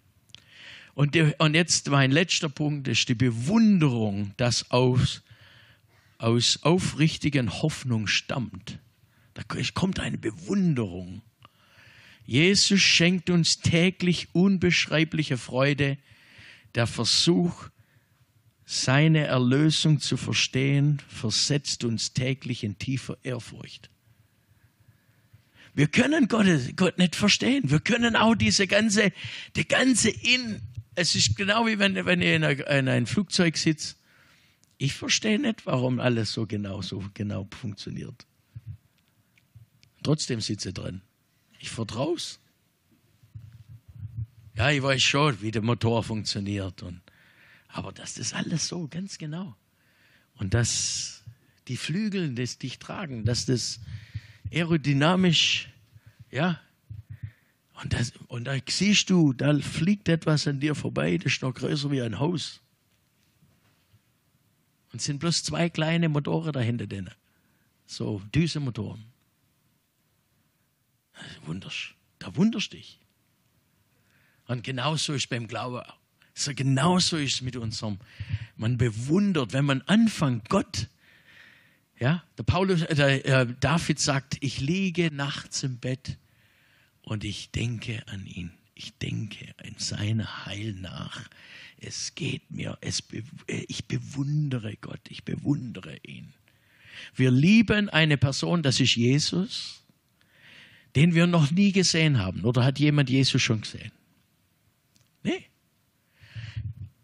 Und, 0.95 1.13
die, 1.13 1.33
und 1.37 1.53
jetzt 1.53 1.89
mein 1.89 2.09
letzter 2.09 2.49
Punkt 2.49 2.87
ist 2.87 3.07
die 3.09 3.15
Bewunderung, 3.15 4.33
das 4.37 4.71
aus, 4.71 5.21
aus 6.17 6.59
aufrichtigen 6.63 7.61
Hoffnung 7.61 8.07
stammt. 8.07 8.79
Da 9.35 9.43
kommt 9.73 9.99
eine 9.99 10.17
Bewunderung. 10.17 11.21
Jesus 12.25 12.81
schenkt 12.81 13.29
uns 13.29 13.59
täglich 13.59 14.29
unbeschreibliche 14.33 15.37
Freude. 15.37 15.97
Der 16.73 16.87
Versuch, 16.87 17.69
seine 18.65 19.25
Erlösung 19.25 19.99
zu 19.99 20.17
verstehen, 20.17 21.01
versetzt 21.07 21.83
uns 21.83 22.13
täglich 22.13 22.63
in 22.63 22.79
tiefer 22.79 23.17
Ehrfurcht. 23.23 23.91
Wir 25.75 25.87
können 25.87 26.27
Gott, 26.27 26.47
Gott 26.77 26.97
nicht 26.97 27.15
verstehen. 27.15 27.69
Wir 27.69 27.79
können 27.79 28.15
auch 28.15 28.33
diese 28.33 28.65
ganze, 28.65 29.11
die 29.55 29.67
ganze 29.67 30.09
in, 30.09 30.61
es 30.95 31.15
ist 31.15 31.35
genau 31.35 31.67
wie 31.67 31.77
wenn, 31.77 32.05
wenn 32.05 32.21
ihr 32.21 32.35
in, 32.35 32.43
in 32.43 32.87
einem 32.87 33.05
Flugzeug 33.05 33.57
sitzt. 33.57 33.97
Ich 34.77 34.93
verstehe 34.93 35.37
nicht, 35.37 35.65
warum 35.65 35.99
alles 35.99 36.31
so 36.31 36.47
genau, 36.47 36.81
so 36.81 37.03
genau 37.13 37.47
funktioniert. 37.51 38.25
Trotzdem 40.01 40.41
sitze 40.41 40.73
drin. 40.73 41.01
Ich 41.65 41.71
vertraue 41.71 42.15
es. 42.15 42.39
Ja, 44.53 44.69
ich 44.69 44.83
weiß 44.83 45.01
schon, 45.01 45.41
wie 45.41 45.49
der 45.49 45.63
Motor 45.63 46.03
funktioniert. 46.03 46.83
Und, 46.83 47.01
aber 47.69 47.91
das 47.91 48.19
ist 48.19 48.35
alles 48.35 48.67
so, 48.67 48.87
ganz 48.87 49.17
genau. 49.17 49.55
Und 50.35 50.53
dass 50.53 51.23
die 51.67 51.75
Flügel 51.75 52.35
das 52.35 52.59
dich 52.59 52.77
tragen, 52.77 53.25
dass 53.25 53.47
das 53.47 53.79
aerodynamisch, 54.53 55.69
ja, 56.29 56.61
und, 57.81 57.93
das, 57.93 58.13
und 58.27 58.43
da 58.43 58.57
siehst 58.69 59.09
du, 59.09 59.33
da 59.33 59.57
fliegt 59.57 60.07
etwas 60.07 60.45
an 60.45 60.59
dir 60.59 60.75
vorbei, 60.75 61.17
das 61.17 61.33
ist 61.33 61.41
noch 61.41 61.55
größer 61.55 61.89
wie 61.89 62.03
ein 62.03 62.19
Haus. 62.19 62.61
Und 64.93 64.99
es 64.99 65.05
sind 65.05 65.17
bloß 65.17 65.43
zwei 65.43 65.71
kleine 65.71 66.09
Motoren 66.09 66.53
dahinter 66.53 66.85
drin. 66.85 67.09
So 67.87 68.21
Düsenmotoren. 68.35 69.14
Wunderst, 71.45 71.95
da 72.19 72.35
wunderst 72.35 72.73
dich. 72.73 72.99
Und 74.47 74.63
genauso 74.63 75.13
ist 75.13 75.29
beim 75.29 75.47
Glauben. 75.47 75.83
So 76.33 76.53
genauso 76.53 77.17
ist 77.17 77.35
es 77.35 77.41
mit 77.41 77.55
unserem. 77.55 77.99
Man 78.57 78.77
bewundert, 78.77 79.53
wenn 79.53 79.65
man 79.65 79.81
anfängt, 79.83 80.49
Gott. 80.49 80.87
Ja, 81.97 82.23
der 82.37 82.43
Paulus, 82.43 82.81
äh, 82.81 82.95
der, 82.95 83.25
äh, 83.25 83.47
David 83.59 83.99
sagt, 83.99 84.37
ich 84.41 84.59
liege 84.59 85.11
nachts 85.11 85.63
im 85.63 85.77
Bett 85.77 86.17
und 87.01 87.23
ich 87.23 87.51
denke 87.51 88.05
an 88.07 88.25
ihn. 88.25 88.51
Ich 88.73 88.97
denke 88.97 89.55
an 89.63 89.75
sein 89.77 90.45
Heil 90.45 90.73
nach. 90.73 91.21
Es 91.77 92.15
geht 92.15 92.51
mir, 92.51 92.77
es, 92.81 93.01
äh, 93.47 93.63
ich 93.69 93.85
bewundere 93.85 94.75
Gott, 94.75 94.99
ich 95.07 95.23
bewundere 95.23 95.97
ihn. 96.03 96.33
Wir 97.13 97.31
lieben 97.31 97.89
eine 97.89 98.17
Person, 98.17 98.61
das 98.61 98.81
ist 98.81 98.95
Jesus 98.95 99.84
den 100.95 101.13
wir 101.13 101.27
noch 101.27 101.51
nie 101.51 101.71
gesehen 101.71 102.19
haben. 102.19 102.43
Oder 102.45 102.63
hat 102.63 102.79
jemand 102.79 103.09
Jesus 103.09 103.41
schon 103.41 103.61
gesehen? 103.61 103.91
Nee. 105.23 105.45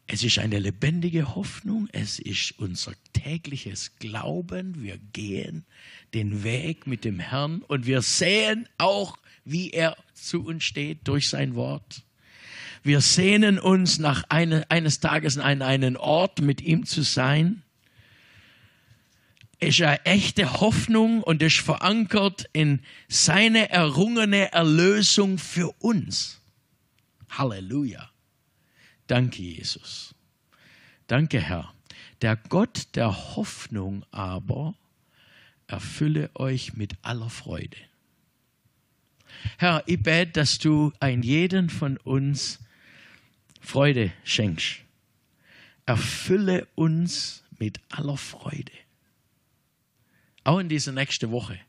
Es 0.08 0.24
ist 0.24 0.40
eine 0.40 0.60
lebendige 0.60 1.36
Hoffnung, 1.36 1.88
es 1.92 2.20
ist 2.20 2.60
unser 2.60 2.94
tägliches 3.14 3.96
Glauben. 3.98 4.84
Wir 4.84 4.98
gehen 5.14 5.66
den 6.14 6.44
Weg 6.44 6.86
mit 6.86 7.06
dem 7.06 7.20
Herrn 7.20 7.62
und 7.62 7.86
wir 7.86 8.02
sehen 8.02 8.68
auch, 8.78 9.18
wie 9.46 9.72
er 9.72 9.96
zu 10.14 10.44
uns 10.44 10.64
steht 10.64 11.08
durch 11.08 11.30
sein 11.30 11.56
Wort. 11.56 12.04
Wir 12.84 13.02
sehnen 13.02 13.60
uns 13.60 14.00
nach 14.00 14.24
eine, 14.30 14.70
eines 14.70 15.00
Tages 15.00 15.38
an 15.38 15.62
einen 15.62 15.98
Ort 15.98 16.42
mit 16.42 16.62
ihm 16.62 16.86
zu 16.86 17.04
sein 17.04 17.64
ist 19.62 19.82
eine 19.82 20.04
echte 20.06 20.60
Hoffnung 20.60 21.22
und 21.24 21.42
ist 21.42 21.60
verankert 21.60 22.50
in 22.52 22.82
seine 23.08 23.70
errungene 23.70 24.52
Erlösung 24.52 25.38
für 25.38 25.72
uns. 25.80 26.42
Halleluja. 27.30 28.10
Danke, 29.08 29.44
Jesus. 29.44 30.16
Danke, 31.08 31.40
Herr. 31.40 31.74
Der 32.22 32.36
Gott 32.36 32.88
der 32.96 33.36
Hoffnung 33.36 34.04
aber 34.12 34.76
erfülle 35.68 36.32
euch 36.34 36.74
mit 36.74 36.94
aller 37.04 37.30
Freude. 37.30 37.78
Herr, 39.58 39.84
ich 39.86 40.02
bete, 40.02 40.32
dass 40.32 40.58
du 40.58 40.92
ein 41.00 41.24
jeden 41.24 41.70
von 41.70 41.98
uns 41.98 42.60
Freude 43.60 44.12
schenkst. 44.24 44.78
Erfülle 45.86 46.68
uns 46.76 47.44
mit 47.60 47.80
aller 47.90 48.18
Freude. 48.18 48.72
Auch 50.44 50.60
in 50.60 50.70
dieser 50.70 50.92
nächsten 50.92 51.32
Woche. 51.32 51.60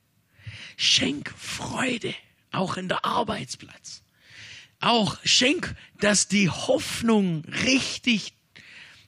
Schenk 0.77 1.33
Freude, 1.37 2.15
auch 2.51 2.77
in 2.77 2.89
der 2.89 3.05
Arbeitsplatz. 3.05 4.03
Auch 4.81 5.19
schenk, 5.25 5.77
dass 6.01 6.29
die 6.29 6.49
Hoffnung 6.49 7.45
richtig 7.65 8.35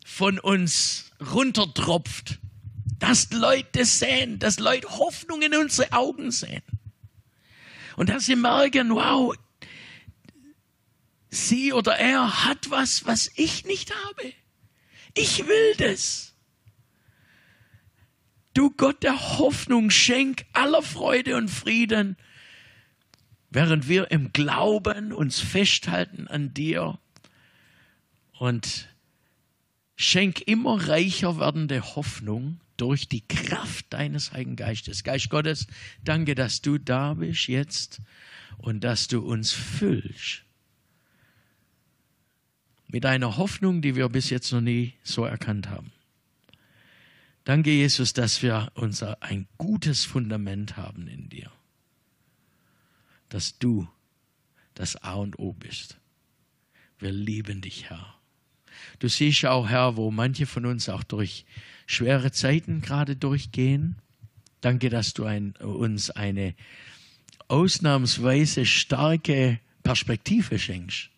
von 0.04 0.38
uns 0.38 1.10
runtertropft. 1.32 2.38
Dass 2.98 3.30
Leute 3.32 3.84
sehen, 3.84 4.38
dass 4.38 4.58
Leute 4.58 4.88
Hoffnung 4.88 5.42
in 5.42 5.54
unsere 5.54 5.92
Augen 5.92 6.30
sehen. 6.30 6.62
Und 7.96 8.08
dass 8.08 8.26
sie 8.26 8.36
merken, 8.36 8.90
wow, 8.90 9.34
sie 11.30 11.72
oder 11.72 11.96
er 11.96 12.44
hat 12.44 12.70
was, 12.70 13.06
was 13.06 13.30
ich 13.36 13.64
nicht 13.64 13.92
habe. 14.06 14.32
Ich 15.14 15.46
will 15.46 15.74
das. 15.76 16.33
Du 18.54 18.70
Gott 18.70 19.02
der 19.02 19.38
Hoffnung, 19.38 19.90
schenk 19.90 20.46
aller 20.52 20.82
Freude 20.82 21.36
und 21.36 21.48
Frieden, 21.48 22.16
während 23.50 23.88
wir 23.88 24.10
im 24.10 24.32
Glauben 24.32 25.12
uns 25.12 25.40
festhalten 25.40 26.28
an 26.28 26.54
dir 26.54 26.98
und 28.38 28.88
schenk 29.96 30.40
immer 30.46 30.88
reicher 30.88 31.38
werdende 31.38 31.96
Hoffnung 31.96 32.60
durch 32.76 33.08
die 33.08 33.26
Kraft 33.26 33.86
deines 33.92 34.32
Heiligen 34.32 34.56
Geistes. 34.56 35.04
Geist 35.04 35.30
Gottes, 35.30 35.66
danke, 36.02 36.34
dass 36.34 36.62
du 36.62 36.78
da 36.78 37.14
bist 37.14 37.48
jetzt 37.48 38.00
und 38.58 38.82
dass 38.82 39.08
du 39.08 39.20
uns 39.20 39.52
füllst 39.52 40.44
mit 42.86 43.04
einer 43.06 43.36
Hoffnung, 43.36 43.82
die 43.82 43.96
wir 43.96 44.08
bis 44.08 44.30
jetzt 44.30 44.52
noch 44.52 44.60
nie 44.60 44.94
so 45.02 45.24
erkannt 45.24 45.68
haben. 45.68 45.93
Danke, 47.44 47.70
Jesus, 47.70 48.14
dass 48.14 48.42
wir 48.42 48.72
unser 48.74 49.22
ein 49.22 49.46
gutes 49.58 50.04
Fundament 50.04 50.78
haben 50.78 51.06
in 51.08 51.28
dir. 51.28 51.50
Dass 53.28 53.58
du 53.58 53.86
das 54.74 54.96
A 54.96 55.14
und 55.14 55.38
O 55.38 55.52
bist. 55.52 55.98
Wir 56.98 57.12
lieben 57.12 57.60
dich, 57.60 57.90
Herr. 57.90 58.14
Du 58.98 59.08
siehst 59.08 59.44
auch, 59.44 59.68
Herr, 59.68 59.96
wo 59.96 60.10
manche 60.10 60.46
von 60.46 60.64
uns 60.64 60.88
auch 60.88 61.02
durch 61.02 61.44
schwere 61.86 62.32
Zeiten 62.32 62.80
gerade 62.80 63.14
durchgehen. 63.14 63.96
Danke, 64.62 64.88
dass 64.88 65.12
du 65.12 65.24
ein, 65.24 65.52
uns 65.56 66.10
eine 66.10 66.54
ausnahmsweise 67.48 68.64
starke 68.64 69.60
Perspektive 69.82 70.58
schenkst. 70.58 71.10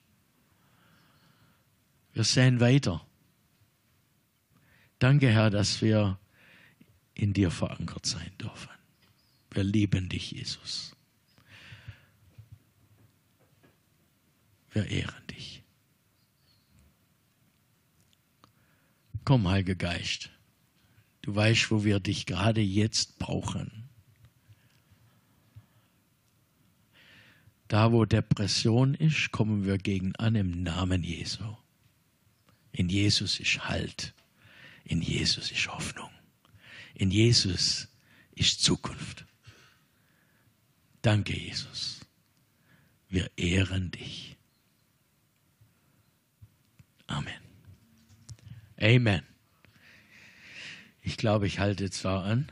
Wir 2.14 2.24
sehen 2.24 2.58
weiter. 2.58 3.05
Danke, 4.98 5.30
Herr, 5.30 5.50
dass 5.50 5.82
wir 5.82 6.18
in 7.14 7.32
dir 7.32 7.50
verankert 7.50 8.06
sein 8.06 8.30
dürfen. 8.40 8.70
Wir 9.50 9.64
lieben 9.64 10.08
dich, 10.08 10.32
Jesus. 10.32 10.94
Wir 14.70 14.86
ehren 14.86 15.26
dich. 15.30 15.62
Komm, 19.24 19.48
Heiliger 19.48 19.74
Geist. 19.74 20.30
Du 21.22 21.34
weißt, 21.34 21.70
wo 21.70 21.82
wir 21.82 21.98
dich 21.98 22.26
gerade 22.26 22.60
jetzt 22.60 23.18
brauchen. 23.18 23.88
Da, 27.68 27.90
wo 27.90 28.04
Depression 28.04 28.94
ist, 28.94 29.32
kommen 29.32 29.64
wir 29.64 29.78
gegen 29.78 30.14
an 30.16 30.36
im 30.36 30.62
Namen 30.62 31.02
Jesu. 31.02 31.56
In 32.70 32.88
Jesus 32.88 33.40
ist 33.40 33.68
Halt. 33.68 34.14
In 34.86 35.02
Jesus 35.02 35.50
ist 35.50 35.66
Hoffnung. 35.68 36.10
In 36.94 37.10
Jesus 37.10 37.88
ist 38.32 38.62
Zukunft. 38.62 39.26
Danke, 41.02 41.36
Jesus. 41.36 42.00
Wir 43.08 43.30
ehren 43.36 43.90
dich. 43.90 44.36
Amen. 47.08 47.34
Amen. 48.80 49.22
Ich 51.02 51.16
glaube, 51.16 51.48
ich 51.48 51.58
halte 51.58 51.90
zwar 51.90 52.24
an, 52.24 52.50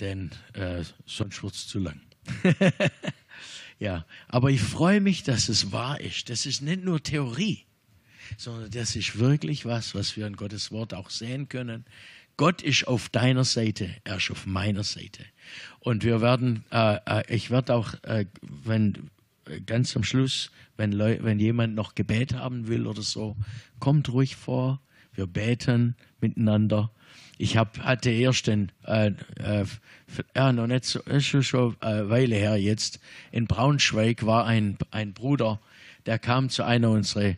denn 0.00 0.30
äh, 0.52 0.84
sonst 1.06 1.42
wird 1.42 1.54
es 1.54 1.66
zu 1.66 1.78
lang. 1.78 2.00
ja, 3.78 4.04
aber 4.28 4.50
ich 4.50 4.60
freue 4.60 5.00
mich, 5.00 5.22
dass 5.22 5.48
es 5.48 5.72
wahr 5.72 6.00
ist. 6.00 6.28
Das 6.28 6.44
ist 6.44 6.60
nicht 6.60 6.84
nur 6.84 7.02
Theorie, 7.02 7.64
sondern 8.36 8.70
das 8.70 8.96
ist 8.96 9.18
wirklich 9.18 9.64
was, 9.64 9.94
was 9.94 10.16
wir 10.16 10.26
in 10.26 10.36
Gottes 10.36 10.70
Wort 10.70 10.94
auch 10.94 11.10
sehen 11.10 11.48
können. 11.48 11.84
Gott 12.36 12.62
ist 12.62 12.88
auf 12.88 13.08
deiner 13.08 13.44
Seite, 13.44 13.90
er 14.02 14.16
ist 14.16 14.30
auf 14.30 14.46
meiner 14.46 14.82
Seite. 14.82 15.24
Und 15.80 16.02
wir 16.02 16.20
werden, 16.20 16.64
äh, 16.70 16.98
äh 17.06 17.34
ich 17.34 17.50
werde 17.50 17.74
auch, 17.74 17.94
äh, 18.02 18.26
wenn 18.42 19.10
äh, 19.46 19.60
ganz 19.60 19.96
am 19.96 20.02
Schluss, 20.02 20.50
wenn, 20.76 20.92
Leu 20.92 21.18
wenn 21.20 21.38
jemand 21.38 21.74
noch 21.74 21.94
Gebet 21.94 22.34
haben 22.34 22.66
will 22.66 22.86
oder 22.86 23.02
so, 23.02 23.36
kommt 23.78 24.08
ruhig 24.12 24.36
vor. 24.36 24.80
Wir 25.12 25.26
beten 25.26 25.94
miteinander. 26.20 26.90
Ich 27.38 27.56
hab, 27.56 27.78
hatte 27.78 28.10
erst 28.10 28.48
den, 28.48 28.72
äh, 28.84 29.12
äh, 29.38 29.64
ja, 30.34 30.52
noch 30.52 30.66
nicht 30.66 30.84
so, 30.84 31.00
ist 31.00 31.26
schon, 31.26 31.42
schon 31.42 31.76
eine 31.80 32.08
Weile 32.08 32.36
her 32.36 32.56
jetzt, 32.56 33.00
in 33.32 33.46
Braunschweig 33.46 34.24
war 34.26 34.44
ein, 34.46 34.76
ein 34.90 35.12
Bruder, 35.12 35.60
der 36.06 36.18
kam 36.18 36.48
zu 36.48 36.64
einer 36.64 36.90
unserer 36.90 37.34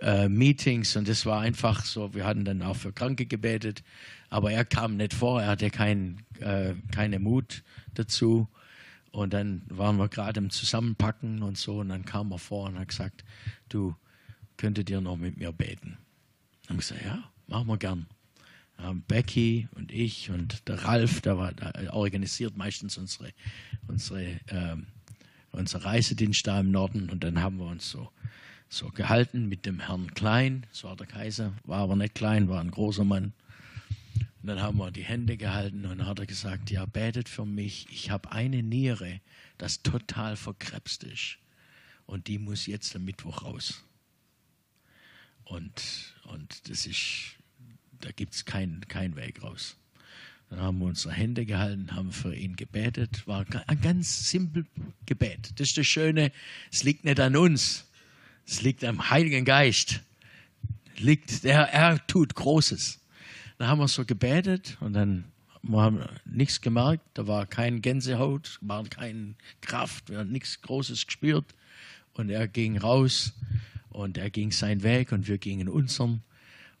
äh, 0.00 0.28
Meetings 0.28 0.96
und 0.96 1.08
das 1.08 1.26
war 1.26 1.40
einfach 1.40 1.84
so, 1.84 2.14
wir 2.14 2.24
hatten 2.24 2.44
dann 2.44 2.62
auch 2.62 2.76
für 2.76 2.92
Kranke 2.92 3.26
gebetet, 3.26 3.82
aber 4.30 4.52
er 4.52 4.64
kam 4.64 4.96
nicht 4.96 5.14
vor, 5.14 5.40
er 5.42 5.48
hatte 5.48 5.70
keinen 5.70 6.24
äh, 6.40 6.74
keine 6.92 7.18
Mut 7.18 7.62
dazu. 7.94 8.48
Und 9.10 9.32
dann 9.32 9.62
waren 9.68 9.96
wir 9.96 10.08
gerade 10.08 10.38
im 10.38 10.50
Zusammenpacken 10.50 11.42
und 11.42 11.56
so 11.56 11.80
und 11.80 11.88
dann 11.88 12.04
kam 12.04 12.30
er 12.30 12.38
vor 12.38 12.68
und 12.68 12.78
hat 12.78 12.88
gesagt, 12.88 13.24
du 13.68 13.96
könntet 14.56 14.90
ihr 14.90 15.00
noch 15.00 15.16
mit 15.16 15.38
mir 15.38 15.50
beten. 15.50 15.96
Habe 16.68 16.80
ich 16.80 16.88
gesagt, 16.88 17.04
ja, 17.04 17.24
machen 17.46 17.68
wir 17.68 17.78
gern. 17.78 18.06
Ähm, 18.78 19.02
Becky 19.08 19.68
und 19.74 19.92
ich 19.92 20.30
und 20.30 20.68
der 20.68 20.84
Ralf, 20.84 21.20
der, 21.22 21.38
war, 21.38 21.52
der 21.52 21.94
organisiert 21.94 22.56
meistens 22.56 22.98
unsere, 22.98 23.32
unsere, 23.88 24.38
ähm, 24.48 24.86
unser 25.52 25.84
Reisedienst 25.84 26.46
da 26.46 26.60
im 26.60 26.70
Norden 26.70 27.08
und 27.10 27.24
dann 27.24 27.40
haben 27.40 27.58
wir 27.58 27.66
uns 27.66 27.90
so 27.90 28.10
so 28.68 28.88
gehalten 28.88 29.48
mit 29.48 29.66
dem 29.66 29.80
Herrn 29.80 30.12
Klein, 30.14 30.66
so 30.72 30.88
war 30.88 30.96
der 30.96 31.06
Kaiser, 31.06 31.52
war 31.64 31.80
aber 31.80 31.96
nicht 31.96 32.14
klein, 32.14 32.48
war 32.48 32.60
ein 32.60 32.70
großer 32.70 33.04
Mann. 33.04 33.32
Und 34.42 34.48
dann 34.48 34.60
haben 34.60 34.78
wir 34.78 34.90
die 34.90 35.04
Hände 35.04 35.36
gehalten 35.36 35.84
und 35.84 35.98
dann 35.98 36.06
hat 36.06 36.18
er 36.20 36.26
gesagt, 36.26 36.70
ja, 36.70 36.86
betet 36.86 37.28
für 37.28 37.44
mich, 37.44 37.86
ich 37.90 38.10
habe 38.10 38.30
eine 38.30 38.62
Niere, 38.62 39.20
das 39.56 39.82
total 39.82 40.36
verkrebst 40.36 41.04
ist. 41.04 41.38
Und 42.06 42.28
die 42.28 42.38
muss 42.38 42.66
jetzt 42.66 42.94
am 42.94 43.04
Mittwoch 43.04 43.42
raus. 43.42 43.84
Und, 45.44 46.14
und 46.24 46.68
das 46.68 46.86
ist, 46.86 47.36
da 48.00 48.12
gibt 48.12 48.34
es 48.34 48.44
keinen 48.44 48.86
kein 48.86 49.16
Weg 49.16 49.42
raus. 49.42 49.76
Dann 50.50 50.60
haben 50.60 50.78
wir 50.78 50.86
unsere 50.86 51.12
Hände 51.12 51.44
gehalten, 51.44 51.94
haben 51.94 52.12
für 52.12 52.34
ihn 52.34 52.56
gebetet. 52.56 53.26
War 53.26 53.44
ein 53.66 53.80
ganz 53.80 54.30
simpel 54.30 54.66
Gebet. 55.04 55.52
Das 55.56 55.68
ist 55.68 55.78
das 55.78 55.86
Schöne, 55.86 56.32
es 56.72 56.84
liegt 56.84 57.04
nicht 57.04 57.20
an 57.20 57.36
uns. 57.36 57.87
Es 58.48 58.62
liegt 58.62 58.82
am 58.82 59.10
Heiligen 59.10 59.44
Geist. 59.44 60.00
Liegt, 60.96 61.44
er, 61.44 61.68
er 61.68 62.06
tut 62.06 62.34
Großes. 62.34 62.98
Dann 63.58 63.68
haben 63.68 63.78
wir 63.78 63.88
so 63.88 64.06
gebetet 64.06 64.78
und 64.80 64.94
dann 64.94 65.24
haben 65.70 65.98
wir 65.98 66.08
nichts 66.24 66.62
gemerkt. 66.62 67.04
Da 67.12 67.26
war 67.26 67.44
kein 67.44 67.82
Gänsehaut, 67.82 68.58
war 68.62 68.84
keine 68.84 69.34
Kraft, 69.60 70.08
wir 70.08 70.18
haben 70.18 70.32
nichts 70.32 70.62
Großes 70.62 71.06
gespürt. 71.06 71.44
Und 72.14 72.30
er 72.30 72.48
ging 72.48 72.78
raus 72.78 73.34
und 73.90 74.16
er 74.16 74.30
ging 74.30 74.50
seinen 74.50 74.82
Weg 74.82 75.12
und 75.12 75.28
wir 75.28 75.36
gingen 75.36 75.68
unseren. 75.68 76.22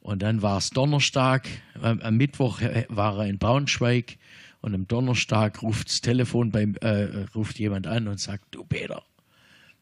Und 0.00 0.22
dann 0.22 0.40
war 0.40 0.56
es 0.56 0.70
Donnerstag, 0.70 1.46
am 1.82 2.16
Mittwoch 2.16 2.62
war 2.88 3.18
er 3.18 3.26
in 3.26 3.38
Braunschweig 3.38 4.16
und 4.62 4.74
am 4.74 4.88
Donnerstag 4.88 5.62
ruft 5.62 6.02
Telefon 6.02 6.50
beim, 6.50 6.76
äh, 6.76 7.26
ruft 7.34 7.58
jemand 7.58 7.86
an 7.86 8.08
und 8.08 8.18
sagt, 8.18 8.54
du 8.54 8.64
Peter, 8.64 9.02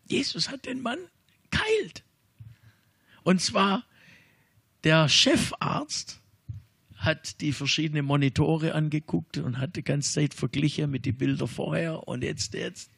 Jesus 0.09 0.51
hat 0.51 0.67
den 0.67 0.83
Mann. 0.83 0.99
Und 3.27 3.41
zwar 3.41 3.83
der 4.85 5.09
Chefarzt 5.09 6.21
hat 6.95 7.41
die 7.41 7.53
verschiedenen 7.53 8.05
Monitore 8.05 8.73
angeguckt 8.73 9.39
und 9.39 9.59
hat 9.59 9.75
die 9.75 9.83
ganze 9.83 10.13
Zeit 10.13 10.33
verglichen 10.33 10.93
mit 10.93 11.07
den 11.07 11.17
Bildern 11.17 11.49
vorher 11.49 12.07
und 12.07 12.23
jetzt, 12.23 12.55
jetzt. 12.55 12.89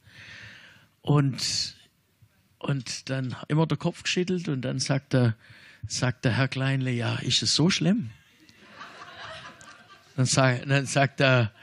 Und, 1.00 1.78
und 2.58 3.08
dann 3.08 3.36
immer 3.48 3.66
der 3.66 3.78
Kopf 3.78 4.02
geschüttelt 4.02 4.50
und 4.50 4.60
dann 4.60 4.80
sagt 4.80 5.14
der, 5.14 5.34
sagt 5.86 6.26
der 6.26 6.36
Herr 6.36 6.48
Kleinle, 6.48 6.90
ja, 6.90 7.16
ist 7.20 7.42
es 7.42 7.54
so 7.54 7.70
schlimm? 7.70 8.10
Dann, 10.14 10.26
sag, 10.26 10.68
dann 10.68 10.84
sagt 10.84 11.22
er, 11.22 11.54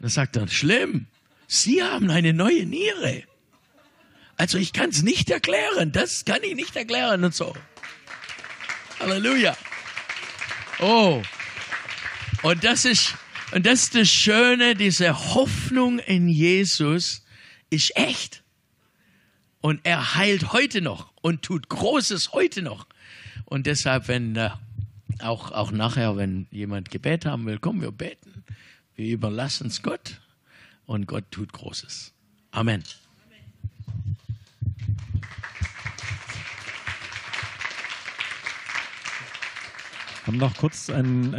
dann 0.00 0.10
sagt 0.10 0.34
er, 0.34 0.48
schlimm, 0.48 1.06
Sie 1.46 1.84
haben 1.84 2.10
eine 2.10 2.32
neue 2.32 2.66
Niere. 2.66 3.22
Also 4.36 4.58
ich 4.58 4.72
kann 4.72 4.90
es 4.90 5.04
nicht 5.04 5.30
erklären. 5.30 5.92
Das 5.92 6.24
kann 6.24 6.42
ich 6.42 6.56
nicht 6.56 6.74
erklären 6.74 7.22
und 7.22 7.32
so. 7.32 7.54
Halleluja. 9.02 9.56
Oh. 10.78 11.22
Und 12.44 12.62
das 12.62 12.84
ist, 12.84 13.16
und 13.52 13.66
das 13.66 13.82
ist 13.82 13.94
das 13.96 14.08
Schöne, 14.08 14.76
diese 14.76 15.34
Hoffnung 15.34 15.98
in 15.98 16.28
Jesus 16.28 17.24
ist 17.68 17.96
echt. 17.96 18.44
Und 19.60 19.80
er 19.82 20.14
heilt 20.14 20.52
heute 20.52 20.82
noch 20.82 21.12
und 21.20 21.42
tut 21.42 21.68
Großes 21.68 22.32
heute 22.32 22.62
noch. 22.62 22.86
Und 23.44 23.66
deshalb, 23.66 24.06
wenn 24.06 24.36
äh, 24.36 24.50
auch, 25.18 25.50
auch 25.50 25.72
nachher, 25.72 26.16
wenn 26.16 26.46
jemand 26.52 26.90
Gebet 26.90 27.26
haben 27.26 27.44
will, 27.46 27.58
kommen 27.58 27.80
wir 27.80 27.90
beten. 27.90 28.44
Wir 28.94 29.14
überlassen 29.14 29.66
es 29.66 29.82
Gott 29.82 30.20
und 30.86 31.06
Gott 31.06 31.24
tut 31.32 31.52
Großes. 31.52 32.12
Amen. 32.52 32.84
Haben 40.22 40.38
noch 40.38 40.56
kurz 40.56 40.88
ein, 40.88 41.34